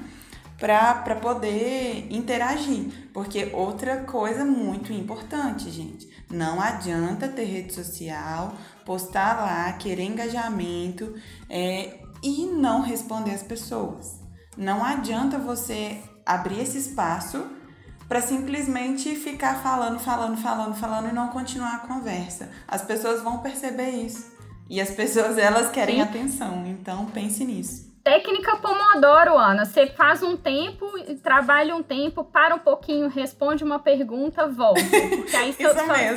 para 0.60 1.16
poder 1.16 2.06
interagir. 2.10 2.92
Porque 3.14 3.52
outra 3.54 4.02
coisa 4.02 4.44
muito 4.44 4.92
importante, 4.92 5.72
gente, 5.72 6.10
não 6.30 6.60
adianta 6.60 7.30
ter 7.30 7.46
rede 7.46 7.74
social, 7.74 8.54
postar 8.86 9.38
lá, 9.38 9.72
querer 9.72 10.04
engajamento, 10.04 11.16
é, 11.50 12.03
e 12.24 12.46
não 12.46 12.82
responder 12.82 13.32
as 13.32 13.44
pessoas. 13.44 14.20
Não 14.58 14.84
adianta 14.84 15.38
você 15.38 16.00
abrir 16.26 16.62
esse 16.62 16.78
espaço 16.78 17.46
para 18.08 18.22
simplesmente 18.22 19.16
ficar 19.16 19.62
falando, 19.62 20.00
falando, 20.00 20.38
falando, 20.38 20.76
falando 20.76 21.10
e 21.10 21.14
não 21.14 21.30
continuar 21.30 21.76
a 21.76 21.80
conversa. 21.80 22.50
As 22.68 22.82
pessoas 22.82 23.22
vão 23.22 23.40
perceber 23.40 23.90
isso. 23.90 24.32
E 24.70 24.80
as 24.80 24.92
pessoas 24.92 25.38
elas 25.38 25.70
querem 25.70 25.96
Sim. 25.96 26.02
atenção, 26.02 26.66
então 26.66 27.06
pense 27.08 27.44
nisso. 27.44 27.94
Técnica 28.04 28.58
Pomodoro, 28.58 29.38
Ana. 29.38 29.66
Você 29.66 29.88
faz 29.88 30.22
um 30.22 30.36
tempo, 30.36 30.86
trabalha 31.24 31.76
um 31.76 31.82
tempo, 31.82 32.24
para 32.24 32.54
um 32.54 32.60
pouquinho, 32.60 33.08
responde 33.08 33.64
uma 33.64 33.80
pergunta, 33.80 34.48
volta. 34.48 34.82
Porque 35.16 35.36
aí 35.36 35.54
seus, 35.54 35.74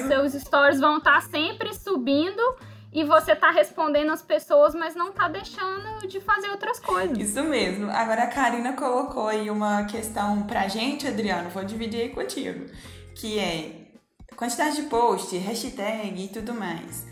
seus 0.09 0.43
stories 0.43 0.81
vão 0.81 0.99
estar 0.99 1.23
sempre 1.23 1.73
subindo 1.75 2.43
e 2.97 3.05
você 3.05 3.37
tá 3.37 3.51
respondendo 3.51 4.11
as 4.11 4.23
pessoas, 4.23 4.75
mas 4.75 4.95
não 4.95 5.13
tá 5.13 5.29
deixando 5.29 6.09
de 6.09 6.19
fazer 6.19 6.49
outras 6.49 6.81
coisas. 6.81 7.19
Isso 7.19 7.45
mesmo. 7.45 7.91
Agora 7.91 8.23
a 8.23 8.27
Karina 8.27 8.73
colocou 8.73 9.29
aí 9.29 9.51
uma 9.51 9.85
questão 9.85 10.45
pra 10.45 10.67
gente, 10.67 11.07
Adriano, 11.07 11.51
vou 11.51 11.63
dividir 11.63 12.01
aí 12.01 12.09
contigo, 12.09 12.65
que 13.15 13.39
é 13.39 13.89
quantidade 14.35 14.77
de 14.77 14.83
post, 14.85 15.37
hashtag 15.37 16.25
e 16.25 16.29
tudo 16.29 16.55
mais. 16.55 17.07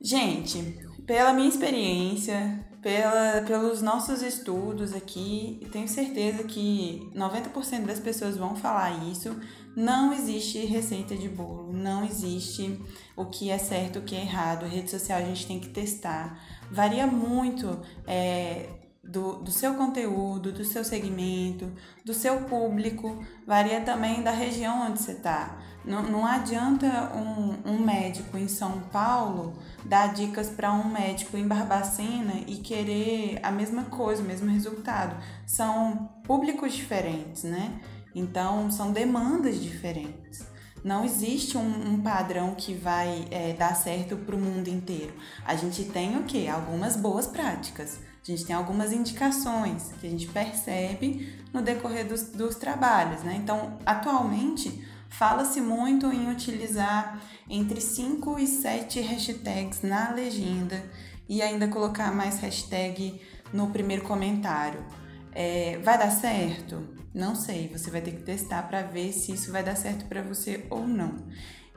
Gente, 0.00 0.78
pela 1.04 1.32
minha 1.32 1.48
experiência, 1.48 2.64
pela, 2.80 3.42
pelos 3.44 3.82
nossos 3.82 4.22
estudos 4.22 4.94
aqui, 4.94 5.68
tenho 5.72 5.88
certeza 5.88 6.44
que 6.44 7.10
90% 7.16 7.84
das 7.84 7.98
pessoas 7.98 8.36
vão 8.36 8.54
falar 8.54 8.92
isso. 9.10 9.36
Não 9.76 10.12
existe 10.12 10.58
receita 10.66 11.16
de 11.16 11.28
bolo, 11.28 11.72
não 11.72 12.04
existe 12.04 12.80
o 13.16 13.26
que 13.26 13.50
é 13.50 13.58
certo, 13.58 14.00
o 14.00 14.02
que 14.02 14.16
é 14.16 14.20
errado. 14.20 14.64
A 14.64 14.68
rede 14.68 14.90
social 14.90 15.18
a 15.18 15.24
gente 15.24 15.46
tem 15.46 15.60
que 15.60 15.68
testar. 15.68 16.40
Varia 16.70 17.06
muito 17.06 17.80
é, 18.06 18.68
do, 19.08 19.36
do 19.36 19.50
seu 19.50 19.74
conteúdo, 19.74 20.52
do 20.52 20.64
seu 20.64 20.84
segmento, 20.84 21.72
do 22.04 22.12
seu 22.12 22.42
público, 22.42 23.24
varia 23.46 23.80
também 23.80 24.22
da 24.22 24.30
região 24.30 24.86
onde 24.86 25.00
você 25.00 25.12
está. 25.12 25.58
Não, 25.84 26.02
não 26.02 26.26
adianta 26.26 27.10
um, 27.14 27.72
um 27.72 27.78
médico 27.78 28.36
em 28.36 28.46
São 28.46 28.80
Paulo 28.92 29.54
dar 29.86 30.12
dicas 30.12 30.50
para 30.50 30.70
um 30.70 30.84
médico 30.84 31.38
em 31.38 31.48
Barbacena 31.48 32.34
e 32.46 32.56
querer 32.56 33.40
a 33.42 33.50
mesma 33.50 33.84
coisa, 33.84 34.22
o 34.22 34.26
mesmo 34.26 34.50
resultado. 34.50 35.16
São 35.46 36.10
públicos 36.24 36.74
diferentes, 36.74 37.44
né? 37.44 37.80
Então, 38.18 38.70
são 38.70 38.92
demandas 38.92 39.60
diferentes. 39.60 40.46
Não 40.84 41.04
existe 41.04 41.56
um, 41.56 41.94
um 41.94 42.00
padrão 42.00 42.54
que 42.54 42.74
vai 42.74 43.26
é, 43.30 43.52
dar 43.52 43.74
certo 43.74 44.16
para 44.16 44.36
o 44.36 44.38
mundo 44.38 44.68
inteiro. 44.68 45.12
A 45.44 45.56
gente 45.56 45.84
tem 45.84 46.16
o 46.16 46.24
quê? 46.24 46.46
Algumas 46.50 46.96
boas 46.96 47.26
práticas. 47.26 47.98
A 48.22 48.30
gente 48.30 48.44
tem 48.44 48.54
algumas 48.54 48.92
indicações 48.92 49.92
que 50.00 50.06
a 50.06 50.10
gente 50.10 50.26
percebe 50.28 51.32
no 51.52 51.62
decorrer 51.62 52.06
dos, 52.06 52.24
dos 52.24 52.56
trabalhos, 52.56 53.22
né? 53.22 53.34
Então, 53.36 53.78
atualmente, 53.86 54.86
Fala-se 55.08 55.60
muito 55.60 56.06
em 56.12 56.30
utilizar 56.30 57.20
entre 57.48 57.80
5 57.80 58.38
e 58.38 58.46
7 58.46 59.00
hashtags 59.00 59.82
na 59.82 60.10
legenda 60.10 60.84
e 61.28 61.42
ainda 61.42 61.66
colocar 61.66 62.12
mais 62.12 62.38
hashtag 62.40 63.20
no 63.52 63.70
primeiro 63.70 64.04
comentário. 64.04 64.84
É, 65.32 65.78
vai 65.82 65.98
dar 65.98 66.10
certo? 66.10 66.97
Não 67.18 67.34
sei, 67.34 67.66
você 67.66 67.90
vai 67.90 68.00
ter 68.00 68.12
que 68.12 68.22
testar 68.22 68.62
para 68.68 68.80
ver 68.80 69.12
se 69.12 69.32
isso 69.32 69.50
vai 69.50 69.64
dar 69.64 69.74
certo 69.74 70.04
para 70.04 70.22
você 70.22 70.64
ou 70.70 70.86
não. 70.86 71.16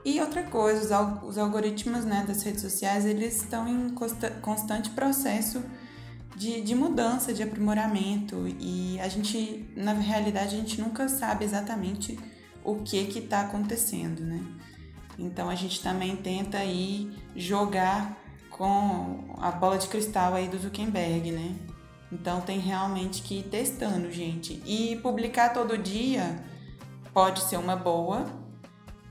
E 0.05 0.21
outra 0.21 0.43
coisa, 0.43 1.19
os 1.23 1.35
algoritmos 1.35 2.05
né, 2.05 2.23
das 2.27 2.43
redes 2.43 2.61
sociais, 2.61 3.05
eles 3.05 3.37
estão 3.37 3.67
em 3.67 3.89
constante 4.39 4.91
processo 4.91 5.63
de, 6.35 6.61
de 6.61 6.75
mudança, 6.75 7.33
de 7.33 7.41
aprimoramento 7.41 8.47
e 8.59 8.99
a 8.99 9.07
gente, 9.07 9.67
na 9.75 9.93
realidade, 9.93 10.55
a 10.55 10.59
gente 10.59 10.79
nunca 10.79 11.09
sabe 11.09 11.43
exatamente 11.43 12.19
o 12.63 12.75
que 12.75 13.05
que 13.05 13.17
está 13.17 13.41
acontecendo, 13.41 14.21
né? 14.21 14.45
Então 15.17 15.49
a 15.49 15.55
gente 15.55 15.81
também 15.81 16.15
tenta 16.17 16.59
aí 16.59 17.17
jogar 17.35 18.15
com 18.51 19.33
a 19.39 19.49
bola 19.49 19.79
de 19.79 19.87
cristal 19.87 20.35
aí 20.35 20.47
do 20.47 20.59
Zuckerberg, 20.59 21.31
né? 21.31 21.55
Então 22.11 22.41
tem 22.41 22.59
realmente 22.59 23.21
que 23.21 23.39
ir 23.39 23.43
testando, 23.43 24.11
gente. 24.11 24.61
E 24.65 24.97
publicar 24.97 25.49
todo 25.49 25.77
dia 25.77 26.43
pode 27.13 27.41
ser 27.41 27.57
uma 27.57 27.75
boa, 27.75 28.25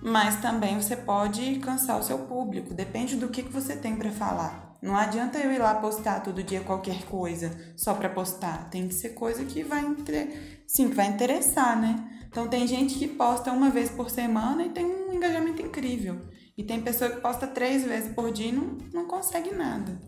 mas 0.03 0.37
também 0.41 0.81
você 0.81 0.97
pode 0.97 1.57
cansar 1.57 1.99
o 1.99 2.03
seu 2.03 2.19
público. 2.21 2.75
Depende 2.75 3.17
do 3.17 3.29
que, 3.29 3.43
que 3.43 3.53
você 3.53 3.75
tem 3.77 3.97
para 3.97 4.11
falar. 4.11 4.77
Não 4.83 4.97
adianta 4.97 5.39
eu 5.39 5.53
ir 5.53 5.59
lá 5.59 5.75
postar 5.75 6.21
todo 6.21 6.43
dia 6.43 6.63
qualquer 6.63 7.05
coisa 7.05 7.51
só 7.77 7.95
para 7.95 8.09
postar. 8.09 8.71
Tem 8.71 8.89
que 8.89 8.95
ser 8.95 9.11
coisa 9.11 9.45
que 9.45 9.63
vai, 9.63 9.83
inter... 9.83 10.63
Sim, 10.67 10.89
que 10.89 10.95
vai 10.95 11.07
interessar, 11.07 11.79
né? 11.79 12.19
Então 12.29 12.49
tem 12.49 12.67
gente 12.67 12.99
que 12.99 13.09
posta 13.09 13.53
uma 13.53 13.71
vez 13.71 13.91
por 13.91 14.09
semana 14.09 14.65
e 14.65 14.71
tem 14.71 14.87
um 14.87 15.13
engajamento 15.13 15.61
incrível. 15.61 16.21
E 16.57 16.65
tem 16.65 16.81
pessoa 16.81 17.11
que 17.11 17.21
posta 17.21 17.47
três 17.47 17.85
vezes 17.85 18.15
por 18.15 18.33
dia 18.33 18.49
e 18.49 18.53
não, 18.53 18.79
não 18.93 19.07
consegue 19.07 19.53
nada. 19.53 20.01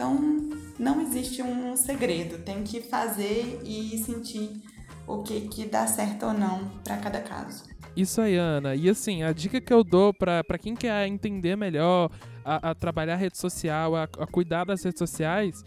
Então 0.00 0.48
não 0.78 0.98
existe 1.02 1.42
um 1.42 1.76
segredo. 1.76 2.42
Tem 2.42 2.64
que 2.64 2.80
fazer 2.80 3.60
e 3.62 3.98
sentir 3.98 4.62
o 5.06 5.22
que, 5.22 5.42
que 5.42 5.66
dá 5.66 5.86
certo 5.86 6.24
ou 6.24 6.32
não 6.32 6.70
para 6.82 6.96
cada 6.96 7.20
caso. 7.20 7.64
Isso 7.94 8.18
aí, 8.22 8.34
Ana. 8.34 8.74
E 8.74 8.88
assim, 8.88 9.22
a 9.22 9.30
dica 9.30 9.60
que 9.60 9.70
eu 9.70 9.84
dou 9.84 10.14
para 10.14 10.56
quem 10.58 10.74
quer 10.74 11.06
entender 11.06 11.54
melhor, 11.54 12.10
a, 12.42 12.70
a 12.70 12.74
trabalhar 12.74 13.12
a 13.12 13.16
rede 13.16 13.36
social, 13.36 13.94
a, 13.94 14.04
a, 14.04 14.26
cuidar 14.26 14.64
das 14.64 14.82
redes 14.82 14.98
sociais, 14.98 15.62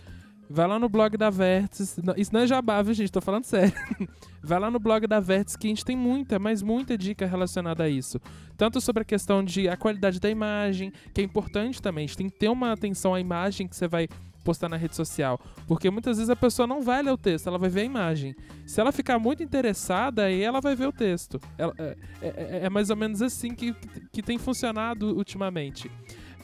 vai 0.54 0.68
lá 0.68 0.78
no 0.78 0.88
blog 0.88 1.18
da 1.18 1.32
Vértice. 1.32 2.00
Isso 2.16 2.32
não 2.32 2.42
é 2.42 2.48
jabá, 2.48 2.82
viu, 2.84 2.94
gente? 2.94 3.12
Tô 3.12 3.20
falando 3.20 3.44
sério. 3.44 3.74
vai 4.42 4.60
lá 4.60 4.70
no 4.70 4.80
blog 4.80 5.08
da 5.08 5.20
Vértice 5.20 5.58
que 5.58 5.66
a 5.66 5.70
gente 5.70 5.84
tem 5.84 5.98
muita, 5.98 6.38
mas 6.38 6.62
muita 6.62 6.96
dica 6.96 7.26
relacionada 7.26 7.84
a 7.84 7.90
isso. 7.90 8.22
Tanto 8.56 8.80
sobre 8.80 9.02
a 9.02 9.06
questão 9.06 9.44
de 9.44 9.68
a 9.68 9.76
qualidade 9.76 10.20
da 10.20 10.30
imagem, 10.30 10.94
que 11.12 11.22
é 11.22 11.24
importante 11.24 11.82
também. 11.82 12.06
A 12.06 12.08
gente 12.08 12.18
tem 12.18 12.30
que 12.30 12.38
ter 12.38 12.50
uma 12.50 12.72
atenção 12.72 13.16
à 13.16 13.20
imagem 13.20 13.68
que 13.68 13.76
você 13.76 13.88
vai 13.88 14.08
postar 14.44 14.70
na 14.70 14.78
rede 14.78 14.96
social. 14.96 15.40
Porque 15.68 15.90
muitas 15.90 16.18
vezes 16.18 16.30
a 16.30 16.36
pessoa 16.36 16.68
não 16.68 16.84
vai 16.84 17.02
ler 17.02 17.12
o 17.12 17.18
texto, 17.18 17.48
ela 17.48 17.58
vai 17.58 17.70
ver 17.70 17.82
a 17.82 17.86
imagem. 17.86 18.36
Se 18.68 18.80
ela 18.80 18.92
ficar 18.92 19.18
muito 19.18 19.42
interessada, 19.42 20.26
aí 20.26 20.42
ela 20.42 20.62
vai 20.62 20.76
ver 20.76 20.88
o 20.88 20.92
texto. 20.92 21.42
Ela, 21.58 21.74
é, 21.80 21.98
é, 22.22 22.28
é, 22.28 22.60
é 22.66 22.70
mais 22.70 22.92
ou 22.92 22.96
menos 22.96 23.24
assim 23.24 23.56
que, 23.56 23.74
que 24.12 24.22
tem 24.22 24.38
funcionado 24.38 25.16
ultimamente. 25.16 25.90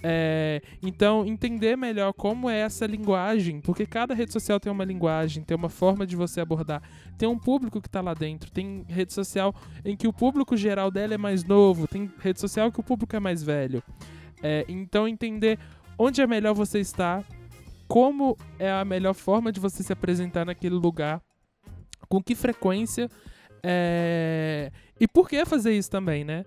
É, 0.02 0.62
então, 0.82 1.26
entender 1.26 1.76
melhor 1.76 2.14
como 2.14 2.50
é 2.50 2.60
essa 2.60 2.86
linguagem, 2.86 3.60
porque 3.60 3.86
cada 3.86 4.14
rede 4.14 4.32
social 4.32 4.60
tem 4.60 4.72
uma 4.72 4.86
linguagem, 4.86 5.44
tem 5.44 5.56
uma 5.56 5.70
forma 5.70 6.08
de 6.08 6.16
você 6.16 6.40
abordar, 6.40 6.82
tem 7.18 7.28
um 7.28 7.38
público 7.38 7.82
que 7.82 7.88
está 7.88 8.00
lá 8.00 8.14
dentro, 8.14 8.50
tem 8.50 8.86
rede 8.88 9.14
social 9.14 9.54
em 9.84 9.98
que 9.98 10.08
o 10.08 10.14
público 10.14 10.56
geral 10.56 10.90
dela 10.90 11.16
é 11.16 11.18
mais 11.18 11.44
novo, 11.44 11.88
tem 11.88 12.10
rede 12.20 12.40
social 12.40 12.72
que 12.72 12.80
o 12.80 12.84
público 12.84 13.16
é 13.16 13.20
mais 13.20 13.44
velho. 13.44 13.84
É, 14.42 14.66
então, 14.70 15.08
entender 15.08 15.60
onde 15.98 16.22
é 16.22 16.28
melhor 16.28 16.54
você 16.54 16.80
estar, 16.80 17.24
como 17.88 18.38
é 18.58 18.72
a 18.72 18.86
melhor 18.86 19.14
forma 19.14 19.52
de 19.52 19.60
você 19.60 19.84
se 19.84 19.92
apresentar 19.92 20.46
naquele 20.46 20.76
lugar, 20.76 21.22
com 22.08 22.24
que 22.24 22.36
frequência 22.36 23.10
é... 23.62 24.72
e 25.00 25.08
por 25.08 25.28
que 25.28 25.46
fazer 25.46 25.74
isso 25.74 25.92
também, 25.92 26.24
né? 26.24 26.46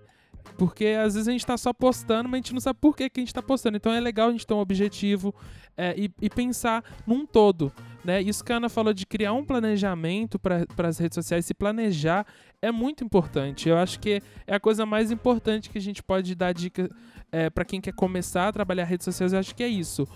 Porque 0.57 0.85
às 0.87 1.15
vezes 1.15 1.27
a 1.27 1.31
gente 1.31 1.41
está 1.41 1.57
só 1.57 1.73
postando, 1.73 2.29
mas 2.29 2.33
a 2.33 2.37
gente 2.37 2.53
não 2.53 2.61
sabe 2.61 2.79
por 2.79 2.95
que, 2.95 3.09
que 3.09 3.19
a 3.19 3.21
gente 3.21 3.29
está 3.29 3.41
postando. 3.41 3.77
Então 3.77 3.91
é 3.91 3.99
legal 3.99 4.29
a 4.29 4.31
gente 4.31 4.45
ter 4.45 4.53
um 4.53 4.59
objetivo 4.59 5.33
é, 5.75 5.93
e, 5.97 6.11
e, 6.21 6.29
pensar 6.29 6.83
num 7.07 7.25
todo. 7.25 7.71
Né? 8.03 8.21
Isso 8.21 8.43
que 8.43 8.51
a 8.51 8.57
Ana 8.57 8.69
falou 8.69 8.93
de 8.93 9.05
criar 9.05 9.33
um 9.33 9.43
planejamento 9.43 10.37
para 10.37 10.65
as 10.87 10.97
redes 10.97 11.15
sociais, 11.15 11.45
se 11.45 11.53
planejar 11.53 12.25
é 12.61 12.71
muito 12.71 13.03
importante. 13.03 13.69
Eu 13.69 13.77
acho 13.77 13.99
que 13.99 14.21
é 14.45 14.55
a 14.55 14.59
coisa 14.59 14.85
mais 14.85 15.11
importante 15.11 15.69
que 15.69 15.77
a 15.77 15.81
gente 15.81 16.03
pode 16.03 16.35
dar 16.35 16.53
dica 16.53 16.89
é, 17.31 17.49
para 17.49 17.65
quem 17.65 17.81
quer 17.81 17.93
começar 17.93 18.47
a 18.49 18.51
trabalhar 18.51 18.83
redes 18.83 19.05
sociais. 19.05 19.33
Eu 19.33 19.39
acho 19.39 19.55
que 19.55 19.63
é 19.63 19.67
isso 19.67 20.07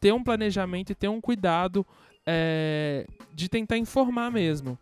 ter 0.00 0.12
um 0.12 0.22
planejamento 0.22 0.90
e 0.90 0.94
ter 0.94 1.08
um 1.08 1.20
cuidado 1.20 1.86
é, 2.26 3.06
de 3.34 3.48
tentar 3.48 3.78
informar 3.78 4.30
mesmo. 4.30 4.78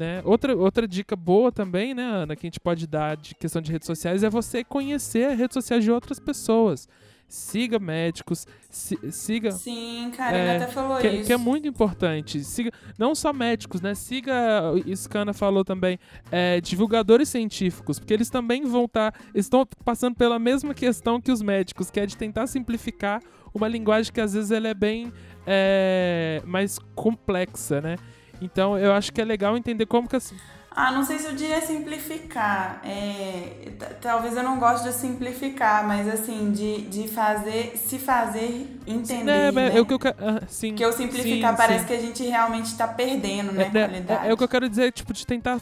Né? 0.00 0.22
Outra, 0.24 0.56
outra 0.56 0.88
dica 0.88 1.14
boa 1.14 1.52
também, 1.52 1.92
né, 1.92 2.02
Ana, 2.02 2.34
que 2.34 2.46
a 2.46 2.48
gente 2.48 2.58
pode 2.58 2.86
dar 2.86 3.18
de 3.18 3.34
questão 3.34 3.60
de 3.60 3.70
redes 3.70 3.84
sociais 3.84 4.22
é 4.24 4.30
você 4.30 4.64
conhecer 4.64 5.26
as 5.26 5.38
redes 5.38 5.52
sociais 5.52 5.84
de 5.84 5.90
outras 5.90 6.18
pessoas. 6.18 6.88
Siga 7.28 7.78
médicos, 7.78 8.46
si, 8.70 8.98
siga. 9.12 9.52
Sim, 9.52 10.10
cara, 10.16 10.36
é, 10.38 10.56
até 10.56 10.68
falou 10.68 10.96
que, 10.96 11.06
isso. 11.06 11.26
Que 11.26 11.34
é 11.34 11.36
muito 11.36 11.68
importante. 11.68 12.42
Siga, 12.42 12.72
não 12.98 13.14
só 13.14 13.30
médicos, 13.30 13.82
né? 13.82 13.94
Siga, 13.94 14.72
isso 14.86 15.06
que 15.06 15.18
a 15.18 15.20
Ana 15.20 15.34
falou 15.34 15.66
também, 15.66 15.98
é, 16.32 16.62
divulgadores 16.62 17.28
científicos, 17.28 17.98
porque 17.98 18.14
eles 18.14 18.30
também 18.30 18.64
vão 18.64 18.86
estar. 18.86 19.12
Tá, 19.12 19.18
estão 19.34 19.66
passando 19.84 20.16
pela 20.16 20.38
mesma 20.38 20.72
questão 20.72 21.20
que 21.20 21.30
os 21.30 21.42
médicos, 21.42 21.90
que 21.90 22.00
é 22.00 22.06
de 22.06 22.16
tentar 22.16 22.46
simplificar 22.46 23.20
uma 23.52 23.68
linguagem 23.68 24.10
que 24.10 24.20
às 24.20 24.32
vezes 24.32 24.50
ela 24.50 24.68
é 24.68 24.74
bem 24.74 25.12
é, 25.46 26.42
mais 26.46 26.78
complexa, 26.94 27.82
né? 27.82 27.96
Então 28.40 28.78
eu 28.78 28.92
acho 28.92 29.12
que 29.12 29.20
é 29.20 29.24
legal 29.24 29.56
entender 29.56 29.86
como 29.86 30.08
que 30.08 30.16
assim. 30.16 30.36
Ah, 30.72 30.92
não 30.92 31.02
sei 31.02 31.18
se 31.18 31.26
eu 31.26 31.34
diria 31.34 31.60
simplificar. 31.60 32.80
É, 32.84 33.72
talvez 34.00 34.36
eu 34.36 34.42
não 34.42 34.58
goste 34.58 34.88
de 34.88 34.94
simplificar, 34.94 35.86
mas 35.86 36.08
assim, 36.08 36.52
de, 36.52 36.82
de 36.82 37.08
fazer, 37.08 37.76
se 37.76 37.98
fazer 37.98 38.78
entender. 38.86 39.30
É, 39.30 39.52
né? 39.52 39.76
é 39.76 39.80
o 39.80 39.84
que 39.84 39.94
eu 39.94 39.98
quero. 39.98 40.16
Uh, 40.16 40.40
sim. 40.46 40.74
Que 40.76 40.84
eu 40.84 40.92
simplificar 40.92 41.50
sim, 41.50 41.56
parece 41.56 41.80
sim. 41.80 41.86
que 41.86 41.92
a 41.92 42.00
gente 42.00 42.22
realmente 42.22 42.66
está 42.66 42.86
perdendo, 42.86 43.52
né? 43.52 43.70
É, 43.74 43.78
é. 43.78 44.26
É, 44.26 44.30
é, 44.30 44.32
o 44.32 44.36
que 44.36 44.44
eu 44.44 44.48
quero 44.48 44.68
dizer, 44.68 44.92
tipo, 44.92 45.12
de 45.12 45.26
tentar 45.26 45.60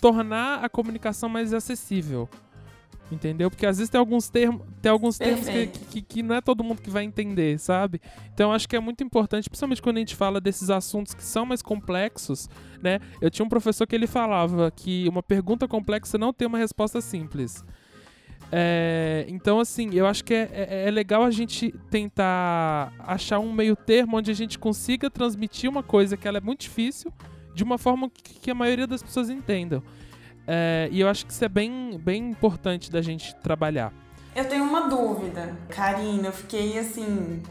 tornar 0.00 0.64
a 0.64 0.68
comunicação 0.70 1.28
mais 1.28 1.52
acessível. 1.52 2.28
Entendeu? 3.10 3.48
Porque 3.48 3.64
às 3.64 3.78
vezes 3.78 3.88
tem 3.88 4.00
alguns 4.00 4.28
termos, 4.28 4.62
tem 4.82 4.90
alguns 4.90 5.16
termos 5.16 5.48
que, 5.48 5.66
que, 5.66 6.02
que, 6.02 6.22
não 6.24 6.34
é 6.34 6.40
todo 6.40 6.64
mundo 6.64 6.82
que 6.82 6.90
vai 6.90 7.04
entender, 7.04 7.56
sabe? 7.58 8.00
Então 8.34 8.52
acho 8.52 8.68
que 8.68 8.74
é 8.74 8.80
muito 8.80 9.04
importante, 9.04 9.48
principalmente 9.48 9.80
quando 9.80 9.98
a 9.98 10.00
gente 10.00 10.16
fala 10.16 10.40
desses 10.40 10.70
assuntos 10.70 11.14
que 11.14 11.22
são 11.22 11.46
mais 11.46 11.62
complexos, 11.62 12.48
né? 12.82 12.98
Eu 13.20 13.30
tinha 13.30 13.46
um 13.46 13.48
professor 13.48 13.86
que 13.86 13.94
ele 13.94 14.08
falava 14.08 14.72
que 14.72 15.08
uma 15.08 15.22
pergunta 15.22 15.68
complexa 15.68 16.18
não 16.18 16.32
tem 16.32 16.48
uma 16.48 16.58
resposta 16.58 17.00
simples. 17.00 17.64
É, 18.50 19.24
então, 19.28 19.58
assim, 19.58 19.90
eu 19.92 20.06
acho 20.06 20.24
que 20.24 20.32
é, 20.32 20.48
é, 20.52 20.88
é, 20.88 20.90
legal 20.90 21.24
a 21.24 21.30
gente 21.30 21.72
tentar 21.90 22.92
achar 22.98 23.38
um 23.38 23.52
meio 23.52 23.74
termo 23.74 24.16
onde 24.16 24.30
a 24.30 24.34
gente 24.34 24.58
consiga 24.58 25.10
transmitir 25.10 25.68
uma 25.68 25.82
coisa 25.82 26.16
que 26.16 26.28
ela 26.28 26.38
é 26.38 26.40
muito 26.40 26.60
difícil 26.60 27.12
de 27.54 27.64
uma 27.64 27.78
forma 27.78 28.10
que, 28.10 28.34
que 28.40 28.50
a 28.50 28.54
maioria 28.54 28.86
das 28.86 29.02
pessoas 29.02 29.30
entendam. 29.30 29.82
É, 30.46 30.88
e 30.92 31.00
eu 31.00 31.08
acho 31.08 31.26
que 31.26 31.32
isso 31.32 31.44
é 31.44 31.48
bem, 31.48 31.98
bem 31.98 32.30
importante 32.30 32.90
da 32.90 33.02
gente 33.02 33.34
trabalhar. 33.36 33.92
Eu 34.34 34.44
tenho 34.48 34.64
uma 34.64 34.88
dúvida. 34.88 35.56
Karina, 35.68 36.28
eu 36.28 36.32
fiquei 36.32 36.78
assim, 36.78 37.42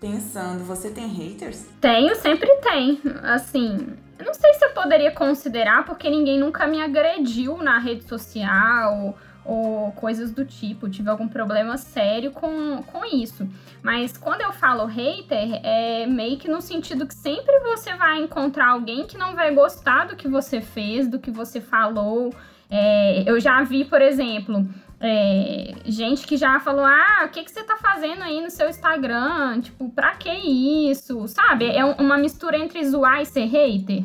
pensando, 0.00 0.64
você 0.64 0.90
tem 0.90 1.06
haters? 1.06 1.66
Tenho, 1.80 2.16
sempre 2.16 2.50
tem. 2.56 3.00
Assim, 3.22 3.94
eu 4.18 4.26
não 4.26 4.34
sei 4.34 4.54
se 4.54 4.64
eu 4.64 4.70
poderia 4.70 5.12
considerar, 5.12 5.84
porque 5.84 6.08
ninguém 6.08 6.38
nunca 6.38 6.66
me 6.66 6.80
agrediu 6.80 7.58
na 7.58 7.78
rede 7.78 8.04
social 8.04 9.16
ou 9.44 9.92
coisas 9.92 10.32
do 10.32 10.44
tipo, 10.44 10.88
tive 10.88 11.08
algum 11.08 11.26
problema 11.28 11.76
sério 11.76 12.30
com, 12.30 12.82
com 12.82 13.04
isso. 13.04 13.48
Mas 13.82 14.16
quando 14.16 14.40
eu 14.40 14.52
falo 14.52 14.84
hater, 14.86 15.60
é 15.64 16.06
meio 16.06 16.38
que 16.38 16.48
no 16.48 16.60
sentido 16.60 17.06
que 17.06 17.14
sempre 17.14 17.58
você 17.60 17.94
vai 17.94 18.22
encontrar 18.22 18.68
alguém 18.68 19.06
que 19.06 19.18
não 19.18 19.34
vai 19.34 19.52
gostar 19.54 20.06
do 20.06 20.16
que 20.16 20.28
você 20.28 20.60
fez, 20.60 21.08
do 21.08 21.18
que 21.18 21.30
você 21.30 21.60
falou. 21.60 22.32
É, 22.70 23.24
eu 23.26 23.40
já 23.40 23.62
vi, 23.62 23.84
por 23.84 24.00
exemplo, 24.00 24.66
é, 25.00 25.74
gente 25.84 26.26
que 26.26 26.36
já 26.36 26.60
falou: 26.60 26.84
Ah, 26.84 27.24
o 27.26 27.28
que, 27.28 27.42
que 27.42 27.50
você 27.50 27.64
tá 27.64 27.76
fazendo 27.76 28.22
aí 28.22 28.40
no 28.40 28.50
seu 28.50 28.68
Instagram? 28.68 29.60
Tipo, 29.60 29.90
pra 29.90 30.14
que 30.14 30.30
isso? 30.30 31.26
Sabe? 31.26 31.66
É 31.66 31.84
uma 31.84 32.16
mistura 32.16 32.56
entre 32.56 32.84
zoar 32.84 33.20
e 33.20 33.26
ser 33.26 33.46
hater. 33.46 34.04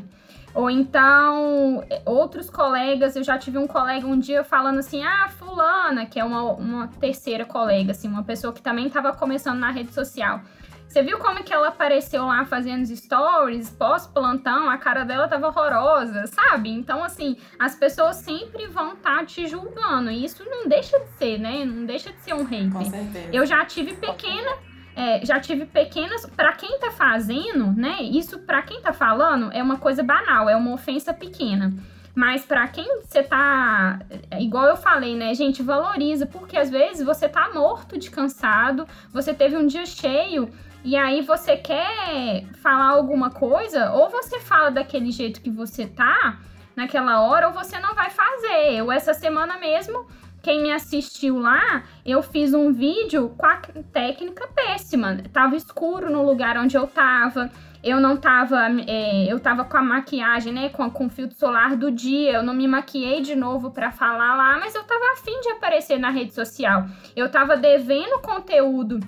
Ou 0.57 0.71
então, 0.71 1.85
outros 2.03 2.49
colegas, 2.49 3.15
eu 3.15 3.23
já 3.23 3.37
tive 3.37 3.59
um 3.59 3.67
colega 3.67 4.07
um 4.07 4.17
dia 4.17 4.43
falando 4.43 4.79
assim, 4.79 5.03
ah, 5.03 5.29
fulana, 5.29 6.07
que 6.07 6.19
é 6.19 6.23
uma, 6.23 6.41
uma 6.53 6.87
terceira 6.99 7.45
colega, 7.45 7.91
assim, 7.91 8.07
uma 8.07 8.23
pessoa 8.23 8.51
que 8.51 8.59
também 8.59 8.87
estava 8.87 9.13
começando 9.13 9.59
na 9.59 9.69
rede 9.69 9.93
social. 9.93 10.41
Você 10.87 11.03
viu 11.03 11.19
como 11.19 11.43
que 11.43 11.53
ela 11.53 11.67
apareceu 11.67 12.25
lá 12.25 12.43
fazendo 12.43 12.87
stories, 12.87 13.69
pós-plantão, 13.69 14.67
a 14.67 14.79
cara 14.79 15.03
dela 15.03 15.27
tava 15.27 15.49
horrorosa, 15.49 16.25
sabe? 16.25 16.71
Então, 16.71 17.03
assim, 17.03 17.37
as 17.59 17.75
pessoas 17.75 18.15
sempre 18.15 18.65
vão 18.65 18.93
estar 18.93 19.19
tá 19.19 19.25
te 19.25 19.45
julgando. 19.45 20.09
E 20.09 20.25
isso 20.25 20.43
não 20.43 20.67
deixa 20.67 20.97
de 20.97 21.09
ser, 21.19 21.37
né? 21.37 21.65
Não 21.65 21.85
deixa 21.85 22.11
de 22.11 22.19
ser 22.21 22.33
um 22.33 22.43
hater. 22.43 22.71
Com 22.71 22.83
certeza. 22.83 23.29
Eu 23.31 23.45
já 23.45 23.63
tive 23.63 23.93
pequena. 23.93 24.57
É, 24.97 25.23
já 25.23 25.39
tive 25.39 25.65
pequenas. 25.67 26.25
Para 26.25 26.53
quem 26.53 26.79
tá 26.79 26.91
fazendo, 26.91 27.71
né? 27.71 28.01
Isso, 28.01 28.39
para 28.39 28.63
quem 28.63 28.81
tá 28.81 28.91
falando, 28.91 29.51
é 29.53 29.61
uma 29.61 29.77
coisa 29.77 30.01
banal, 30.01 30.49
é 30.49 30.55
uma 30.55 30.73
ofensa 30.73 31.13
pequena. 31.13 31.71
Mas 32.15 32.43
para 32.43 32.67
quem 32.67 33.03
você 33.03 33.21
tá, 33.21 33.99
igual 34.39 34.65
eu 34.65 34.75
falei, 34.75 35.15
né, 35.15 35.35
gente, 35.35 35.61
valoriza, 35.61 36.25
porque 36.25 36.57
às 36.57 36.67
vezes 36.67 37.05
você 37.05 37.29
tá 37.29 37.51
morto 37.53 37.95
de 37.95 38.09
cansado, 38.09 38.87
você 39.13 39.35
teve 39.35 39.55
um 39.55 39.67
dia 39.67 39.85
cheio 39.85 40.51
e 40.83 40.95
aí 40.95 41.21
você 41.21 41.55
quer 41.57 42.45
falar 42.55 42.89
alguma 42.89 43.29
coisa, 43.29 43.91
ou 43.91 44.09
você 44.09 44.39
fala 44.39 44.71
daquele 44.71 45.11
jeito 45.11 45.41
que 45.41 45.51
você 45.51 45.85
tá 45.85 46.39
naquela 46.75 47.21
hora, 47.21 47.49
ou 47.49 47.53
você 47.53 47.77
não 47.79 47.93
vai 47.93 48.09
fazer. 48.09 48.73
Eu 48.73 48.91
essa 48.91 49.13
semana 49.13 49.59
mesmo, 49.59 50.07
quem 50.47 50.61
me 50.61 50.71
assistiu 50.71 51.37
lá, 51.39 51.83
eu 52.05 52.23
fiz 52.23 52.53
um 52.53 52.71
vídeo 52.71 53.35
com 53.37 53.45
a 53.45 53.57
técnica 53.91 54.47
péssima. 54.55 55.17
Tava 55.33 55.57
escuro 55.57 56.09
no 56.09 56.25
lugar 56.25 56.57
onde 56.57 56.77
eu 56.77 56.87
tava. 56.87 57.51
Eu 57.83 57.99
não 57.99 58.15
tava. 58.15 58.65
É, 58.87 59.25
eu 59.29 59.41
tava 59.41 59.65
com 59.65 59.75
a 59.75 59.81
maquiagem, 59.81 60.53
né? 60.53 60.69
Com, 60.69 60.89
com 60.89 61.07
o 61.07 61.09
filtro 61.09 61.37
solar 61.37 61.75
do 61.75 61.91
dia. 61.91 62.31
Eu 62.31 62.43
não 62.43 62.53
me 62.53 62.65
maquiei 62.65 63.19
de 63.19 63.35
novo 63.35 63.71
para 63.71 63.91
falar 63.91 64.37
lá, 64.37 64.57
mas 64.57 64.73
eu 64.73 64.85
tava 64.85 65.03
afim 65.15 65.37
de 65.41 65.49
aparecer 65.49 65.99
na 65.99 66.11
rede 66.11 66.33
social. 66.33 66.85
Eu 67.13 67.29
tava 67.29 67.57
devendo 67.57 68.21
conteúdo 68.21 69.01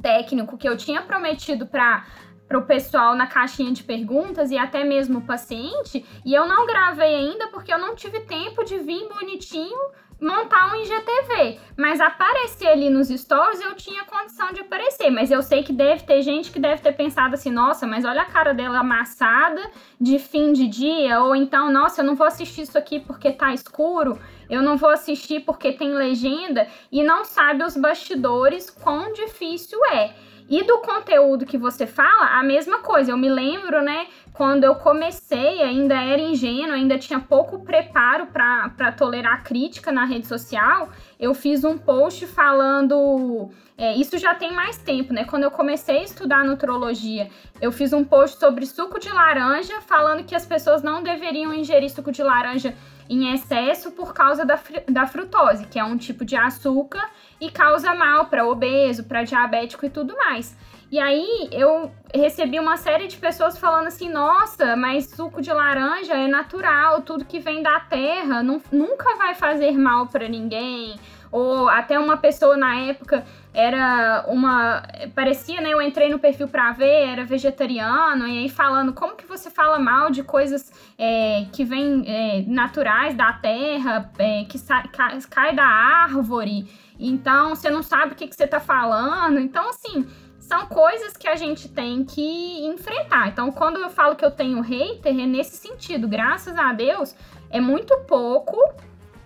técnico 0.00 0.56
que 0.56 0.66
eu 0.66 0.74
tinha 0.74 1.02
prometido 1.02 1.66
para 1.66 2.06
para 2.52 2.58
o 2.58 2.66
pessoal 2.66 3.14
na 3.14 3.26
caixinha 3.26 3.72
de 3.72 3.82
perguntas 3.82 4.50
e 4.50 4.58
até 4.58 4.84
mesmo 4.84 5.20
o 5.20 5.22
paciente, 5.22 6.04
e 6.22 6.34
eu 6.34 6.46
não 6.46 6.66
gravei 6.66 7.14
ainda 7.14 7.48
porque 7.48 7.72
eu 7.72 7.78
não 7.78 7.94
tive 7.94 8.20
tempo 8.20 8.62
de 8.62 8.76
vir 8.76 9.08
bonitinho 9.08 9.78
montar 10.20 10.70
um 10.70 10.82
IGTV. 10.82 11.58
Mas 11.78 11.98
aparecer 11.98 12.68
ali 12.68 12.90
nos 12.90 13.08
stories 13.08 13.58
eu 13.62 13.74
tinha 13.74 14.04
condição 14.04 14.52
de 14.52 14.60
aparecer. 14.60 15.10
Mas 15.10 15.30
eu 15.30 15.42
sei 15.42 15.62
que 15.62 15.72
deve 15.72 16.04
ter 16.04 16.20
gente 16.20 16.50
que 16.50 16.60
deve 16.60 16.82
ter 16.82 16.92
pensado 16.92 17.34
assim: 17.34 17.50
nossa, 17.50 17.86
mas 17.86 18.04
olha 18.04 18.20
a 18.20 18.26
cara 18.26 18.52
dela 18.52 18.80
amassada 18.80 19.62
de 19.98 20.18
fim 20.18 20.52
de 20.52 20.68
dia. 20.68 21.20
Ou 21.22 21.34
então, 21.34 21.72
nossa, 21.72 22.02
eu 22.02 22.04
não 22.04 22.14
vou 22.14 22.26
assistir 22.26 22.62
isso 22.62 22.76
aqui 22.76 23.00
porque 23.00 23.32
tá 23.32 23.54
escuro. 23.54 24.20
Eu 24.50 24.62
não 24.62 24.76
vou 24.76 24.90
assistir 24.90 25.40
porque 25.40 25.72
tem 25.72 25.94
legenda. 25.94 26.68
E 26.92 27.02
não 27.02 27.24
sabe 27.24 27.64
os 27.64 27.78
bastidores 27.78 28.68
quão 28.68 29.10
difícil 29.14 29.82
é. 29.86 30.14
E 30.52 30.62
do 30.64 30.80
conteúdo 30.80 31.46
que 31.46 31.56
você 31.56 31.86
fala, 31.86 32.38
a 32.38 32.42
mesma 32.42 32.80
coisa. 32.80 33.10
Eu 33.10 33.16
me 33.16 33.30
lembro, 33.30 33.80
né, 33.80 34.06
quando 34.34 34.64
eu 34.64 34.74
comecei, 34.74 35.62
ainda 35.62 35.94
era 35.94 36.20
ingênuo, 36.20 36.74
ainda 36.74 36.98
tinha 36.98 37.18
pouco 37.18 37.60
preparo 37.60 38.26
para 38.26 38.92
tolerar 38.92 39.44
crítica 39.44 39.90
na 39.90 40.04
rede 40.04 40.26
social. 40.26 40.90
Eu 41.18 41.32
fiz 41.32 41.64
um 41.64 41.78
post 41.78 42.26
falando. 42.26 43.48
É, 43.78 43.96
isso 43.96 44.18
já 44.18 44.34
tem 44.34 44.52
mais 44.52 44.76
tempo, 44.76 45.14
né? 45.14 45.24
Quando 45.24 45.44
eu 45.44 45.50
comecei 45.50 46.00
a 46.00 46.02
estudar 46.02 46.44
nutrologia, 46.44 47.30
eu 47.58 47.72
fiz 47.72 47.94
um 47.94 48.04
post 48.04 48.38
sobre 48.38 48.66
suco 48.66 49.00
de 49.00 49.08
laranja, 49.08 49.80
falando 49.80 50.22
que 50.22 50.34
as 50.34 50.44
pessoas 50.44 50.82
não 50.82 51.02
deveriam 51.02 51.54
ingerir 51.54 51.88
suco 51.88 52.12
de 52.12 52.22
laranja 52.22 52.74
em 53.08 53.32
excesso 53.34 53.92
por 53.92 54.14
causa 54.14 54.44
da, 54.44 54.58
da 54.88 55.06
frutose, 55.06 55.66
que 55.66 55.78
é 55.78 55.84
um 55.84 55.96
tipo 55.96 56.24
de 56.24 56.36
açúcar 56.36 57.10
e 57.40 57.50
causa 57.50 57.94
mal 57.94 58.26
para 58.26 58.46
obeso, 58.46 59.04
para 59.04 59.22
diabético 59.22 59.86
e 59.86 59.90
tudo 59.90 60.16
mais. 60.16 60.56
E 60.92 60.98
aí 60.98 61.48
eu 61.52 61.90
recebi 62.14 62.60
uma 62.60 62.76
série 62.76 63.08
de 63.08 63.16
pessoas 63.16 63.56
falando 63.56 63.86
assim: 63.86 64.10
nossa, 64.10 64.76
mas 64.76 65.06
suco 65.06 65.40
de 65.40 65.50
laranja 65.50 66.12
é 66.12 66.28
natural, 66.28 67.00
tudo 67.00 67.24
que 67.24 67.40
vem 67.40 67.62
da 67.62 67.80
terra 67.80 68.42
não, 68.42 68.60
nunca 68.70 69.16
vai 69.16 69.34
fazer 69.34 69.72
mal 69.72 70.06
para 70.08 70.28
ninguém. 70.28 71.00
Ou 71.32 71.66
até 71.66 71.98
uma 71.98 72.18
pessoa 72.18 72.58
na 72.58 72.76
época 72.76 73.24
era 73.54 74.24
uma. 74.28 74.82
Parecia, 75.14 75.62
né? 75.62 75.70
Eu 75.70 75.80
entrei 75.80 76.10
no 76.10 76.18
perfil 76.18 76.46
pra 76.46 76.72
ver, 76.72 77.08
era 77.08 77.24
vegetariano, 77.24 78.28
e 78.28 78.38
aí 78.38 78.48
falando 78.50 78.92
como 78.92 79.16
que 79.16 79.26
você 79.26 79.50
fala 79.50 79.78
mal 79.78 80.10
de 80.10 80.22
coisas 80.22 80.70
é, 80.98 81.46
que 81.50 81.64
vêm 81.64 82.04
é, 82.06 82.44
naturais 82.46 83.14
da 83.14 83.32
terra, 83.32 84.10
é, 84.18 84.44
que 84.44 84.58
sai, 84.58 84.86
cai, 84.88 85.18
cai, 85.30 85.54
da 85.54 85.64
árvore, 85.64 86.70
então 87.00 87.54
você 87.54 87.70
não 87.70 87.82
sabe 87.82 88.12
o 88.12 88.14
que, 88.14 88.28
que 88.28 88.36
você 88.36 88.46
tá 88.46 88.60
falando. 88.60 89.40
Então, 89.40 89.70
assim 89.70 90.06
são 90.52 90.66
coisas 90.66 91.16
que 91.16 91.26
a 91.26 91.34
gente 91.34 91.66
tem 91.68 92.04
que 92.04 92.66
enfrentar. 92.66 93.28
Então, 93.28 93.50
quando 93.50 93.78
eu 93.78 93.88
falo 93.88 94.16
que 94.16 94.24
eu 94.24 94.30
tenho 94.30 94.60
hater, 94.60 95.18
é 95.18 95.26
nesse 95.26 95.56
sentido. 95.56 96.06
Graças 96.06 96.58
a 96.58 96.74
Deus, 96.74 97.16
é 97.48 97.58
muito 97.58 97.96
pouco, 98.00 98.56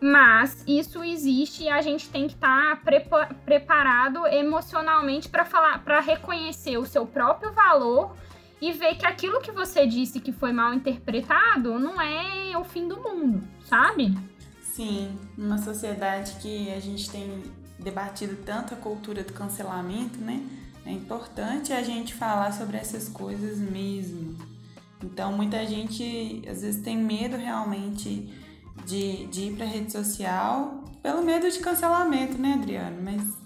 mas 0.07 0.63
isso 0.69 1.03
existe 1.03 1.65
e 1.65 1.69
a 1.69 1.83
gente 1.83 2.09
tem 2.09 2.29
que 2.29 2.35
estar 2.35 2.77
tá 2.77 3.29
preparado 3.45 4.25
emocionalmente 4.29 5.29
para 5.29 5.45
falar, 5.45 5.83
para 5.83 6.01
reconhecer 6.01 6.79
o 6.79 6.87
seu 6.87 7.05
próprio 7.05 7.53
valor 7.53 8.15
e 8.61 8.73
ver 8.73 8.95
que 8.95 9.05
aquilo 9.05 9.41
que 9.41 9.51
você 9.51 9.85
disse 9.85 10.21
que 10.21 10.31
foi 10.31 10.53
mal 10.53 10.73
interpretado 10.73 11.77
não 11.81 12.01
é 12.01 12.57
o 12.57 12.63
fim 12.63 12.87
do 12.87 13.01
mundo, 13.01 13.43
sabe? 13.65 14.17
Sim, 14.63 15.19
numa 15.37 15.59
sociedade 15.59 16.37
que 16.41 16.73
a 16.73 16.79
gente 16.79 17.11
tem 17.11 17.43
debatido 17.77 18.37
tanto 18.45 18.75
a 18.75 18.77
cultura 18.77 19.25
do 19.25 19.33
cancelamento, 19.33 20.19
né? 20.19 20.41
É 20.85 20.93
importante 20.93 21.73
a 21.73 21.83
gente 21.83 22.15
falar 22.15 22.53
sobre 22.53 22.77
essas 22.77 23.09
coisas 23.09 23.59
mesmo. 23.59 24.39
Então, 25.03 25.33
muita 25.33 25.67
gente 25.67 26.43
às 26.49 26.63
vezes 26.63 26.81
tem 26.81 26.97
medo 26.97 27.37
realmente 27.37 28.46
de, 28.87 29.27
de 29.27 29.41
ir 29.49 29.57
para 29.57 29.67
rede 29.67 29.93
social 29.93 30.85
pelo 31.03 31.23
medo 31.23 31.51
de 31.51 31.59
cancelamento, 31.59 32.39
né, 32.39 32.55
Adriano? 32.55 32.97
Mas. 33.03 33.37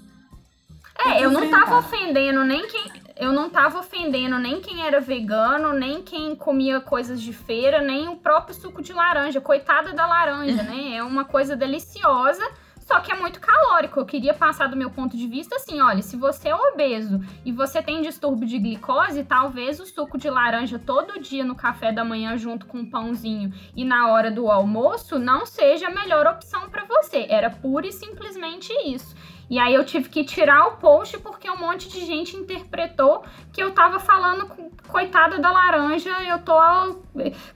É, 1.05 1.25
eu 1.25 1.31
não 1.31 1.51
tava 1.51 1.79
ofendendo 1.79 2.45
nem 2.45 2.67
quem. 2.69 3.01
Eu 3.17 3.33
não 3.33 3.51
tava 3.51 3.81
ofendendo 3.81 4.39
nem 4.39 4.61
quem 4.61 4.87
era 4.87 5.01
vegano, 5.01 5.73
nem 5.73 6.03
quem 6.03 6.35
comia 6.35 6.81
coisas 6.81 7.21
de 7.21 7.33
feira, 7.33 7.81
nem 7.81 8.09
o 8.09 8.17
próprio 8.17 8.55
suco 8.55 8.81
de 8.81 8.93
laranja. 8.93 9.41
Coitada 9.41 9.93
da 9.93 10.07
laranja, 10.07 10.63
né? 10.63 10.97
É 10.97 11.03
uma 11.03 11.25
coisa 11.25 11.57
deliciosa 11.57 12.43
só 12.91 12.99
que 12.99 13.13
é 13.13 13.15
muito 13.15 13.39
calórico. 13.39 14.01
Eu 14.01 14.05
queria 14.05 14.35
passar 14.35 14.67
do 14.67 14.77
meu 14.77 14.91
ponto 14.91 15.17
de 15.17 15.29
vista 15.29 15.55
assim: 15.55 15.81
olha, 15.81 16.03
se 16.03 16.17
você 16.17 16.49
é 16.49 16.55
obeso 16.57 17.21
e 17.45 17.53
você 17.53 17.81
tem 17.81 18.03
distúrbio 18.03 18.49
de 18.49 18.59
glicose, 18.59 19.23
talvez 19.23 19.79
o 19.79 19.87
suco 19.87 20.19
de 20.19 20.29
laranja 20.29 20.77
todo 20.77 21.21
dia 21.21 21.45
no 21.45 21.55
café 21.55 21.93
da 21.93 22.05
manhã 22.05 22.37
junto 22.37 22.67
com 22.67 22.79
um 22.79 22.91
pãozinho 22.91 23.55
e 23.77 23.85
na 23.85 24.09
hora 24.09 24.29
do 24.29 24.51
almoço 24.51 25.21
não 25.21 25.47
seja 25.47 25.87
a 25.87 25.95
melhor 25.95 26.27
opção 26.27 26.69
para 26.69 26.85
você. 26.85 27.27
Era 27.29 27.49
pura 27.49 27.87
e 27.87 27.93
simplesmente 27.93 28.73
isso. 28.85 29.15
E 29.49 29.59
aí 29.59 29.75
eu 29.75 29.85
tive 29.85 30.09
que 30.09 30.25
tirar 30.25 30.67
o 30.67 30.77
post 30.77 31.19
porque 31.19 31.49
um 31.49 31.59
monte 31.59 31.89
de 31.89 32.05
gente 32.05 32.37
interpretou 32.37 33.25
que 33.53 33.63
eu 33.63 33.73
tava 33.73 34.01
falando 34.01 34.47
coitada 34.91 35.39
da 35.39 35.51
laranja, 35.51 36.11
eu 36.29 36.39
tô 36.41 36.55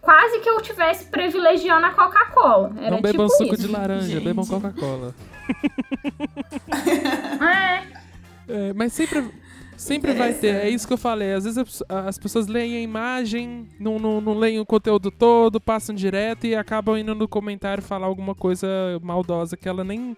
quase 0.00 0.40
que 0.40 0.48
eu 0.48 0.60
tivesse 0.60 1.06
privilegiando 1.06 1.86
a 1.86 1.90
Coca-Cola. 1.90 2.70
Não 2.70 3.00
bebam 3.00 3.26
tipo 3.26 3.36
suco 3.36 3.54
isso. 3.54 3.66
de 3.66 3.72
laranja, 3.72 4.06
gente. 4.06 4.24
bebam 4.24 4.46
Coca-Cola. 4.46 5.14
é. 8.48 8.48
é. 8.48 8.72
Mas 8.72 8.92
sempre 8.92 9.30
Sempre 9.76 10.12
vai 10.12 10.32
ter, 10.32 10.54
é 10.54 10.68
isso 10.68 10.86
que 10.86 10.92
eu 10.92 10.98
falei. 10.98 11.32
Às 11.32 11.44
vezes 11.44 11.82
as 11.88 12.18
pessoas 12.18 12.46
leem 12.46 12.76
a 12.76 12.80
imagem, 12.80 13.68
não, 13.78 13.98
não, 13.98 14.20
não 14.20 14.34
leem 14.34 14.60
o 14.60 14.66
conteúdo 14.66 15.10
todo, 15.10 15.60
passam 15.60 15.94
direto 15.94 16.46
e 16.46 16.54
acabam 16.54 16.96
indo 16.96 17.14
no 17.14 17.26
comentário 17.26 17.82
falar 17.82 18.06
alguma 18.06 18.34
coisa 18.34 18.66
maldosa 19.02 19.56
que 19.56 19.68
ela 19.68 19.82
nem, 19.82 20.16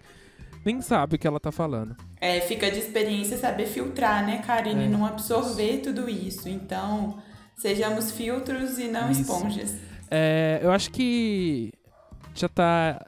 nem 0.67 0.81
sabe 0.81 1.15
o 1.15 1.19
que 1.19 1.25
ela 1.25 1.39
tá 1.39 1.51
falando. 1.51 1.95
É, 2.19 2.41
fica 2.41 2.69
de 2.69 2.79
experiência 2.79 3.37
saber 3.37 3.67
filtrar, 3.67 4.25
né, 4.25 4.39
Karine? 4.45 4.83
É. 4.83 4.87
Não 4.89 5.05
absorver 5.05 5.77
tudo 5.77 6.09
isso. 6.09 6.49
Então, 6.49 7.17
sejamos 7.55 8.11
filtros 8.11 8.77
e 8.77 8.89
não 8.89 9.09
isso. 9.09 9.21
esponjas. 9.21 9.75
É, 10.11 10.59
eu 10.61 10.71
acho 10.71 10.91
que 10.91 11.71
já 12.35 12.49
tá 12.49 13.01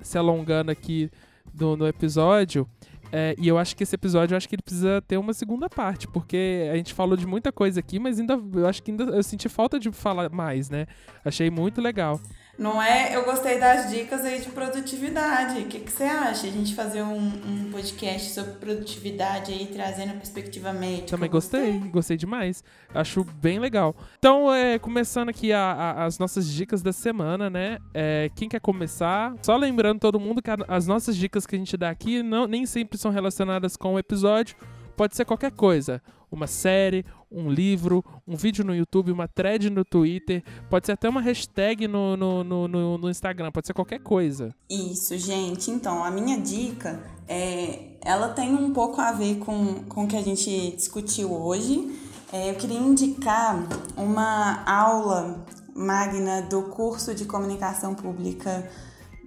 se 0.00 0.16
alongando 0.16 0.70
aqui 0.70 1.10
no, 1.52 1.76
no 1.76 1.86
episódio. 1.86 2.66
É, 3.12 3.34
e 3.36 3.48
eu 3.48 3.58
acho 3.58 3.74
que 3.74 3.82
esse 3.82 3.94
episódio, 3.96 4.34
eu 4.34 4.36
acho 4.36 4.48
que 4.48 4.54
ele 4.54 4.62
precisa 4.62 5.02
ter 5.02 5.16
uma 5.16 5.32
segunda 5.32 5.68
parte, 5.68 6.06
porque 6.06 6.68
a 6.72 6.76
gente 6.76 6.94
falou 6.94 7.16
de 7.16 7.26
muita 7.26 7.50
coisa 7.50 7.80
aqui, 7.80 7.98
mas 7.98 8.20
ainda 8.20 8.40
eu 8.54 8.68
acho 8.68 8.80
que 8.84 8.92
ainda 8.92 9.02
eu 9.02 9.22
senti 9.24 9.48
falta 9.48 9.80
de 9.80 9.90
falar 9.90 10.30
mais, 10.30 10.70
né? 10.70 10.86
Achei 11.24 11.50
muito 11.50 11.80
legal. 11.80 12.20
Não 12.60 12.80
é? 12.80 13.16
Eu 13.16 13.24
gostei 13.24 13.58
das 13.58 13.90
dicas 13.90 14.22
aí 14.22 14.38
de 14.38 14.50
produtividade. 14.50 15.60
O 15.60 15.64
que, 15.64 15.80
que 15.80 15.90
você 15.90 16.04
acha? 16.04 16.46
A 16.46 16.50
gente 16.50 16.74
fazer 16.74 17.02
um, 17.02 17.16
um 17.16 17.70
podcast 17.72 18.34
sobre 18.34 18.52
produtividade 18.52 19.50
aí, 19.50 19.64
trazendo 19.64 20.12
perspectiva 20.12 20.70
médica. 20.70 21.06
Também 21.06 21.30
gostei, 21.30 21.78
você? 21.78 21.88
gostei 21.88 22.16
demais. 22.18 22.62
Acho 22.94 23.24
bem 23.24 23.58
legal. 23.58 23.96
Então, 24.18 24.52
é, 24.54 24.78
começando 24.78 25.30
aqui 25.30 25.54
a, 25.54 25.72
a, 25.72 26.04
as 26.04 26.18
nossas 26.18 26.46
dicas 26.46 26.82
da 26.82 26.92
semana, 26.92 27.48
né? 27.48 27.78
É, 27.94 28.30
quem 28.36 28.46
quer 28.46 28.60
começar? 28.60 29.32
Só 29.40 29.56
lembrando 29.56 29.98
todo 29.98 30.20
mundo 30.20 30.42
que 30.42 30.50
a, 30.50 30.58
as 30.68 30.86
nossas 30.86 31.16
dicas 31.16 31.46
que 31.46 31.56
a 31.56 31.58
gente 31.58 31.78
dá 31.78 31.88
aqui 31.88 32.22
não, 32.22 32.46
nem 32.46 32.66
sempre 32.66 32.98
são 32.98 33.10
relacionadas 33.10 33.74
com 33.74 33.94
o 33.94 33.98
episódio. 33.98 34.54
Pode 34.98 35.16
ser 35.16 35.24
qualquer 35.24 35.52
coisa 35.52 36.02
uma 36.30 36.46
série, 36.46 37.04
um 37.30 37.50
livro, 37.50 38.04
um 38.26 38.36
vídeo 38.36 38.64
no 38.64 38.74
YouTube, 38.74 39.12
uma 39.12 39.28
thread 39.28 39.70
no 39.70 39.84
Twitter, 39.84 40.42
pode 40.68 40.86
ser 40.86 40.92
até 40.92 41.08
uma 41.08 41.20
hashtag 41.20 41.86
no, 41.86 42.16
no, 42.16 42.44
no, 42.44 42.98
no, 42.98 43.10
Instagram, 43.10 43.50
pode 43.50 43.66
ser 43.66 43.74
qualquer 43.74 44.00
coisa. 44.00 44.54
Isso, 44.68 45.16
gente. 45.18 45.70
Então, 45.70 46.04
a 46.04 46.10
minha 46.10 46.38
dica 46.38 47.00
é, 47.28 47.96
ela 48.04 48.28
tem 48.28 48.54
um 48.54 48.72
pouco 48.72 49.00
a 49.00 49.12
ver 49.12 49.38
com, 49.38 49.84
com 49.84 50.04
o 50.04 50.08
que 50.08 50.16
a 50.16 50.22
gente 50.22 50.74
discutiu 50.76 51.32
hoje. 51.32 51.96
É, 52.32 52.50
eu 52.50 52.54
queria 52.54 52.78
indicar 52.78 53.66
uma 53.96 54.62
aula 54.64 55.44
magna 55.74 56.42
do 56.42 56.62
curso 56.62 57.14
de 57.14 57.24
comunicação 57.24 57.94
pública 57.94 58.68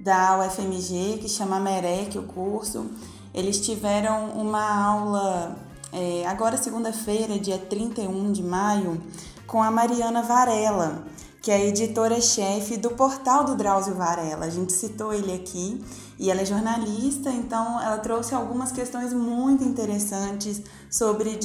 da 0.04 0.38
UFMG, 0.40 1.20
que 1.20 1.30
chama 1.30 1.60
MEREC, 1.60 2.18
o 2.18 2.24
curso. 2.24 2.92
Eles 3.34 3.66
tiveram 3.66 4.30
uma 4.32 4.86
aula 4.86 5.56
é, 5.94 6.26
agora, 6.26 6.58
segunda-feira, 6.58 7.38
dia 7.38 7.60
31 7.60 8.32
de 8.32 8.42
maio, 8.42 9.00
com 9.46 9.62
a 9.62 9.70
Mariana 9.70 10.24
Varela, 10.24 11.06
que 11.40 11.52
é 11.52 11.68
editora-chefe 11.68 12.78
do 12.78 12.90
portal 12.92 13.44
do 13.44 13.56
Drauzio 13.56 13.94
Varela. 13.94 14.46
A 14.46 14.50
gente 14.50 14.74
citou 14.74 15.14
ele 15.14 15.32
aqui 15.32 15.86
e 16.18 16.32
ela 16.32 16.42
é 16.42 16.46
jornalista, 16.46 17.30
então 17.30 17.80
ela 17.80 18.00
trouxe 18.00 18.34
algumas 18.34 18.72
questões 18.72 19.14
muito 19.14 19.64
interessantes 19.64 20.64
sobre 20.90 21.38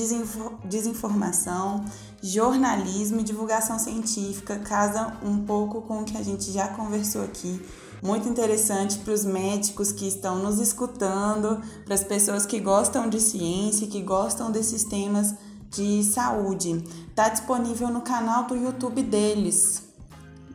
desinformação, 0.64 1.84
jornalismo 2.22 3.20
e 3.20 3.24
divulgação 3.24 3.78
científica, 3.78 4.58
casa 4.60 5.12
um 5.22 5.44
pouco 5.44 5.82
com 5.82 6.00
o 6.00 6.04
que 6.04 6.16
a 6.16 6.22
gente 6.22 6.50
já 6.50 6.68
conversou 6.68 7.22
aqui 7.22 7.60
muito 8.02 8.28
interessante 8.28 8.98
para 8.98 9.12
os 9.12 9.24
médicos 9.24 9.92
que 9.92 10.06
estão 10.06 10.38
nos 10.38 10.58
escutando, 10.58 11.60
para 11.84 11.94
as 11.94 12.04
pessoas 12.04 12.46
que 12.46 12.60
gostam 12.60 13.08
de 13.08 13.20
ciência, 13.20 13.86
que 13.86 14.02
gostam 14.02 14.50
desses 14.50 14.84
temas 14.84 15.34
de 15.70 16.02
saúde. 16.04 16.82
Está 17.08 17.28
disponível 17.28 17.88
no 17.88 18.00
canal 18.00 18.44
do 18.44 18.56
YouTube 18.56 19.02
deles. 19.02 19.88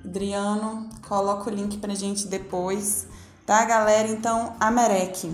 Adriano, 0.03 0.89
coloca 1.07 1.49
o 1.49 1.53
link 1.53 1.77
para 1.77 1.93
gente 1.95 2.27
depois. 2.27 3.07
Tá, 3.45 3.63
galera? 3.65 4.07
Então, 4.07 4.53
a 4.59 4.71
Merec. 4.71 5.31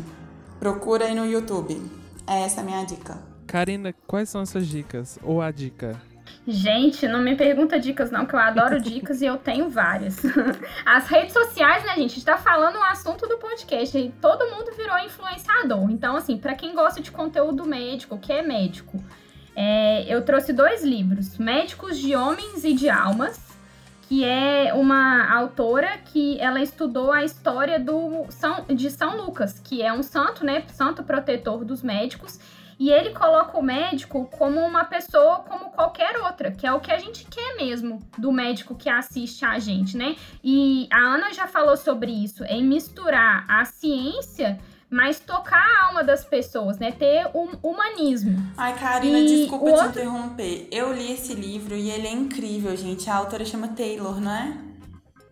Procura 0.60 1.06
aí 1.06 1.16
no 1.16 1.26
YouTube. 1.26 1.82
Essa 2.26 2.60
é 2.60 2.64
a 2.64 2.66
minha 2.66 2.84
dica. 2.84 3.18
Karina, 3.48 3.94
quais 4.06 4.30
são 4.30 4.42
as 4.42 4.50
suas 4.50 4.68
dicas? 4.68 5.18
Ou 5.24 5.42
a 5.42 5.52
dica? 5.52 6.00
Gente, 6.48 7.08
não 7.08 7.22
me 7.22 7.36
pergunta 7.36 7.80
dicas 7.80 8.10
não, 8.10 8.26
que 8.26 8.34
eu 8.34 8.40
adoro 8.40 8.80
dicas 8.82 9.22
e 9.22 9.26
eu 9.26 9.38
tenho 9.38 9.70
várias. 9.70 10.18
As 10.86 11.08
redes 11.08 11.34
sociais, 11.34 11.84
né, 11.84 11.96
gente? 11.96 12.12
A 12.12 12.16
gente 12.16 12.26
tá 12.26 12.38
falando 12.38 12.78
um 12.78 12.84
assunto 12.84 13.28
do 13.28 13.38
podcast 13.38 13.98
e 13.98 14.10
todo 14.22 14.50
mundo 14.50 14.72
virou 14.76 14.98
influenciador. 15.00 15.90
Então, 15.92 16.16
assim, 16.16 16.38
para 16.38 16.56
quem 16.56 16.74
gosta 16.74 17.02
de 17.02 17.12
conteúdo 17.12 17.66
médico, 17.66 18.18
que 18.18 18.32
é 18.32 18.42
médico, 18.42 19.04
é, 19.56 20.06
eu 20.08 20.24
trouxe 20.24 20.54
dois 20.54 20.84
livros, 20.84 21.38
Médicos 21.38 21.98
de 21.98 22.16
Homens 22.16 22.64
e 22.64 22.74
de 22.74 22.90
Almas, 22.90 23.50
que 24.10 24.24
é 24.26 24.74
uma 24.74 25.32
autora 25.32 26.00
que 26.06 26.40
ela 26.40 26.60
estudou 26.62 27.12
a 27.12 27.24
história 27.24 27.80
do 27.80 28.26
São, 28.30 28.66
de 28.68 28.90
São 28.90 29.18
Lucas, 29.18 29.60
que 29.60 29.84
é 29.84 29.94
um 29.94 30.02
santo, 30.02 30.44
né, 30.44 30.64
santo 30.70 31.04
protetor 31.04 31.64
dos 31.64 31.84
médicos, 31.84 32.40
e 32.80 32.90
ele 32.90 33.10
coloca 33.10 33.58
o 33.58 33.62
médico 33.62 34.30
como 34.38 34.62
uma 34.62 34.86
pessoa 34.86 35.40
como 35.40 35.70
qualquer 35.72 36.18
outra, 36.18 36.52
que 36.52 36.66
é 36.66 36.72
o 36.72 36.80
que 36.80 36.92
a 36.92 36.98
gente 36.98 37.26
quer 37.26 37.58
mesmo 37.58 38.00
do 38.18 38.32
médico 38.32 38.74
que 38.74 38.90
assiste 38.90 39.44
a 39.44 39.60
gente, 39.60 39.98
né? 39.98 40.16
E 40.42 40.88
a 40.92 41.00
Ana 41.00 41.34
já 41.34 41.46
falou 41.46 41.76
sobre 41.76 42.12
isso, 42.12 42.44
em 42.46 42.64
misturar 42.64 43.46
a 43.50 43.66
ciência 43.66 44.58
mas 44.92 45.20
tocar 45.20 45.62
a 45.62 45.88
alma 45.88 46.04
das 46.04 46.26
pessoas, 46.26 46.80
né? 46.80 46.92
Ter 46.92 47.28
um 47.36 47.50
humanismo. 47.62 48.36
Ai, 48.58 48.76
Karina, 48.76 49.20
e 49.20 49.28
desculpa 49.28 49.66
te 49.66 49.72
outro... 49.72 49.90
interromper. 49.90 50.68
Eu 50.72 50.92
li 50.92 51.12
esse 51.12 51.36
livro 51.36 51.76
e 51.76 51.92
ele 51.92 52.08
é 52.08 52.12
incrível, 52.12 52.76
gente. 52.76 53.08
A 53.08 53.16
autora 53.16 53.46
chama 53.46 53.68
Taylor, 53.68 54.20
não 54.20 54.32
é? 54.32 54.58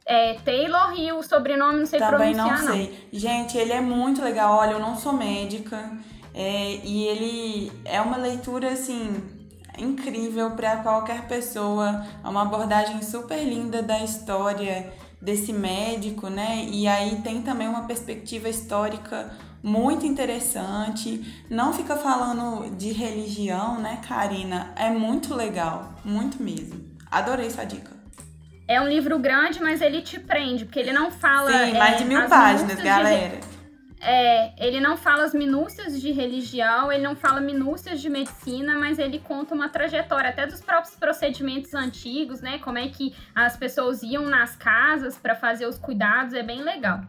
É, 0.05 0.35
Taylor 0.35 0.93
o 1.17 1.23
sobrenome 1.23 1.79
não 1.79 1.85
sei 1.85 1.99
Também 1.99 2.33
pronunciar, 2.33 2.63
não 2.63 2.73
sei. 2.73 3.07
Não. 3.11 3.19
Gente, 3.19 3.57
ele 3.57 3.73
é 3.73 3.81
muito 3.81 4.21
legal. 4.23 4.53
Olha, 4.53 4.73
eu 4.73 4.79
não 4.79 4.95
sou 4.95 5.11
médica. 5.11 5.91
É, 6.33 6.79
e 6.83 7.03
ele 7.05 7.71
é 7.85 7.99
uma 8.01 8.17
leitura 8.17 8.71
assim 8.71 9.23
incrível 9.77 10.51
para 10.51 10.77
qualquer 10.77 11.27
pessoa, 11.27 12.05
é 12.23 12.27
uma 12.27 12.41
abordagem 12.41 13.01
super 13.01 13.43
linda 13.43 13.81
da 13.81 14.03
história 14.03 14.91
desse 15.21 15.53
médico, 15.53 16.29
né? 16.29 16.65
E 16.69 16.87
aí 16.87 17.21
tem 17.23 17.41
também 17.41 17.67
uma 17.67 17.83
perspectiva 17.83 18.49
histórica 18.49 19.31
muito 19.61 20.05
interessante. 20.05 21.43
Não 21.49 21.73
fica 21.73 21.95
falando 21.95 22.75
de 22.75 22.91
religião, 22.91 23.79
né, 23.79 24.01
Karina? 24.07 24.71
É 24.75 24.89
muito 24.89 25.33
legal, 25.33 25.93
muito 26.03 26.41
mesmo. 26.41 26.85
Adorei 27.09 27.49
sua 27.49 27.63
dica. 27.63 27.95
É 28.67 28.81
um 28.81 28.87
livro 28.87 29.17
grande, 29.17 29.61
mas 29.61 29.81
ele 29.81 30.01
te 30.01 30.19
prende, 30.19 30.65
porque 30.65 30.79
ele 30.79 30.91
não 30.91 31.09
fala. 31.09 31.51
Sim, 31.51 31.77
mais 31.77 31.95
é, 31.95 31.97
de 31.97 32.05
mil 32.05 32.27
páginas, 32.27 32.81
galera. 32.81 33.37
De 33.37 33.56
é, 33.99 34.53
ele 34.63 34.79
não 34.79 34.95
fala 34.95 35.23
as 35.23 35.33
minúcias 35.33 35.99
de 35.99 36.11
religião, 36.11 36.91
ele 36.91 37.03
não 37.03 37.15
fala 37.15 37.41
minúcias 37.41 37.99
de 37.99 38.09
medicina, 38.09 38.77
mas 38.77 38.99
ele 38.99 39.19
conta 39.19 39.55
uma 39.55 39.69
trajetória 39.69 40.29
até 40.29 40.45
dos 40.45 40.61
próprios 40.61 40.95
procedimentos 40.95 41.73
antigos, 41.73 42.41
né? 42.41 42.59
Como 42.59 42.77
é 42.77 42.87
que 42.87 43.15
as 43.33 43.57
pessoas 43.57 44.03
iam 44.03 44.25
nas 44.25 44.55
casas 44.55 45.17
para 45.17 45.35
fazer 45.35 45.65
os 45.65 45.77
cuidados, 45.77 46.33
é 46.33 46.43
bem 46.43 46.61
legal. 46.61 47.01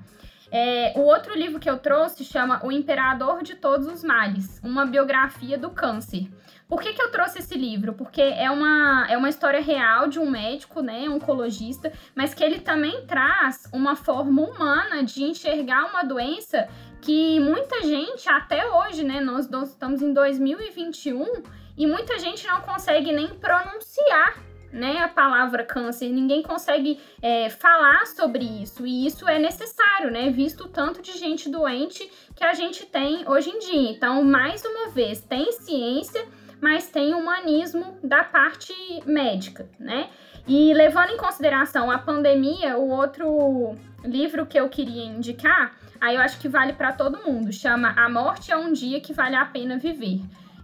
É, 0.51 0.95
o 0.97 1.01
outro 1.01 1.37
livro 1.37 1.61
que 1.61 1.69
eu 1.69 1.79
trouxe 1.79 2.25
chama 2.25 2.65
O 2.65 2.73
Imperador 2.73 3.43
de 3.43 3.55
Todos 3.55 3.87
os 3.87 4.03
Males, 4.03 4.59
uma 4.65 4.87
biografia 4.87 5.59
do 5.59 5.71
câncer. 5.71 6.27
Por 6.69 6.83
que, 6.83 6.93
que 6.93 7.01
eu 7.01 7.11
trouxe 7.11 7.39
esse 7.39 7.57
livro? 7.57 7.95
Porque 7.95 8.21
é 8.21 8.51
uma, 8.51 9.07
é 9.09 9.17
uma 9.17 9.31
história 9.31 9.61
real 9.61 10.07
de 10.07 10.19
um 10.19 10.29
médico, 10.29 10.83
né, 10.83 11.09
oncologista, 11.09 11.91
mas 12.15 12.35
que 12.35 12.45
ele 12.45 12.61
também 12.61 13.07
traz 13.07 13.67
uma 13.73 13.97
forma 13.97 14.43
humana 14.43 15.03
de 15.03 15.25
enxergar 15.25 15.87
uma 15.87 16.03
doença 16.03 16.69
que 17.01 17.41
muita 17.41 17.83
gente, 17.83 18.29
até 18.29 18.67
hoje, 18.71 19.03
né, 19.03 19.19
nós, 19.19 19.49
nós 19.49 19.71
estamos 19.71 20.03
em 20.03 20.13
2021 20.13 21.43
e 21.75 21.87
muita 21.87 22.19
gente 22.19 22.47
não 22.47 22.61
consegue 22.61 23.13
nem 23.13 23.29
pronunciar 23.29 24.37
né, 24.71 24.99
a 24.99 25.09
palavra 25.09 25.65
câncer, 25.65 26.11
ninguém 26.11 26.43
consegue 26.43 27.01
é, 27.23 27.49
falar 27.49 28.07
sobre 28.07 28.45
isso, 28.45 28.87
e 28.87 29.07
isso 29.07 29.27
é 29.27 29.39
necessário, 29.39 30.11
né, 30.11 30.29
visto 30.29 30.65
o 30.65 30.69
tanto 30.69 31.01
de 31.01 31.13
gente 31.13 31.49
doente 31.49 32.07
que 32.37 32.45
a 32.45 32.53
gente 32.53 32.85
tem 32.85 33.27
hoje 33.27 33.49
em 33.49 33.59
dia. 33.59 33.91
Então, 33.93 34.23
mais 34.23 34.63
uma 34.67 34.91
vez, 34.91 35.23
tem 35.23 35.51
ciência 35.53 36.27
mas 36.61 36.89
tem 36.89 37.15
humanismo 37.15 37.99
da 38.03 38.25
parte 38.25 38.73
médica, 39.07 39.69
né? 39.79 40.09
E 40.47 40.73
levando 40.73 41.11
em 41.11 41.17
consideração 41.17 41.91
a 41.91 41.99
pandemia, 41.99 42.79
o 42.79 42.89
outro 42.89 43.77
livro 44.05 44.47
que 44.47 44.59
eu 44.59 44.69
queria 44.69 45.05
indicar, 45.05 45.77
aí 46.01 46.17
eu 46.17 46.23
acho 46.23 46.39
que 46.39 46.49
vale 46.49 46.73
para 46.73 46.93
todo 46.93 47.23
mundo, 47.23 47.53
chama 47.53 47.95
A 47.97 48.09
Morte 48.09 48.51
é 48.51 48.57
um 48.57 48.73
Dia 48.73 49.01
que 49.01 49.13
Vale 49.13 49.37
a 49.37 49.45
Pena 49.45 49.79
Viver. 49.79 50.21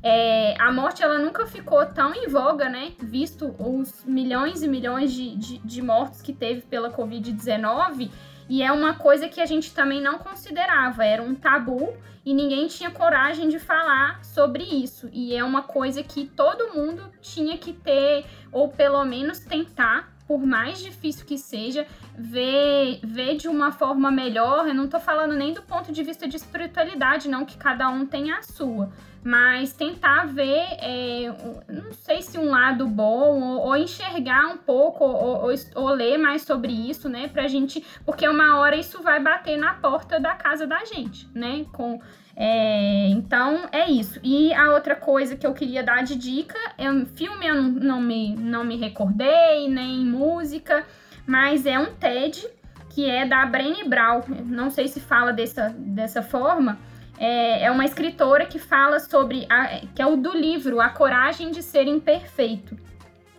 É, 0.07 0.55
a 0.61 0.71
morte 0.71 1.03
ela 1.03 1.19
nunca 1.19 1.47
ficou 1.47 1.85
tão 1.87 2.15
em 2.15 2.29
voga, 2.29 2.69
né? 2.69 2.93
Visto 2.99 3.57
os 3.59 4.05
milhões 4.05 4.63
e 4.63 4.69
milhões 4.69 5.11
de, 5.11 5.35
de, 5.35 5.59
de 5.59 5.81
mortos 5.81 6.21
que 6.21 6.31
teve 6.31 6.61
pela 6.61 6.91
Covid-19 6.91 8.11
e 8.49 8.63
é 8.63 8.71
uma 8.71 8.95
coisa 8.95 9.29
que 9.29 9.41
a 9.41 9.47
gente 9.47 9.75
também 9.75 10.01
não 10.01 10.19
considerava, 10.19 11.05
era 11.05 11.23
um 11.23 11.35
tabu 11.35 11.95
e 12.25 12.33
ninguém 12.33 12.67
tinha 12.69 12.91
coragem 12.91 13.49
de 13.49 13.59
falar 13.59 14.25
sobre 14.25 14.65
isso. 14.65 15.09
E 15.13 15.35
é 15.35 15.45
uma 15.45 15.63
coisa 15.63 16.03
que 16.03 16.27
todo 16.27 16.73
mundo 16.75 17.11
tinha 17.21 17.59
que 17.59 17.73
ter, 17.73 18.25
ou 18.51 18.69
pelo 18.69 19.05
menos 19.05 19.41
tentar, 19.41 20.14
por 20.27 20.45
mais 20.45 20.83
difícil 20.83 21.27
que 21.27 21.37
seja, 21.39 21.87
ver, 22.17 23.01
ver 23.03 23.37
de 23.37 23.49
uma 23.49 23.73
forma 23.73 24.11
melhor. 24.11 24.67
Eu 24.67 24.75
não 24.75 24.89
tô 24.89 24.99
falando 24.99 25.35
nem 25.35 25.53
do 25.53 25.63
ponto 25.63 25.93
de 25.93 26.03
vista 26.03 26.27
de 26.27 26.37
espiritualidade, 26.37 27.29
não, 27.29 27.45
que 27.45 27.57
cada 27.57 27.89
um 27.89 28.07
tem 28.07 28.33
a 28.33 28.43
sua 28.43 28.91
mas 29.25 29.73
tentar 29.73 30.27
ver, 30.27 30.67
é, 30.81 31.35
não 31.67 31.95
sei 31.95 32.21
se 32.21 32.37
um 32.37 32.51
lado 32.51 32.87
bom, 32.87 33.41
ou, 33.41 33.69
ou 33.69 33.77
enxergar 33.77 34.49
um 34.49 34.59
pouco, 34.59 35.03
ou, 35.03 35.47
ou, 35.47 35.55
ou, 35.77 35.89
ler 35.89 36.19
mais 36.19 36.43
sobre 36.43 36.71
isso, 36.71 37.09
né, 37.09 37.27
pra 37.27 37.49
gente, 37.49 37.83
porque 38.05 38.29
uma 38.29 38.59
hora 38.59 38.77
isso 38.77 39.03
vai 39.03 39.19
bater 39.21 39.57
na 39.57 39.73
porta 39.73 40.21
da 40.21 40.35
casa 40.35 40.67
da 40.67 40.85
gente, 40.85 41.27
né, 41.35 41.65
com... 41.73 41.99
É, 42.37 43.09
então 43.09 43.69
é 43.71 43.91
isso. 43.91 44.19
E 44.23 44.53
a 44.55 44.73
outra 44.73 44.97
coisa 44.97 45.37
que 45.37 45.47
eu 45.47 45.55
queria 45.55 45.83
dar 45.83 46.03
de 46.03 46.17
dica 46.17 46.59
é 46.77 46.91
um 46.91 47.07
filme, 47.07 47.47
eu 47.47 47.55
não, 47.55 47.71
não, 47.71 48.01
me, 48.01 48.35
não 48.35 48.65
me 48.65 48.77
recordei, 48.77 49.69
nem 49.69 50.05
música, 50.05 50.85
mas 51.27 51.65
é 51.65 51.79
um 51.79 51.95
TED 51.95 52.47
que 52.91 53.09
é 53.09 53.27
da 53.27 53.45
Brené 53.47 53.85
Brown. 53.85 54.23
Não 54.47 54.71
sei 54.71 54.89
se 54.89 55.01
fala 55.01 55.33
dessa, 55.33 55.75
dessa 55.77 56.23
forma, 56.23 56.79
é, 57.19 57.65
é 57.65 57.71
uma 57.71 57.85
escritora 57.85 58.47
que 58.47 58.59
fala 58.59 58.99
sobre, 58.99 59.47
a, 59.49 59.81
que 59.95 60.03
é 60.03 60.07
o 60.07 60.17
do 60.17 60.37
livro 60.37 60.81
A 60.81 60.89
Coragem 60.89 61.51
de 61.51 61.63
Ser 61.63 61.87
Imperfeito. 61.87 62.77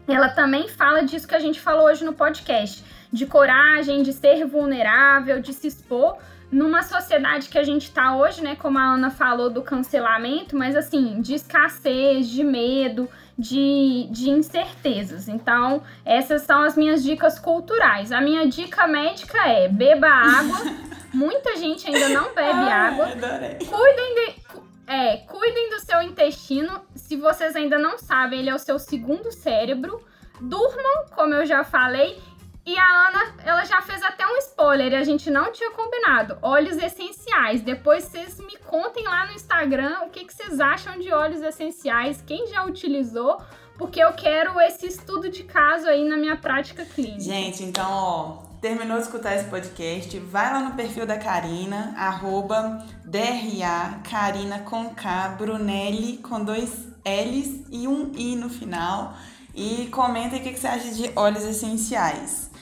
Ela 0.08 0.30
também 0.30 0.68
fala 0.68 1.04
disso 1.04 1.28
que 1.28 1.36
a 1.36 1.40
gente 1.40 1.60
falou 1.60 1.86
hoje 1.86 2.06
no 2.06 2.14
podcast, 2.14 2.84
de 3.12 3.26
coragem, 3.26 4.04
de 4.04 4.14
ser 4.14 4.46
vulnerável, 4.46 5.42
de 5.42 5.52
se 5.52 5.68
expor 5.68 6.18
numa 6.56 6.84
sociedade 6.84 7.50
que 7.50 7.58
a 7.58 7.64
gente 7.64 7.84
está 7.84 8.16
hoje, 8.16 8.42
né, 8.42 8.56
como 8.56 8.80
a 8.80 8.94
Ana 8.94 9.12
falou 9.12 9.50
do 9.50 9.62
cancelamento, 9.62 10.56
mas 10.56 10.74
assim, 10.74 11.20
de 11.20 11.36
escassez, 11.36 12.30
de 12.30 12.46
medo, 12.46 13.10
de, 13.38 14.08
de 14.10 14.30
incertezas. 14.30 15.28
Então, 15.28 15.84
essas 16.06 16.44
são 16.44 16.62
as 16.64 16.78
minhas 16.78 17.04
dicas 17.04 17.38
culturais. 17.38 18.14
A 18.14 18.22
minha 18.22 18.48
dica 18.48 18.88
médica 18.88 19.38
é 19.46 19.68
beba 19.68 20.08
água. 20.08 20.58
Muita 21.14 21.58
gente 21.58 21.88
ainda 21.88 22.08
não 22.08 22.34
bebe 22.34 22.70
água. 22.70 23.08
Adorei. 23.08 23.58
Cuidem 23.58 24.16
de. 24.16 24.46
É, 24.88 25.18
cuidem 25.28 25.72
do 25.72 25.82
seu 25.82 26.02
intestino. 26.04 26.80
Se 26.96 27.18
vocês 27.18 27.54
ainda 27.54 27.78
não 27.78 27.98
sabem, 27.98 28.40
ele 28.40 28.50
é 28.50 28.56
o 28.56 28.60
seu 28.60 28.80
segundo 28.80 29.30
cérebro. 29.30 30.02
Durmam, 30.40 31.06
como 31.14 31.34
eu 31.34 31.46
já 31.46 31.66
falei, 31.66 32.18
e 32.66 32.76
a 32.80 33.08
Ana, 33.08 33.36
ela 33.44 33.64
já 33.64 33.80
fez 33.84 34.02
até 34.02 34.26
um 34.26 34.38
spoiler 34.38 34.92
e 34.92 34.96
a 34.96 35.04
gente 35.04 35.30
não 35.30 35.52
tinha 35.52 35.70
combinado. 35.72 36.40
Óleos 36.42 36.78
essenciais. 36.78 37.62
Depois 37.62 38.06
vocês 38.06 38.40
me 38.40 38.58
contem 38.58 39.04
lá 39.04 39.28
no 39.28 39.34
Instagram 39.34 40.00
o 40.06 40.10
que, 40.10 40.26
que 40.26 40.34
vocês 40.34 40.60
acham 40.60 40.98
de 40.98 41.12
óleos 41.12 41.44
essenciais, 41.44 42.24
quem 42.26 42.48
já 42.48 42.66
utilizou, 42.66 43.40
porque 43.78 44.00
eu 44.00 44.14
quero 44.14 44.60
esse 44.62 44.88
estudo 44.88 45.30
de 45.30 45.44
caso 45.44 45.88
aí 45.88 46.10
na 46.10 46.18
minha 46.18 46.38
prática 46.38 46.84
clínica. 46.84 47.20
Gente, 47.20 47.62
então, 47.62 47.88
ó, 47.88 48.38
terminou 48.60 48.98
de 48.98 49.04
escutar 49.04 49.36
esse 49.36 49.48
podcast, 49.48 50.18
vai 50.22 50.52
lá 50.52 50.62
no 50.62 50.76
perfil 50.76 51.06
da 51.06 51.20
Karina, 51.20 51.94
arroba 51.96 52.84
DRA, 53.06 54.00
Karina 54.10 54.60
com 54.60 54.90
K, 54.90 55.36
Brunelli 55.38 56.18
com 56.18 56.44
dois 56.44 56.88
L's 57.06 57.64
e 57.70 57.88
um 57.88 58.12
I 58.16 58.36
no 58.36 58.50
final. 58.50 59.14
E 59.54 59.88
comenta 59.92 60.36
aí 60.36 60.42
o 60.42 60.44
que 60.44 60.58
você 60.58 60.68
acha 60.68 60.90
de 60.90 61.12
óleos 61.16 61.44
essenciais. 61.44 62.55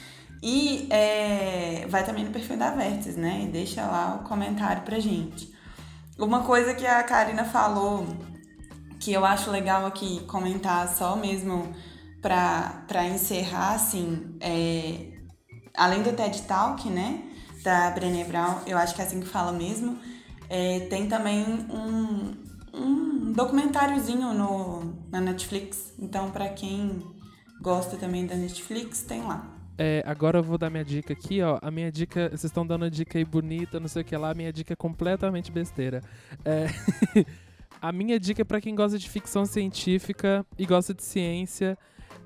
E 0.46 0.86
é, 0.90 1.86
vai 1.88 2.04
também 2.04 2.22
no 2.22 2.30
perfil 2.30 2.58
da 2.58 2.70
Vértice, 2.70 3.18
né? 3.18 3.44
E 3.44 3.46
deixa 3.46 3.80
lá 3.86 4.20
o 4.20 4.28
comentário 4.28 4.82
pra 4.82 4.98
gente. 4.98 5.50
Uma 6.18 6.42
coisa 6.42 6.74
que 6.74 6.86
a 6.86 7.02
Karina 7.02 7.44
falou 7.44 8.06
que 9.00 9.10
eu 9.10 9.24
acho 9.24 9.50
legal 9.50 9.86
aqui 9.86 10.20
comentar 10.26 10.86
só 10.94 11.16
mesmo 11.16 11.74
pra 12.20 13.06
encerrar, 13.10 13.72
assim, 13.72 14.36
é, 14.38 15.12
além 15.74 16.02
do 16.02 16.12
TED 16.12 16.42
Talk, 16.42 16.90
né? 16.90 17.22
Da 17.62 17.90
Brené 17.92 18.24
Brown, 18.24 18.58
eu 18.66 18.76
acho 18.76 18.94
que 18.94 19.00
é 19.00 19.06
assim 19.06 19.20
que 19.20 19.26
fala 19.26 19.50
mesmo. 19.50 19.98
É, 20.50 20.80
tem 20.90 21.08
também 21.08 21.42
um, 21.70 22.34
um 22.74 23.32
documentáriozinho 23.32 24.34
no, 24.34 24.94
na 25.10 25.22
Netflix. 25.22 25.94
Então, 25.98 26.30
para 26.30 26.50
quem 26.50 27.02
gosta 27.62 27.96
também 27.96 28.26
da 28.26 28.34
Netflix, 28.34 29.00
tem 29.04 29.22
lá. 29.22 29.53
É, 29.76 30.02
agora 30.06 30.38
eu 30.38 30.42
vou 30.42 30.56
dar 30.56 30.70
minha 30.70 30.84
dica 30.84 31.12
aqui, 31.12 31.42
ó. 31.42 31.58
A 31.60 31.70
minha 31.70 31.90
dica, 31.90 32.28
vocês 32.28 32.44
estão 32.44 32.66
dando 32.66 32.88
dica 32.90 33.18
aí 33.18 33.24
bonita, 33.24 33.80
não 33.80 33.88
sei 33.88 34.02
o 34.02 34.04
que 34.04 34.16
lá. 34.16 34.30
A 34.30 34.34
minha 34.34 34.52
dica 34.52 34.72
é 34.72 34.76
completamente 34.76 35.50
besteira. 35.50 36.00
É, 36.44 36.66
a 37.80 37.90
minha 37.90 38.18
dica 38.18 38.42
é 38.42 38.44
pra 38.44 38.60
quem 38.60 38.74
gosta 38.74 38.98
de 38.98 39.08
ficção 39.08 39.44
científica 39.44 40.46
e 40.58 40.64
gosta 40.64 40.94
de 40.94 41.02
ciência. 41.02 41.76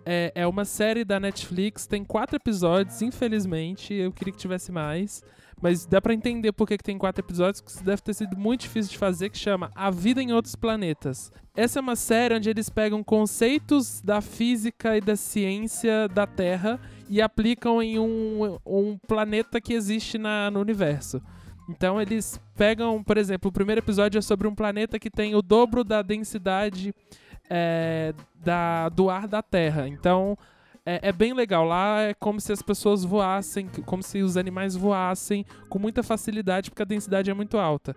É, 0.04 0.32
é 0.34 0.46
uma 0.46 0.64
série 0.64 1.04
da 1.04 1.18
Netflix, 1.18 1.86
tem 1.86 2.04
quatro 2.04 2.36
episódios, 2.36 3.00
infelizmente. 3.02 3.94
Eu 3.94 4.12
queria 4.12 4.32
que 4.32 4.38
tivesse 4.38 4.70
mais. 4.70 5.22
Mas 5.60 5.84
dá 5.86 6.00
para 6.00 6.14
entender 6.14 6.52
por 6.52 6.66
que, 6.66 6.78
tem 6.78 6.96
quatro 6.96 7.24
episódios, 7.24 7.60
que 7.60 7.82
deve 7.82 8.00
ter 8.00 8.14
sido 8.14 8.36
muito 8.36 8.62
difícil 8.62 8.92
de 8.92 8.98
fazer, 8.98 9.28
que 9.28 9.38
chama 9.38 9.70
A 9.74 9.90
Vida 9.90 10.22
em 10.22 10.32
Outros 10.32 10.54
Planetas. 10.54 11.32
Essa 11.56 11.80
é 11.80 11.82
uma 11.82 11.96
série 11.96 12.36
onde 12.36 12.48
eles 12.48 12.70
pegam 12.70 13.02
conceitos 13.02 14.00
da 14.00 14.20
física 14.20 14.96
e 14.96 15.00
da 15.00 15.16
ciência 15.16 16.08
da 16.08 16.26
Terra 16.26 16.80
e 17.08 17.20
aplicam 17.20 17.82
em 17.82 17.98
um, 17.98 18.58
um 18.64 18.96
planeta 18.96 19.60
que 19.60 19.72
existe 19.72 20.16
na, 20.18 20.50
no 20.50 20.60
universo. 20.60 21.20
Então 21.68 22.00
eles 22.00 22.40
pegam, 22.56 23.02
por 23.02 23.18
exemplo, 23.18 23.50
o 23.50 23.52
primeiro 23.52 23.80
episódio 23.80 24.18
é 24.18 24.22
sobre 24.22 24.46
um 24.46 24.54
planeta 24.54 24.98
que 24.98 25.10
tem 25.10 25.34
o 25.34 25.42
dobro 25.42 25.82
da 25.84 26.00
densidade 26.00 26.94
é, 27.50 28.14
da, 28.36 28.88
do 28.88 29.10
ar 29.10 29.26
da 29.26 29.42
Terra. 29.42 29.86
Então 29.88 30.38
é, 30.88 31.08
é, 31.08 31.12
bem 31.12 31.34
legal. 31.34 31.64
Lá 31.64 32.00
é 32.00 32.14
como 32.14 32.40
se 32.40 32.50
as 32.50 32.62
pessoas 32.62 33.04
voassem, 33.04 33.68
como 33.84 34.02
se 34.02 34.22
os 34.22 34.36
animais 34.36 34.74
voassem 34.74 35.44
com 35.68 35.78
muita 35.78 36.02
facilidade, 36.02 36.70
porque 36.70 36.82
a 36.82 36.86
densidade 36.86 37.30
é 37.30 37.34
muito 37.34 37.58
alta. 37.58 37.94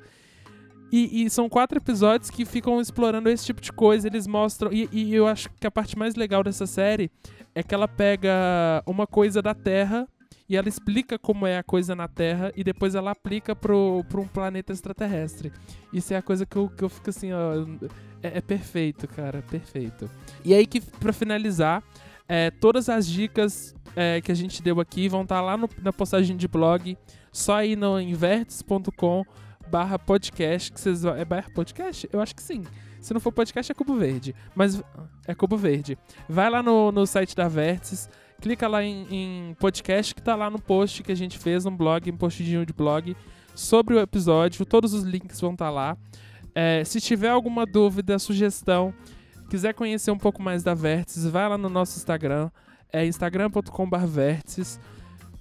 E, 0.91 1.23
e 1.23 1.29
são 1.29 1.47
quatro 1.47 1.77
episódios 1.77 2.29
que 2.29 2.43
ficam 2.43 2.81
explorando 2.81 3.29
esse 3.29 3.45
tipo 3.45 3.61
de 3.61 3.71
coisa. 3.71 4.07
Eles 4.07 4.27
mostram. 4.27 4.73
E, 4.73 4.89
e 4.91 5.15
eu 5.15 5.25
acho 5.25 5.49
que 5.57 5.65
a 5.65 5.71
parte 5.71 5.97
mais 5.97 6.15
legal 6.15 6.43
dessa 6.43 6.67
série 6.67 7.09
é 7.55 7.63
que 7.63 7.73
ela 7.73 7.87
pega 7.87 8.83
uma 8.85 9.07
coisa 9.07 9.41
da 9.41 9.53
Terra 9.53 10.05
e 10.49 10.57
ela 10.57 10.67
explica 10.67 11.17
como 11.17 11.47
é 11.47 11.57
a 11.57 11.63
coisa 11.63 11.95
na 11.95 12.09
Terra 12.09 12.51
e 12.57 12.63
depois 12.63 12.93
ela 12.93 13.11
aplica 13.11 13.55
pro 13.55 14.03
um 14.13 14.27
planeta 14.27 14.73
extraterrestre. 14.73 15.49
Isso 15.93 16.13
é 16.13 16.17
a 16.17 16.21
coisa 16.21 16.45
que 16.45 16.57
eu, 16.57 16.67
que 16.67 16.83
eu 16.83 16.89
fico 16.89 17.09
assim, 17.09 17.31
ó. 17.31 17.65
É, 18.21 18.39
é 18.39 18.41
perfeito, 18.41 19.07
cara, 19.07 19.41
perfeito. 19.49 20.11
E 20.43 20.53
aí 20.53 20.67
que, 20.67 20.81
pra 20.81 21.13
finalizar, 21.13 21.81
é, 22.27 22.51
todas 22.51 22.89
as 22.89 23.07
dicas 23.07 23.75
é, 23.95 24.21
que 24.21 24.31
a 24.31 24.35
gente 24.35 24.61
deu 24.61 24.79
aqui 24.79 25.07
vão 25.07 25.23
estar 25.23 25.35
tá 25.35 25.41
lá 25.41 25.57
no, 25.57 25.69
na 25.81 25.91
postagem 25.91 26.35
de 26.35 26.47
blog. 26.47 26.97
Só 27.31 27.63
ir 27.63 27.75
no 27.75 27.99
invertes.com 27.99 29.23
barra 29.69 29.97
podcast. 29.97 30.71
Que 30.71 30.79
vocês, 30.79 31.05
é 31.05 31.25
barra 31.25 31.49
podcast? 31.53 32.07
Eu 32.11 32.19
acho 32.21 32.35
que 32.35 32.41
sim. 32.41 32.63
Se 32.99 33.13
não 33.13 33.19
for 33.19 33.31
podcast, 33.31 33.71
é 33.71 33.75
Cubo 33.75 33.95
Verde. 33.95 34.35
Mas 34.53 34.81
é 35.27 35.33
Cubo 35.33 35.57
Verde. 35.57 35.97
Vai 36.29 36.49
lá 36.49 36.61
no, 36.61 36.91
no 36.91 37.05
site 37.07 37.35
da 37.35 37.47
Vértices, 37.47 38.09
clica 38.39 38.67
lá 38.67 38.83
em, 38.83 39.07
em, 39.09 39.53
podcast 39.55 40.13
que 40.13 40.21
tá 40.21 40.35
lá 40.35 40.49
no 40.49 40.59
post 40.59 41.01
que 41.01 41.11
a 41.11 41.15
gente 41.15 41.39
fez, 41.39 41.65
um 41.65 41.75
blog, 41.75 42.11
um 42.11 42.17
postinho 42.17 42.65
de 42.65 42.73
blog 42.73 43.15
sobre 43.55 43.95
o 43.95 43.99
episódio. 43.99 44.65
Todos 44.65 44.93
os 44.93 45.03
links 45.03 45.41
vão 45.41 45.53
estar 45.53 45.65
tá 45.65 45.71
lá. 45.71 45.97
É, 46.53 46.83
se 46.83 46.99
tiver 47.01 47.29
alguma 47.29 47.65
dúvida, 47.65 48.19
sugestão, 48.19 48.93
quiser 49.51 49.73
conhecer 49.73 50.09
um 50.11 50.17
pouco 50.17 50.41
mais 50.41 50.63
da 50.63 50.73
Vértices, 50.73 51.25
vai 51.25 51.49
lá 51.49 51.57
no 51.57 51.67
nosso 51.67 51.97
Instagram, 51.97 52.49
é 52.89 53.05
instagram.com.br 53.05 54.05
Vértices. 54.07 54.79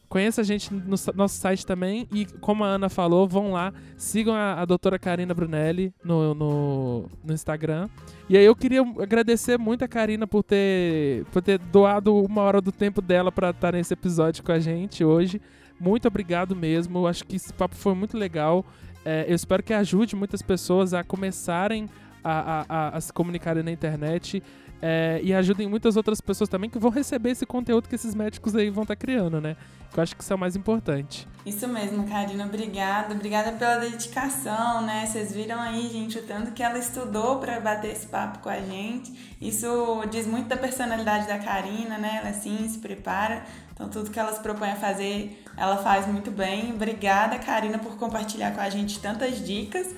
Conheça 0.09 0.41
a 0.41 0.45
gente 0.45 0.75
no 0.75 0.97
nosso 1.15 1.37
site 1.37 1.65
também 1.65 2.09
e, 2.13 2.27
como 2.41 2.65
a 2.65 2.67
Ana 2.67 2.89
falou, 2.89 3.29
vão 3.29 3.53
lá, 3.53 3.73
sigam 3.97 4.35
a, 4.35 4.61
a 4.61 4.65
doutora 4.65 4.99
Karina 4.99 5.33
Brunelli 5.33 5.95
no, 6.03 6.35
no, 6.35 7.09
no, 7.23 7.33
Instagram. 7.33 7.89
E 8.29 8.37
aí 8.37 8.45
eu 8.45 8.57
queria 8.57 8.81
agradecer 8.81 9.57
muito 9.57 9.85
a 9.85 9.89
Karina 9.89 10.27
por 10.27 10.43
ter, 10.43 11.25
por 11.27 11.41
ter 11.41 11.61
doado 11.61 12.13
uma 12.13 12.43
hora 12.43 12.61
do 12.61 12.73
tempo 12.73 13.01
dela 13.01 13.31
para 13.31 13.51
estar 13.51 13.75
nesse 13.75 13.95
episódio 13.95 14.43
com 14.43 14.51
a 14.51 14.59
gente 14.59 15.05
hoje. 15.05 15.41
Muito 15.79 16.09
obrigado 16.09 16.57
mesmo, 16.57 17.07
acho 17.07 17.25
que 17.25 17.37
esse 17.37 17.53
papo 17.53 17.77
foi 17.77 17.95
muito 17.95 18.19
legal. 18.19 18.67
É, 19.05 19.27
eu 19.29 19.37
espero 19.37 19.63
que 19.63 19.73
ajude 19.73 20.17
muitas 20.17 20.43
pessoas 20.43 20.93
a 20.93 21.05
começarem 21.05 21.89
a, 22.23 22.65
a, 22.69 22.97
a, 22.97 23.01
se 23.01 23.13
comunicarem 23.13 23.63
na 23.63 23.71
internet 23.71 24.43
é, 24.83 25.21
e 25.23 25.35
ajudem 25.35 25.69
muitas 25.69 25.97
outras 25.97 26.21
pessoas 26.21 26.49
também 26.49 26.71
que 26.71 26.79
vão 26.79 26.91
receber 26.91 27.31
esse 27.31 27.45
conteúdo 27.45 27.89
que 27.89 27.95
esses 27.95 28.15
médicos 28.15 28.55
aí 28.57 28.71
vão 28.71 28.83
estar 28.83 28.97
tá 28.97 29.01
criando, 29.01 29.41
né? 29.41 29.57
Que 29.93 29.99
eu 29.99 30.03
acho 30.03 30.17
que 30.17 30.23
isso 30.23 30.33
é 30.33 30.37
o 30.37 30.39
mais 30.39 30.55
importante. 30.57 31.27
Isso 31.45 31.67
mesmo, 31.67 32.09
Karina, 32.09 32.45
obrigada. 32.45 33.13
Obrigada 33.13 33.53
pela 33.53 33.77
dedicação, 33.77 34.83
né? 34.83 35.05
Vocês 35.05 35.35
viram 35.35 35.61
aí, 35.61 35.89
gente, 35.89 36.19
o 36.19 36.23
tanto 36.23 36.53
que 36.53 36.63
ela 36.63 36.79
estudou 36.79 37.39
para 37.39 37.59
bater 37.61 37.91
esse 37.91 38.07
papo 38.07 38.39
com 38.39 38.49
a 38.49 38.61
gente. 38.61 39.13
Isso 39.41 39.67
diz 40.11 40.27
muito 40.27 40.49
da 40.49 40.57
personalidade 40.57 41.27
da 41.27 41.39
Karina, 41.39 41.99
né? 41.99 42.21
Ela 42.23 42.33
sim 42.33 42.69
se 42.69 42.79
prepara. 42.79 43.43
Então, 43.75 43.89
tudo 43.89 44.11
que 44.11 44.21
ela 44.21 44.33
se 44.33 44.41
propõe 44.41 44.71
a 44.71 44.77
fazer, 44.77 45.43
ela 45.57 45.79
faz 45.79 46.07
muito 46.07 46.31
bem. 46.31 46.73
Obrigada, 46.73 47.39
Karina, 47.39 47.79
por 47.79 47.97
compartilhar 47.97 48.53
com 48.53 48.61
a 48.61 48.71
gente 48.71 49.01
tantas 49.01 49.45
dicas 49.45 49.89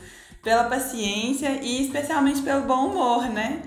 pela 0.43 0.65
paciência 0.65 1.61
e 1.63 1.83
especialmente 1.83 2.43
pelo 2.43 2.63
bom 2.63 2.89
humor, 2.89 3.29
né? 3.29 3.63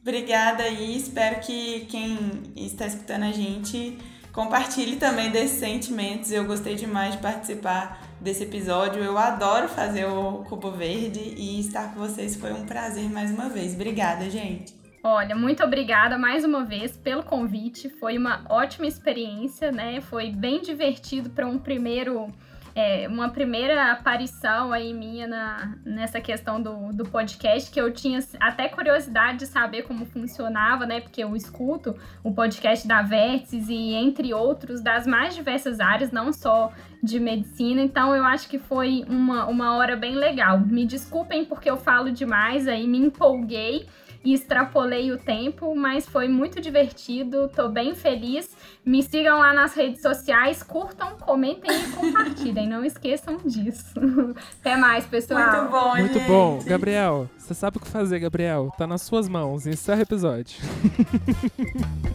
Obrigada 0.00 0.62
aí, 0.62 0.96
espero 0.96 1.40
que 1.40 1.86
quem 1.90 2.52
está 2.56 2.86
escutando 2.86 3.24
a 3.24 3.32
gente 3.32 3.98
compartilhe 4.32 4.96
também 4.96 5.30
desses 5.30 5.58
sentimentos. 5.58 6.32
Eu 6.32 6.44
gostei 6.44 6.74
demais 6.74 7.12
de 7.12 7.18
participar 7.18 8.00
desse 8.20 8.44
episódio. 8.44 9.02
Eu 9.02 9.18
adoro 9.18 9.68
fazer 9.68 10.06
o 10.06 10.44
Cubo 10.48 10.70
Verde 10.70 11.20
e 11.36 11.60
estar 11.60 11.92
com 11.92 12.00
vocês 12.00 12.36
foi 12.36 12.52
um 12.52 12.64
prazer 12.64 13.10
mais 13.10 13.30
uma 13.30 13.48
vez. 13.48 13.74
Obrigada, 13.74 14.30
gente. 14.30 14.78
Olha, 15.02 15.34
muito 15.34 15.64
obrigada 15.64 16.18
mais 16.18 16.44
uma 16.44 16.64
vez 16.64 16.96
pelo 16.96 17.22
convite. 17.22 17.88
Foi 17.88 18.18
uma 18.18 18.44
ótima 18.50 18.86
experiência, 18.86 19.72
né? 19.72 20.00
Foi 20.02 20.30
bem 20.30 20.60
divertido 20.60 21.30
para 21.30 21.46
um 21.46 21.58
primeiro 21.58 22.30
é, 22.74 23.08
uma 23.08 23.28
primeira 23.30 23.92
aparição 23.92 24.72
aí 24.72 24.92
minha 24.92 25.26
na, 25.26 25.74
nessa 25.84 26.20
questão 26.20 26.60
do, 26.60 26.92
do 26.92 27.04
podcast, 27.04 27.70
que 27.70 27.80
eu 27.80 27.92
tinha 27.92 28.18
até 28.38 28.68
curiosidade 28.68 29.38
de 29.38 29.46
saber 29.46 29.82
como 29.82 30.06
funcionava, 30.06 30.86
né? 30.86 31.00
Porque 31.00 31.22
eu 31.22 31.34
escuto 31.34 31.96
o 32.22 32.32
podcast 32.32 32.86
da 32.86 33.02
Vértices 33.02 33.68
e 33.68 33.94
entre 33.94 34.32
outros 34.32 34.80
das 34.80 35.06
mais 35.06 35.34
diversas 35.34 35.80
áreas, 35.80 36.10
não 36.10 36.32
só 36.32 36.72
de 37.02 37.18
medicina, 37.18 37.80
então 37.80 38.14
eu 38.14 38.24
acho 38.24 38.48
que 38.48 38.58
foi 38.58 39.04
uma, 39.08 39.46
uma 39.46 39.76
hora 39.76 39.96
bem 39.96 40.14
legal. 40.14 40.60
Me 40.60 40.84
desculpem 40.84 41.44
porque 41.44 41.70
eu 41.70 41.76
falo 41.76 42.12
demais 42.12 42.68
aí, 42.68 42.86
me 42.86 42.98
empolguei. 42.98 43.86
E 44.24 44.34
extrapolei 44.34 45.10
o 45.12 45.18
tempo, 45.18 45.74
mas 45.74 46.06
foi 46.06 46.28
muito 46.28 46.60
divertido, 46.60 47.48
tô 47.48 47.68
bem 47.68 47.94
feliz. 47.94 48.50
Me 48.84 49.02
sigam 49.02 49.38
lá 49.38 49.52
nas 49.52 49.74
redes 49.74 50.02
sociais, 50.02 50.62
curtam, 50.62 51.16
comentem 51.18 51.70
e 51.70 51.88
compartilhem. 51.92 52.68
Não 52.68 52.84
esqueçam 52.84 53.38
disso. 53.38 53.94
Até 54.60 54.76
mais, 54.76 55.06
pessoal. 55.06 55.50
Muito 55.50 55.70
bom, 55.70 55.96
Muito 55.96 56.18
gente. 56.18 56.28
bom. 56.28 56.58
Gabriel, 56.64 57.28
você 57.36 57.54
sabe 57.54 57.78
o 57.78 57.80
que 57.80 57.88
fazer, 57.88 58.18
Gabriel. 58.18 58.70
Tá 58.76 58.86
nas 58.86 59.02
suas 59.02 59.28
mãos. 59.28 59.66
Encerra 59.66 60.00
o 60.00 60.02
episódio. 60.02 60.58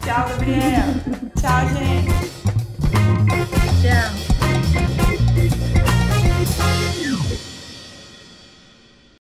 Tchau, 0.04 0.28
Gabriel. 0.28 0.86
Tchau, 1.36 1.68
gente. 1.74 2.46
Tchau. 3.82 4.35